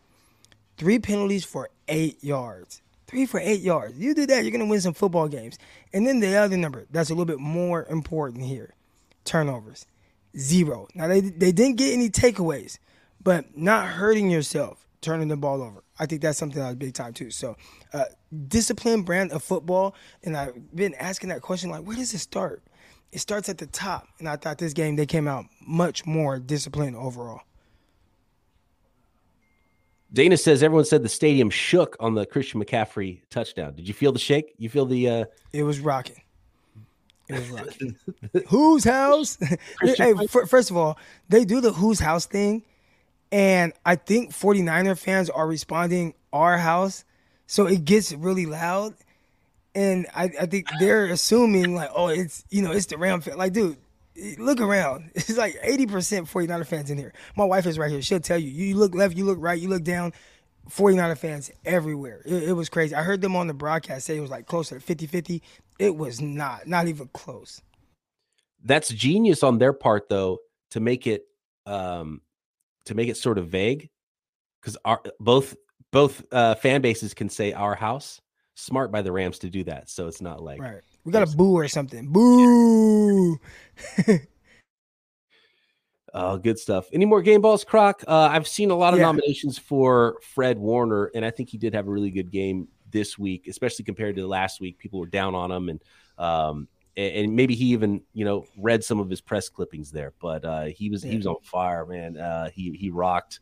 Three 0.77 0.99
penalties 0.99 1.45
for 1.45 1.69
eight 1.87 2.23
yards. 2.23 2.81
Three 3.09 3.25
for 3.25 3.39
eight 3.39 3.61
yards. 3.61 3.97
You 3.97 4.13
do 4.13 4.27
that, 4.27 4.43
you're 4.43 4.51
going 4.51 4.63
to 4.63 4.69
win 4.69 4.81
some 4.81 4.93
football 4.93 5.27
games. 5.27 5.57
And 5.93 6.05
then 6.05 6.19
the 6.19 6.35
other 6.35 6.57
number 6.57 6.85
that's 6.91 7.09
a 7.09 7.13
little 7.13 7.25
bit 7.25 7.39
more 7.39 7.85
important 7.89 8.43
here 8.43 8.75
turnovers. 9.25 9.87
Zero. 10.37 10.87
Now, 10.93 11.07
they, 11.07 11.21
they 11.21 11.51
didn't 11.51 11.77
get 11.77 11.91
any 11.91 12.09
takeaways, 12.09 12.77
but 13.23 13.57
not 13.57 13.87
hurting 13.87 14.29
yourself, 14.29 14.85
turning 15.01 15.27
the 15.27 15.37
ball 15.37 15.63
over. 15.63 15.83
I 15.97 16.05
think 16.05 16.21
that's 16.21 16.37
something 16.37 16.61
that's 16.61 16.75
big 16.75 16.93
time 16.93 17.13
too. 17.13 17.31
So, 17.31 17.57
uh, 17.93 18.05
brand 19.03 19.31
of 19.31 19.43
football. 19.43 19.95
And 20.23 20.37
I've 20.37 20.75
been 20.75 20.93
asking 20.95 21.29
that 21.29 21.41
question 21.41 21.71
like, 21.71 21.81
where 21.81 21.97
does 21.97 22.13
it 22.13 22.19
start? 22.19 22.61
It 23.11 23.19
starts 23.19 23.49
at 23.49 23.57
the 23.57 23.65
top. 23.65 24.07
And 24.19 24.29
I 24.29 24.35
thought 24.35 24.59
this 24.59 24.73
game, 24.73 24.97
they 24.97 25.07
came 25.07 25.27
out 25.27 25.45
much 25.65 26.05
more 26.05 26.37
disciplined 26.37 26.95
overall. 26.95 27.41
Dana 30.11 30.37
says 30.37 30.63
everyone 30.63 30.85
said 30.85 31.03
the 31.03 31.09
stadium 31.09 31.49
shook 31.49 31.95
on 31.99 32.15
the 32.15 32.25
Christian 32.25 32.63
McCaffrey 32.63 33.21
touchdown. 33.29 33.75
Did 33.75 33.87
you 33.87 33.93
feel 33.93 34.11
the 34.11 34.19
shake? 34.19 34.53
You 34.57 34.69
feel 34.69 34.85
the? 34.85 35.09
uh 35.09 35.25
It 35.53 35.63
was 35.63 35.79
rocking. 35.79 36.21
It 37.27 37.35
was 37.39 37.49
rocking. 37.49 37.95
whose 38.47 38.83
house? 38.83 39.37
hey, 39.81 40.13
f- 40.13 40.49
first 40.49 40.71
of 40.71 40.77
all, 40.77 40.97
they 41.29 41.45
do 41.45 41.61
the 41.61 41.71
whose 41.71 41.99
house 41.99 42.25
thing, 42.25 42.63
and 43.31 43.71
I 43.85 43.95
think 43.95 44.31
49er 44.31 44.97
fans 44.97 45.29
are 45.29 45.47
responding 45.47 46.15
our 46.33 46.57
house, 46.57 47.05
so 47.45 47.67
it 47.67 47.85
gets 47.85 48.11
really 48.11 48.47
loud, 48.47 48.95
and 49.75 50.07
I, 50.15 50.31
I 50.41 50.45
think 50.47 50.67
they're 50.79 51.05
assuming 51.05 51.75
like, 51.75 51.91
oh, 51.95 52.07
it's 52.07 52.43
you 52.49 52.63
know, 52.63 52.71
it's 52.71 52.87
the 52.87 52.97
Ram 52.97 53.21
fan. 53.21 53.37
Like, 53.37 53.53
dude, 53.53 53.77
look 54.37 54.59
around. 54.61 55.11
It's 55.15 55.37
like 55.37 55.55
80% 55.61 56.29
49er 56.29 56.65
fans 56.65 56.89
in 56.89 56.97
here. 56.97 57.13
My 57.35 57.45
wife 57.45 57.65
is 57.65 57.77
right 57.77 57.91
here. 57.91 58.01
She'll 58.01 58.19
tell 58.19 58.37
you. 58.37 58.49
You 58.49 58.75
look 58.75 58.95
left, 58.95 59.15
you 59.15 59.25
look 59.25 59.37
right, 59.39 59.59
you 59.59 59.69
look 59.69 59.83
down. 59.83 60.13
49er 60.69 61.17
fans 61.17 61.51
everywhere. 61.65 62.21
It, 62.25 62.49
it 62.49 62.53
was 62.53 62.69
crazy. 62.69 62.95
I 62.95 63.03
heard 63.03 63.21
them 63.21 63.35
on 63.35 63.47
the 63.47 63.53
broadcast 63.53 64.05
say 64.05 64.17
it 64.17 64.21
was 64.21 64.29
like 64.29 64.45
closer 64.45 64.75
to 64.75 64.81
50 64.81 65.07
50. 65.07 65.41
It 65.79 65.95
was 65.95 66.21
not, 66.21 66.67
not 66.67 66.87
even 66.87 67.09
close. 67.13 67.61
That's 68.63 68.89
genius 68.89 69.43
on 69.43 69.57
their 69.57 69.73
part, 69.73 70.09
though, 70.09 70.39
to 70.71 70.79
make 70.79 71.07
it 71.07 71.25
um 71.65 72.21
to 72.85 72.95
make 72.95 73.09
it 73.09 73.17
sort 73.17 73.37
of 73.37 73.47
vague. 73.47 73.89
Because 74.61 74.77
our 74.83 75.01
both 75.19 75.55
both 75.91 76.23
uh 76.31 76.55
fan 76.55 76.81
bases 76.81 77.13
can 77.13 77.29
say 77.29 77.53
our 77.53 77.75
house. 77.75 78.21
Smart 78.55 78.91
by 78.91 79.01
the 79.01 79.11
Rams 79.11 79.39
to 79.39 79.49
do 79.49 79.63
that. 79.63 79.89
So 79.89 80.07
it's 80.07 80.21
not 80.21 80.43
like 80.43 80.61
right. 80.61 80.81
We 81.09 81.13
got 81.13 81.33
a 81.33 81.35
boo 81.35 81.53
or 81.53 81.67
something. 81.67 82.05
Boo. 82.05 83.39
Oh, 86.13 86.37
good 86.43 86.59
stuff. 86.59 86.87
Any 86.93 87.05
more 87.05 87.23
game 87.23 87.41
balls, 87.41 87.63
Croc? 87.63 88.03
Uh, 88.07 88.29
I've 88.31 88.47
seen 88.47 88.69
a 88.69 88.75
lot 88.75 88.93
of 88.93 88.99
yeah. 88.99 89.07
nominations 89.07 89.57
for 89.57 90.19
Fred 90.21 90.59
Warner, 90.59 91.05
and 91.15 91.25
I 91.25 91.31
think 91.31 91.49
he 91.49 91.57
did 91.57 91.73
have 91.73 91.87
a 91.87 91.89
really 91.89 92.11
good 92.11 92.29
game 92.29 92.67
this 92.91 93.17
week, 93.17 93.47
especially 93.47 93.85
compared 93.85 94.17
to 94.17 94.27
last 94.27 94.61
week. 94.61 94.77
People 94.77 94.99
were 94.99 95.07
down 95.07 95.33
on 95.33 95.49
him, 95.49 95.69
and 95.69 95.83
um, 96.19 96.67
and 96.95 97.35
maybe 97.35 97.55
he 97.55 97.65
even 97.65 98.03
you 98.13 98.23
know 98.23 98.45
read 98.55 98.83
some 98.83 98.99
of 98.99 99.09
his 99.09 99.19
press 99.19 99.49
clippings 99.49 99.89
there. 99.89 100.13
But 100.21 100.45
uh, 100.45 100.65
he 100.65 100.91
was 100.91 101.03
yeah. 101.03 101.09
he 101.09 101.17
was 101.17 101.25
on 101.25 101.37
fire, 101.41 101.87
man. 101.87 102.17
Uh, 102.17 102.51
he 102.51 102.71
he 102.73 102.91
rocked. 102.91 103.39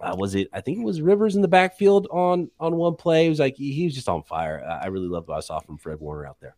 Uh, 0.00 0.16
was 0.18 0.34
it? 0.34 0.48
I 0.52 0.60
think 0.60 0.78
it 0.78 0.84
was 0.84 1.00
Rivers 1.00 1.36
in 1.36 1.42
the 1.42 1.48
backfield 1.48 2.08
on 2.10 2.50
on 2.58 2.74
one 2.74 2.96
play. 2.96 3.26
It 3.26 3.28
was 3.28 3.38
like 3.38 3.54
he, 3.54 3.72
he 3.72 3.84
was 3.84 3.94
just 3.94 4.08
on 4.08 4.24
fire. 4.24 4.64
I 4.82 4.88
really 4.88 5.06
loved 5.06 5.28
what 5.28 5.36
I 5.36 5.40
saw 5.40 5.60
from 5.60 5.78
Fred 5.78 6.00
Warner 6.00 6.26
out 6.26 6.40
there 6.40 6.56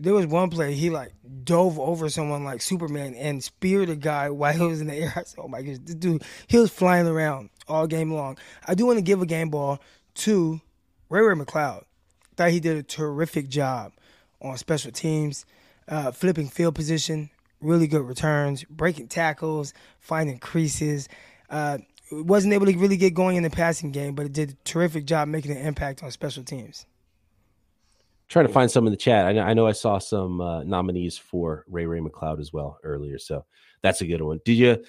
there 0.00 0.14
was 0.14 0.26
one 0.26 0.48
play 0.48 0.74
he 0.74 0.88
like 0.88 1.12
dove 1.44 1.78
over 1.78 2.08
someone 2.08 2.42
like 2.42 2.62
Superman 2.62 3.14
and 3.14 3.44
speared 3.44 3.90
a 3.90 3.96
guy 3.96 4.30
while 4.30 4.52
he 4.52 4.64
was 4.64 4.80
in 4.80 4.86
the 4.86 4.94
air. 4.94 5.12
I 5.14 5.22
said, 5.22 5.38
"Oh 5.38 5.48
my 5.48 5.60
goodness, 5.60 5.80
this 5.84 5.94
dude, 5.94 6.24
he 6.46 6.58
was 6.58 6.70
flying 6.70 7.06
around 7.06 7.50
all 7.68 7.86
game 7.86 8.12
long." 8.12 8.38
I 8.66 8.74
do 8.74 8.86
want 8.86 8.98
to 8.98 9.02
give 9.02 9.22
a 9.22 9.26
game 9.26 9.50
ball 9.50 9.80
to 10.14 10.60
Ray 11.08 11.20
Ray 11.20 11.34
McCloud, 11.34 11.84
thought 12.36 12.50
he 12.50 12.60
did 12.60 12.76
a 12.76 12.82
terrific 12.82 13.48
job 13.48 13.92
on 14.40 14.56
special 14.56 14.90
teams, 14.90 15.44
uh, 15.88 16.12
flipping 16.12 16.48
field 16.48 16.74
position, 16.74 17.30
really 17.60 17.86
good 17.86 18.02
returns, 18.02 18.64
breaking 18.64 19.08
tackles, 19.08 19.74
finding 19.98 20.38
creases. 20.38 21.08
Uh, 21.50 21.78
wasn't 22.12 22.52
able 22.52 22.66
to 22.66 22.76
really 22.76 22.96
get 22.96 23.14
going 23.14 23.36
in 23.36 23.42
the 23.42 23.50
passing 23.50 23.92
game, 23.92 24.14
but 24.14 24.26
it 24.26 24.32
did 24.32 24.50
a 24.50 24.54
terrific 24.64 25.04
job 25.04 25.28
making 25.28 25.52
an 25.52 25.58
impact 25.58 26.02
on 26.02 26.10
special 26.10 26.42
teams. 26.42 26.86
Trying 28.30 28.46
to 28.46 28.52
find 28.52 28.70
some 28.70 28.86
in 28.86 28.92
the 28.92 28.96
chat. 28.96 29.26
I 29.26 29.32
know 29.32 29.42
I, 29.42 29.54
know 29.54 29.66
I 29.66 29.72
saw 29.72 29.98
some 29.98 30.40
uh, 30.40 30.62
nominees 30.62 31.18
for 31.18 31.64
Ray 31.68 31.84
Ray 31.84 31.98
McCloud 31.98 32.40
as 32.40 32.52
well 32.52 32.78
earlier, 32.82 33.18
so 33.18 33.44
that's 33.82 34.00
a 34.00 34.06
good 34.06 34.22
one. 34.22 34.40
Did 34.44 34.54
you 34.54 34.84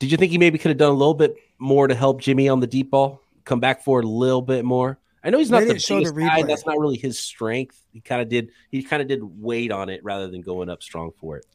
did 0.00 0.10
you 0.10 0.18
think 0.18 0.32
he 0.32 0.38
maybe 0.38 0.58
could 0.58 0.70
have 0.70 0.78
done 0.78 0.90
a 0.90 0.96
little 0.96 1.14
bit 1.14 1.36
more 1.58 1.86
to 1.86 1.94
help 1.94 2.20
Jimmy 2.20 2.48
on 2.48 2.60
the 2.60 2.66
deep 2.66 2.90
ball, 2.90 3.22
come 3.44 3.60
back 3.60 3.84
for 3.84 4.00
a 4.00 4.02
little 4.02 4.42
bit 4.42 4.64
more? 4.64 4.98
I 5.22 5.30
know 5.30 5.38
he's 5.38 5.50
not 5.50 5.60
the 5.60 5.66
biggest 5.66 5.88
the 5.88 6.12
guy. 6.12 6.42
That's 6.42 6.66
not 6.66 6.78
really 6.78 6.96
his 6.96 7.18
strength. 7.18 7.80
He 7.92 8.00
kind 8.00 8.22
of 8.22 8.28
did. 8.28 8.50
He 8.70 8.82
kind 8.82 9.02
of 9.02 9.08
did 9.08 9.20
wait 9.22 9.70
on 9.70 9.88
it 9.88 10.02
rather 10.02 10.28
than 10.28 10.40
going 10.40 10.68
up 10.68 10.82
strong 10.82 11.12
for 11.12 11.36
it. 11.36 11.46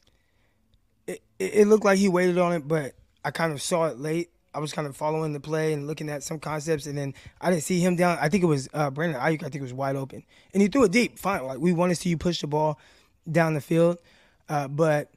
it. 1.06 1.22
It 1.38 1.66
looked 1.66 1.84
like 1.84 1.98
he 1.98 2.08
waited 2.08 2.38
on 2.38 2.52
it, 2.52 2.66
but 2.66 2.94
I 3.24 3.30
kind 3.30 3.52
of 3.52 3.60
saw 3.60 3.86
it 3.88 3.98
late. 3.98 4.30
I 4.56 4.58
was 4.58 4.72
kind 4.72 4.88
of 4.88 4.96
following 4.96 5.34
the 5.34 5.40
play 5.40 5.74
and 5.74 5.86
looking 5.86 6.08
at 6.08 6.22
some 6.22 6.38
concepts, 6.38 6.86
and 6.86 6.96
then 6.96 7.12
I 7.42 7.50
didn't 7.50 7.64
see 7.64 7.78
him 7.78 7.94
down. 7.94 8.16
I 8.18 8.30
think 8.30 8.42
it 8.42 8.46
was 8.46 8.70
uh, 8.72 8.90
Brandon 8.90 9.20
Aiyuk. 9.20 9.42
I 9.42 9.50
think 9.50 9.56
it 9.56 9.62
was 9.62 9.74
wide 9.74 9.96
open, 9.96 10.24
and 10.54 10.62
he 10.62 10.68
threw 10.68 10.84
it 10.84 10.92
deep. 10.92 11.18
Fine, 11.18 11.44
like 11.44 11.58
we 11.58 11.74
want 11.74 11.90
to 11.90 11.96
see 11.96 12.08
you 12.08 12.16
push 12.16 12.40
the 12.40 12.46
ball 12.46 12.80
down 13.30 13.52
the 13.52 13.60
field, 13.60 13.98
uh, 14.48 14.66
but 14.66 15.10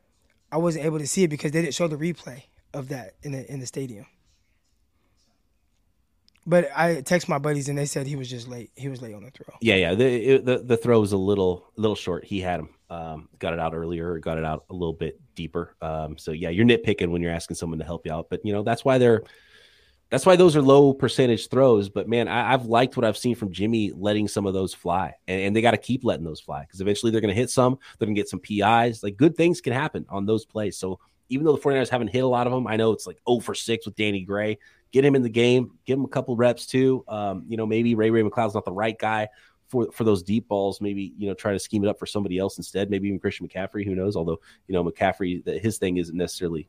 I 0.51 0.57
wasn't 0.57 0.83
able 0.83 0.99
to 0.99 1.07
see 1.07 1.23
it 1.23 1.29
because 1.29 1.53
they 1.53 1.61
didn't 1.61 1.73
show 1.73 1.87
the 1.87 1.95
replay 1.95 2.43
of 2.73 2.89
that 2.89 3.13
in 3.23 3.31
the 3.31 3.49
in 3.49 3.61
the 3.61 3.65
stadium. 3.65 4.07
But 6.45 6.69
I 6.75 6.99
text 6.99 7.29
my 7.29 7.37
buddies 7.37 7.69
and 7.69 7.77
they 7.77 7.85
said 7.85 8.07
he 8.07 8.17
was 8.17 8.29
just 8.29 8.49
late. 8.49 8.71
He 8.75 8.89
was 8.89 9.01
late 9.01 9.15
on 9.15 9.23
the 9.23 9.31
throw. 9.31 9.55
Yeah, 9.61 9.75
yeah. 9.75 9.95
The 9.95 10.05
it, 10.05 10.45
the, 10.45 10.57
the 10.57 10.77
throw 10.77 10.99
was 10.99 11.13
a 11.13 11.17
little 11.17 11.71
little 11.77 11.95
short. 11.95 12.25
He 12.25 12.41
had 12.41 12.59
him. 12.59 12.69
Um, 12.89 13.29
got 13.37 13.53
it 13.53 13.59
out 13.59 13.73
earlier, 13.73 14.17
got 14.17 14.37
it 14.37 14.45
out 14.45 14.65
a 14.69 14.73
little 14.73 14.93
bit 14.93 15.19
deeper. 15.35 15.75
Um, 15.81 16.17
so 16.17 16.31
yeah, 16.31 16.49
you're 16.49 16.65
nitpicking 16.65 17.09
when 17.09 17.21
you're 17.21 17.31
asking 17.31 17.55
someone 17.55 17.79
to 17.79 17.85
help 17.85 18.05
you 18.05 18.11
out, 18.11 18.27
but 18.29 18.43
you 18.43 18.51
know 18.51 18.63
that's 18.63 18.83
why 18.83 18.97
they're 18.97 19.23
that's 20.09 20.25
why 20.25 20.35
those 20.35 20.55
are 20.55 20.61
low 20.61 20.93
percentage 20.93 21.49
throws. 21.49 21.87
But 21.87 22.09
man, 22.09 22.27
I, 22.27 22.51
have 22.51 22.65
liked 22.65 22.97
what 22.97 23.05
I've 23.05 23.17
seen 23.17 23.35
from 23.35 23.51
Jimmy 23.51 23.91
letting 23.91 24.27
some 24.27 24.45
of 24.47 24.53
those 24.53 24.73
fly, 24.73 25.13
and, 25.27 25.41
and 25.41 25.55
they 25.55 25.61
got 25.61 25.71
to 25.71 25.77
keep 25.77 26.03
letting 26.03 26.25
those 26.25 26.39
fly 26.39 26.61
because 26.61 26.81
eventually 26.81 27.11
they're 27.11 27.21
going 27.21 27.33
to 27.33 27.39
hit 27.39 27.51
some. 27.51 27.77
They're 27.97 28.07
going 28.07 28.15
to 28.15 28.19
get 28.19 28.29
some 28.29 28.39
PIs. 28.39 29.03
Like 29.03 29.17
good 29.17 29.35
things 29.35 29.61
can 29.61 29.73
happen 29.73 30.05
on 30.09 30.25
those 30.25 30.45
plays. 30.45 30.77
So 30.77 30.99
even 31.29 31.45
though 31.45 31.55
the 31.55 31.61
49ers 31.61 31.89
haven't 31.89 32.07
hit 32.07 32.23
a 32.23 32.27
lot 32.27 32.47
of 32.47 32.53
them, 32.53 32.65
I 32.65 32.75
know 32.75 32.91
it's 32.91 33.05
like 33.05 33.19
0 33.29 33.41
for 33.41 33.53
6 33.53 33.85
with 33.85 33.95
Danny 33.95 34.21
Gray. 34.21 34.57
Get 34.91 35.05
him 35.05 35.13
in 35.15 35.21
the 35.21 35.29
game, 35.29 35.77
give 35.85 35.99
him 35.99 36.05
a 36.05 36.09
couple 36.09 36.35
reps 36.35 36.65
too. 36.65 37.05
Um, 37.07 37.45
you 37.47 37.57
know, 37.57 37.67
maybe 37.67 37.93
Ray 37.93 38.09
Ray 38.09 38.23
McCloud's 38.23 38.55
not 38.55 38.65
the 38.65 38.71
right 38.71 38.97
guy 38.97 39.29
for 39.69 39.91
for 39.91 40.03
those 40.03 40.21
deep 40.21 40.47
balls. 40.47 40.81
Maybe 40.81 41.13
you 41.17 41.27
know 41.27 41.33
try 41.33 41.53
to 41.53 41.59
scheme 41.59 41.83
it 41.83 41.87
up 41.87 41.97
for 41.97 42.05
somebody 42.05 42.37
else 42.37 42.57
instead. 42.57 42.89
Maybe 42.89 43.07
even 43.07 43.19
Christian 43.19 43.47
McCaffrey. 43.47 43.85
Who 43.85 43.95
knows? 43.95 44.15
Although 44.15 44.41
you 44.67 44.73
know 44.73 44.83
McCaffrey, 44.83 45.45
his 45.61 45.77
thing 45.77 45.97
isn't 45.97 46.15
necessarily 46.15 46.67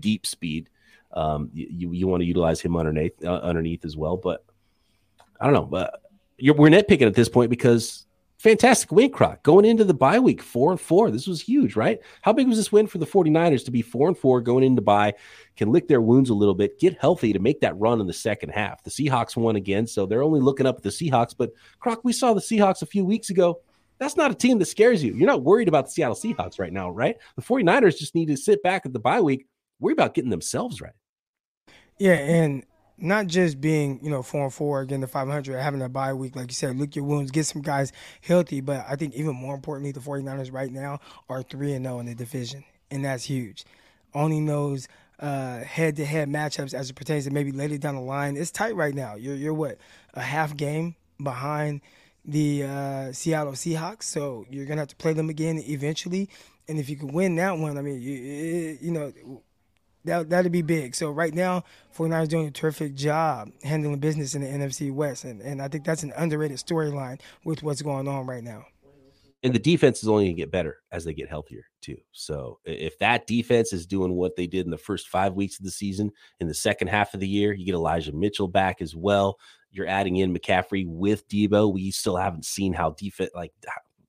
deep 0.00 0.26
speed. 0.26 0.68
Um, 1.12 1.50
you 1.52 1.92
you 1.92 2.06
want 2.08 2.22
to 2.22 2.26
utilize 2.26 2.60
him 2.60 2.76
underneath 2.76 3.22
uh, 3.24 3.40
underneath 3.40 3.84
as 3.84 3.96
well. 3.96 4.16
But 4.16 4.44
I 5.40 5.44
don't 5.44 5.54
know. 5.54 5.66
But 5.66 6.02
we're 6.40 6.70
nitpicking 6.70 7.06
at 7.06 7.14
this 7.14 7.28
point 7.28 7.50
because 7.50 8.06
fantastic 8.42 8.90
win, 8.90 9.10
Croc. 9.10 9.42
Going 9.44 9.64
into 9.64 9.84
the 9.84 9.94
bye 9.94 10.18
week, 10.18 10.42
four 10.42 10.72
and 10.72 10.80
four. 10.80 11.12
This 11.12 11.28
was 11.28 11.40
huge, 11.40 11.76
right? 11.76 12.00
How 12.22 12.32
big 12.32 12.48
was 12.48 12.56
this 12.56 12.72
win 12.72 12.88
for 12.88 12.98
the 12.98 13.06
49ers 13.06 13.64
to 13.64 13.70
be 13.70 13.82
four 13.82 14.08
and 14.08 14.18
four 14.18 14.40
going 14.40 14.64
into 14.64 14.82
bye, 14.82 15.14
can 15.56 15.70
lick 15.70 15.86
their 15.86 16.00
wounds 16.00 16.28
a 16.28 16.34
little 16.34 16.54
bit, 16.54 16.80
get 16.80 16.98
healthy 16.98 17.32
to 17.32 17.38
make 17.38 17.60
that 17.60 17.78
run 17.78 18.00
in 18.00 18.08
the 18.08 18.12
second 18.12 18.50
half. 18.50 18.82
The 18.82 18.90
Seahawks 18.90 19.36
won 19.36 19.54
again, 19.54 19.86
so 19.86 20.06
they're 20.06 20.24
only 20.24 20.40
looking 20.40 20.66
up 20.66 20.76
at 20.78 20.82
the 20.82 20.88
Seahawks. 20.88 21.34
But 21.38 21.52
Croc, 21.78 22.00
we 22.02 22.12
saw 22.12 22.34
the 22.34 22.40
Seahawks 22.40 22.82
a 22.82 22.86
few 22.86 23.04
weeks 23.04 23.30
ago. 23.30 23.60
That's 23.98 24.16
not 24.16 24.32
a 24.32 24.34
team 24.34 24.58
that 24.58 24.66
scares 24.66 25.04
you. 25.04 25.14
You're 25.14 25.28
not 25.28 25.44
worried 25.44 25.68
about 25.68 25.84
the 25.84 25.92
Seattle 25.92 26.16
Seahawks 26.16 26.58
right 26.58 26.72
now, 26.72 26.90
right? 26.90 27.16
The 27.36 27.42
49ers 27.42 27.96
just 27.96 28.16
need 28.16 28.26
to 28.26 28.36
sit 28.36 28.60
back 28.64 28.84
at 28.84 28.92
the 28.92 28.98
bye 28.98 29.20
week, 29.20 29.46
worry 29.78 29.92
about 29.92 30.14
getting 30.14 30.30
themselves 30.30 30.80
right. 30.80 30.94
Yeah, 32.00 32.14
and 32.14 32.64
not 33.02 33.26
just 33.26 33.60
being, 33.60 33.98
you 34.02 34.10
know, 34.10 34.22
four 34.22 34.44
and 34.44 34.54
four 34.54 34.80
again 34.80 35.00
the 35.00 35.06
500, 35.06 35.60
having 35.60 35.82
a 35.82 35.88
bye 35.88 36.14
week, 36.14 36.36
like 36.36 36.48
you 36.48 36.54
said, 36.54 36.76
look 36.78 36.94
your 36.94 37.04
wounds, 37.04 37.30
get 37.30 37.44
some 37.44 37.60
guys 37.60 37.92
healthy. 38.20 38.60
But 38.60 38.86
I 38.88 38.96
think 38.96 39.14
even 39.14 39.34
more 39.34 39.54
importantly, 39.54 39.92
the 39.92 40.00
49ers 40.00 40.52
right 40.52 40.70
now 40.70 41.00
are 41.28 41.42
3 41.42 41.74
and 41.74 41.84
0 41.84 41.98
in 41.98 42.06
the 42.06 42.14
division, 42.14 42.64
and 42.90 43.04
that's 43.04 43.24
huge. 43.24 43.64
Only 44.14 44.40
knows 44.40 44.88
head 45.22 45.96
to 45.96 46.04
head 46.04 46.28
matchups 46.28 46.74
as 46.74 46.90
it 46.90 46.94
pertains 46.94 47.24
to 47.24 47.30
maybe 47.30 47.52
later 47.52 47.78
down 47.78 47.94
the 47.94 48.00
line. 48.00 48.36
It's 48.36 48.50
tight 48.50 48.74
right 48.74 48.94
now. 48.94 49.14
You're, 49.14 49.36
you're 49.36 49.54
what, 49.54 49.78
a 50.14 50.22
half 50.22 50.56
game 50.56 50.96
behind 51.22 51.80
the 52.24 52.64
uh, 52.64 53.12
Seattle 53.12 53.52
Seahawks, 53.52 54.04
so 54.04 54.46
you're 54.48 54.66
going 54.66 54.76
to 54.76 54.82
have 54.82 54.88
to 54.88 54.96
play 54.96 55.12
them 55.12 55.28
again 55.28 55.58
eventually. 55.58 56.28
And 56.68 56.78
if 56.78 56.88
you 56.88 56.96
can 56.96 57.08
win 57.08 57.34
that 57.36 57.58
one, 57.58 57.76
I 57.76 57.82
mean, 57.82 58.00
you, 58.00 58.78
you 58.80 58.90
know, 58.92 59.12
that 60.04 60.30
that'd 60.30 60.52
be 60.52 60.62
big. 60.62 60.94
So 60.94 61.10
right 61.10 61.34
now, 61.34 61.64
49ers 61.96 62.28
doing 62.28 62.48
a 62.48 62.50
terrific 62.50 62.94
job 62.94 63.50
handling 63.62 63.98
business 63.98 64.34
in 64.34 64.42
the 64.42 64.48
NFC 64.48 64.92
West, 64.92 65.24
and 65.24 65.40
and 65.40 65.62
I 65.62 65.68
think 65.68 65.84
that's 65.84 66.02
an 66.02 66.12
underrated 66.16 66.58
storyline 66.58 67.20
with 67.44 67.62
what's 67.62 67.82
going 67.82 68.08
on 68.08 68.26
right 68.26 68.42
now. 68.42 68.64
And 69.44 69.52
the 69.52 69.58
defense 69.58 70.02
is 70.02 70.08
only 70.08 70.26
going 70.26 70.36
to 70.36 70.40
get 70.40 70.52
better 70.52 70.78
as 70.92 71.04
they 71.04 71.14
get 71.14 71.28
healthier 71.28 71.64
too. 71.80 71.96
So 72.12 72.60
if 72.64 72.96
that 73.00 73.26
defense 73.26 73.72
is 73.72 73.86
doing 73.86 74.12
what 74.12 74.36
they 74.36 74.46
did 74.46 74.66
in 74.66 74.70
the 74.70 74.78
first 74.78 75.08
five 75.08 75.34
weeks 75.34 75.58
of 75.58 75.64
the 75.64 75.70
season, 75.72 76.12
in 76.38 76.46
the 76.46 76.54
second 76.54 76.88
half 76.88 77.12
of 77.12 77.18
the 77.18 77.28
year, 77.28 77.52
you 77.52 77.66
get 77.66 77.74
Elijah 77.74 78.12
Mitchell 78.12 78.46
back 78.46 78.80
as 78.80 78.94
well. 78.94 79.38
You're 79.72 79.88
adding 79.88 80.16
in 80.16 80.32
McCaffrey 80.32 80.86
with 80.86 81.26
Deebo. 81.28 81.72
We 81.72 81.90
still 81.90 82.16
haven't 82.16 82.44
seen 82.44 82.72
how 82.72 82.90
defense 82.90 83.30
like 83.34 83.52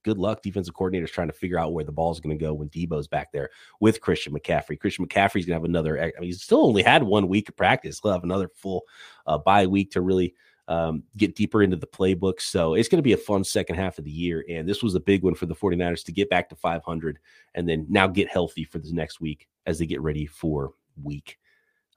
good 0.03 0.17
luck 0.17 0.41
defensive 0.41 0.73
coordinators 0.73 1.11
trying 1.11 1.27
to 1.27 1.33
figure 1.33 1.57
out 1.57 1.73
where 1.73 1.83
the 1.83 1.91
ball 1.91 2.11
is 2.11 2.19
going 2.19 2.37
to 2.37 2.43
go 2.43 2.53
when 2.53 2.69
Deebo's 2.69 3.07
back 3.07 3.31
there 3.31 3.49
with 3.79 4.01
Christian 4.01 4.33
McCaffrey. 4.33 4.79
Christian 4.79 5.05
McCaffrey's 5.05 5.45
going 5.45 5.59
to 5.59 5.61
have 5.61 5.63
another. 5.63 6.01
I 6.01 6.11
mean, 6.19 6.29
he's 6.29 6.41
still 6.41 6.65
only 6.65 6.83
had 6.83 7.03
one 7.03 7.27
week 7.27 7.49
of 7.49 7.57
practice. 7.57 7.99
He'll 8.01 8.11
have 8.11 8.23
another 8.23 8.49
full 8.55 8.83
uh, 9.25 9.37
bye 9.37 9.67
week 9.67 9.91
to 9.91 10.01
really 10.01 10.35
um, 10.67 11.03
get 11.17 11.35
deeper 11.35 11.61
into 11.61 11.75
the 11.75 11.87
playbook. 11.87 12.39
So 12.39 12.73
it's 12.73 12.87
going 12.87 12.99
to 12.99 13.03
be 13.03 13.13
a 13.13 13.17
fun 13.17 13.43
second 13.43 13.75
half 13.75 13.97
of 13.97 14.05
the 14.05 14.11
year. 14.11 14.45
And 14.49 14.67
this 14.67 14.83
was 14.83 14.95
a 14.95 14.99
big 14.99 15.23
one 15.23 15.35
for 15.35 15.45
the 15.45 15.55
49ers 15.55 16.05
to 16.05 16.11
get 16.11 16.29
back 16.29 16.49
to 16.49 16.55
500 16.55 17.19
and 17.55 17.67
then 17.67 17.85
now 17.89 18.07
get 18.07 18.29
healthy 18.29 18.63
for 18.63 18.79
this 18.79 18.91
next 18.91 19.19
week 19.19 19.47
as 19.65 19.79
they 19.79 19.85
get 19.85 20.01
ready 20.01 20.25
for 20.25 20.73
week 21.01 21.37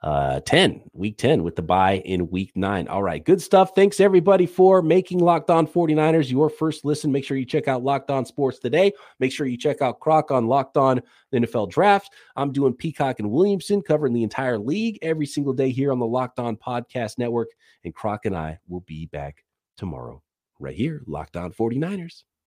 uh 0.02 0.40
10 0.40 0.82
week 0.92 1.16
10 1.16 1.42
with 1.42 1.56
the 1.56 1.62
bye 1.62 2.02
in 2.04 2.28
week 2.30 2.52
9 2.54 2.86
all 2.88 3.02
right 3.02 3.24
good 3.24 3.40
stuff. 3.40 3.72
Thanks 3.74 3.98
everybody 3.98 4.46
for 4.46 4.82
making 4.82 5.20
locked 5.20 5.50
on 5.50 5.66
49ers 5.66 6.30
your 6.30 6.50
first 6.50 6.84
listen. 6.84 7.10
Make 7.10 7.24
sure 7.24 7.36
you 7.36 7.46
check 7.46 7.66
out 7.66 7.82
locked 7.82 8.10
on 8.10 8.26
sports 8.26 8.58
today. 8.58 8.92
Make 9.20 9.32
sure 9.32 9.46
you 9.46 9.56
check 9.56 9.80
out 9.80 10.00
croc 10.00 10.30
on 10.30 10.46
locked 10.46 10.76
on 10.76 11.00
the 11.30 11.40
nfl 11.40 11.70
draft. 11.70 12.12
I'm 12.36 12.52
doing 12.52 12.74
peacock 12.74 13.18
and 13.18 13.30
williamson 13.30 13.82
covering 13.82 14.12
the 14.12 14.22
entire 14.22 14.58
league 14.58 14.98
every 15.02 15.26
single 15.26 15.52
day 15.52 15.70
here 15.70 15.92
on 15.92 15.98
the 15.98 16.06
locked 16.06 16.38
on 16.38 16.56
podcast 16.56 17.18
network. 17.18 17.48
And 17.84 17.94
croc 17.94 18.26
and 18.26 18.36
i 18.36 18.58
will 18.68 18.80
be 18.80 19.06
back 19.06 19.44
tomorrow 19.76 20.22
right 20.58 20.76
here 20.76 21.02
locked 21.06 21.36
on 21.36 21.52
49ers 21.52 22.22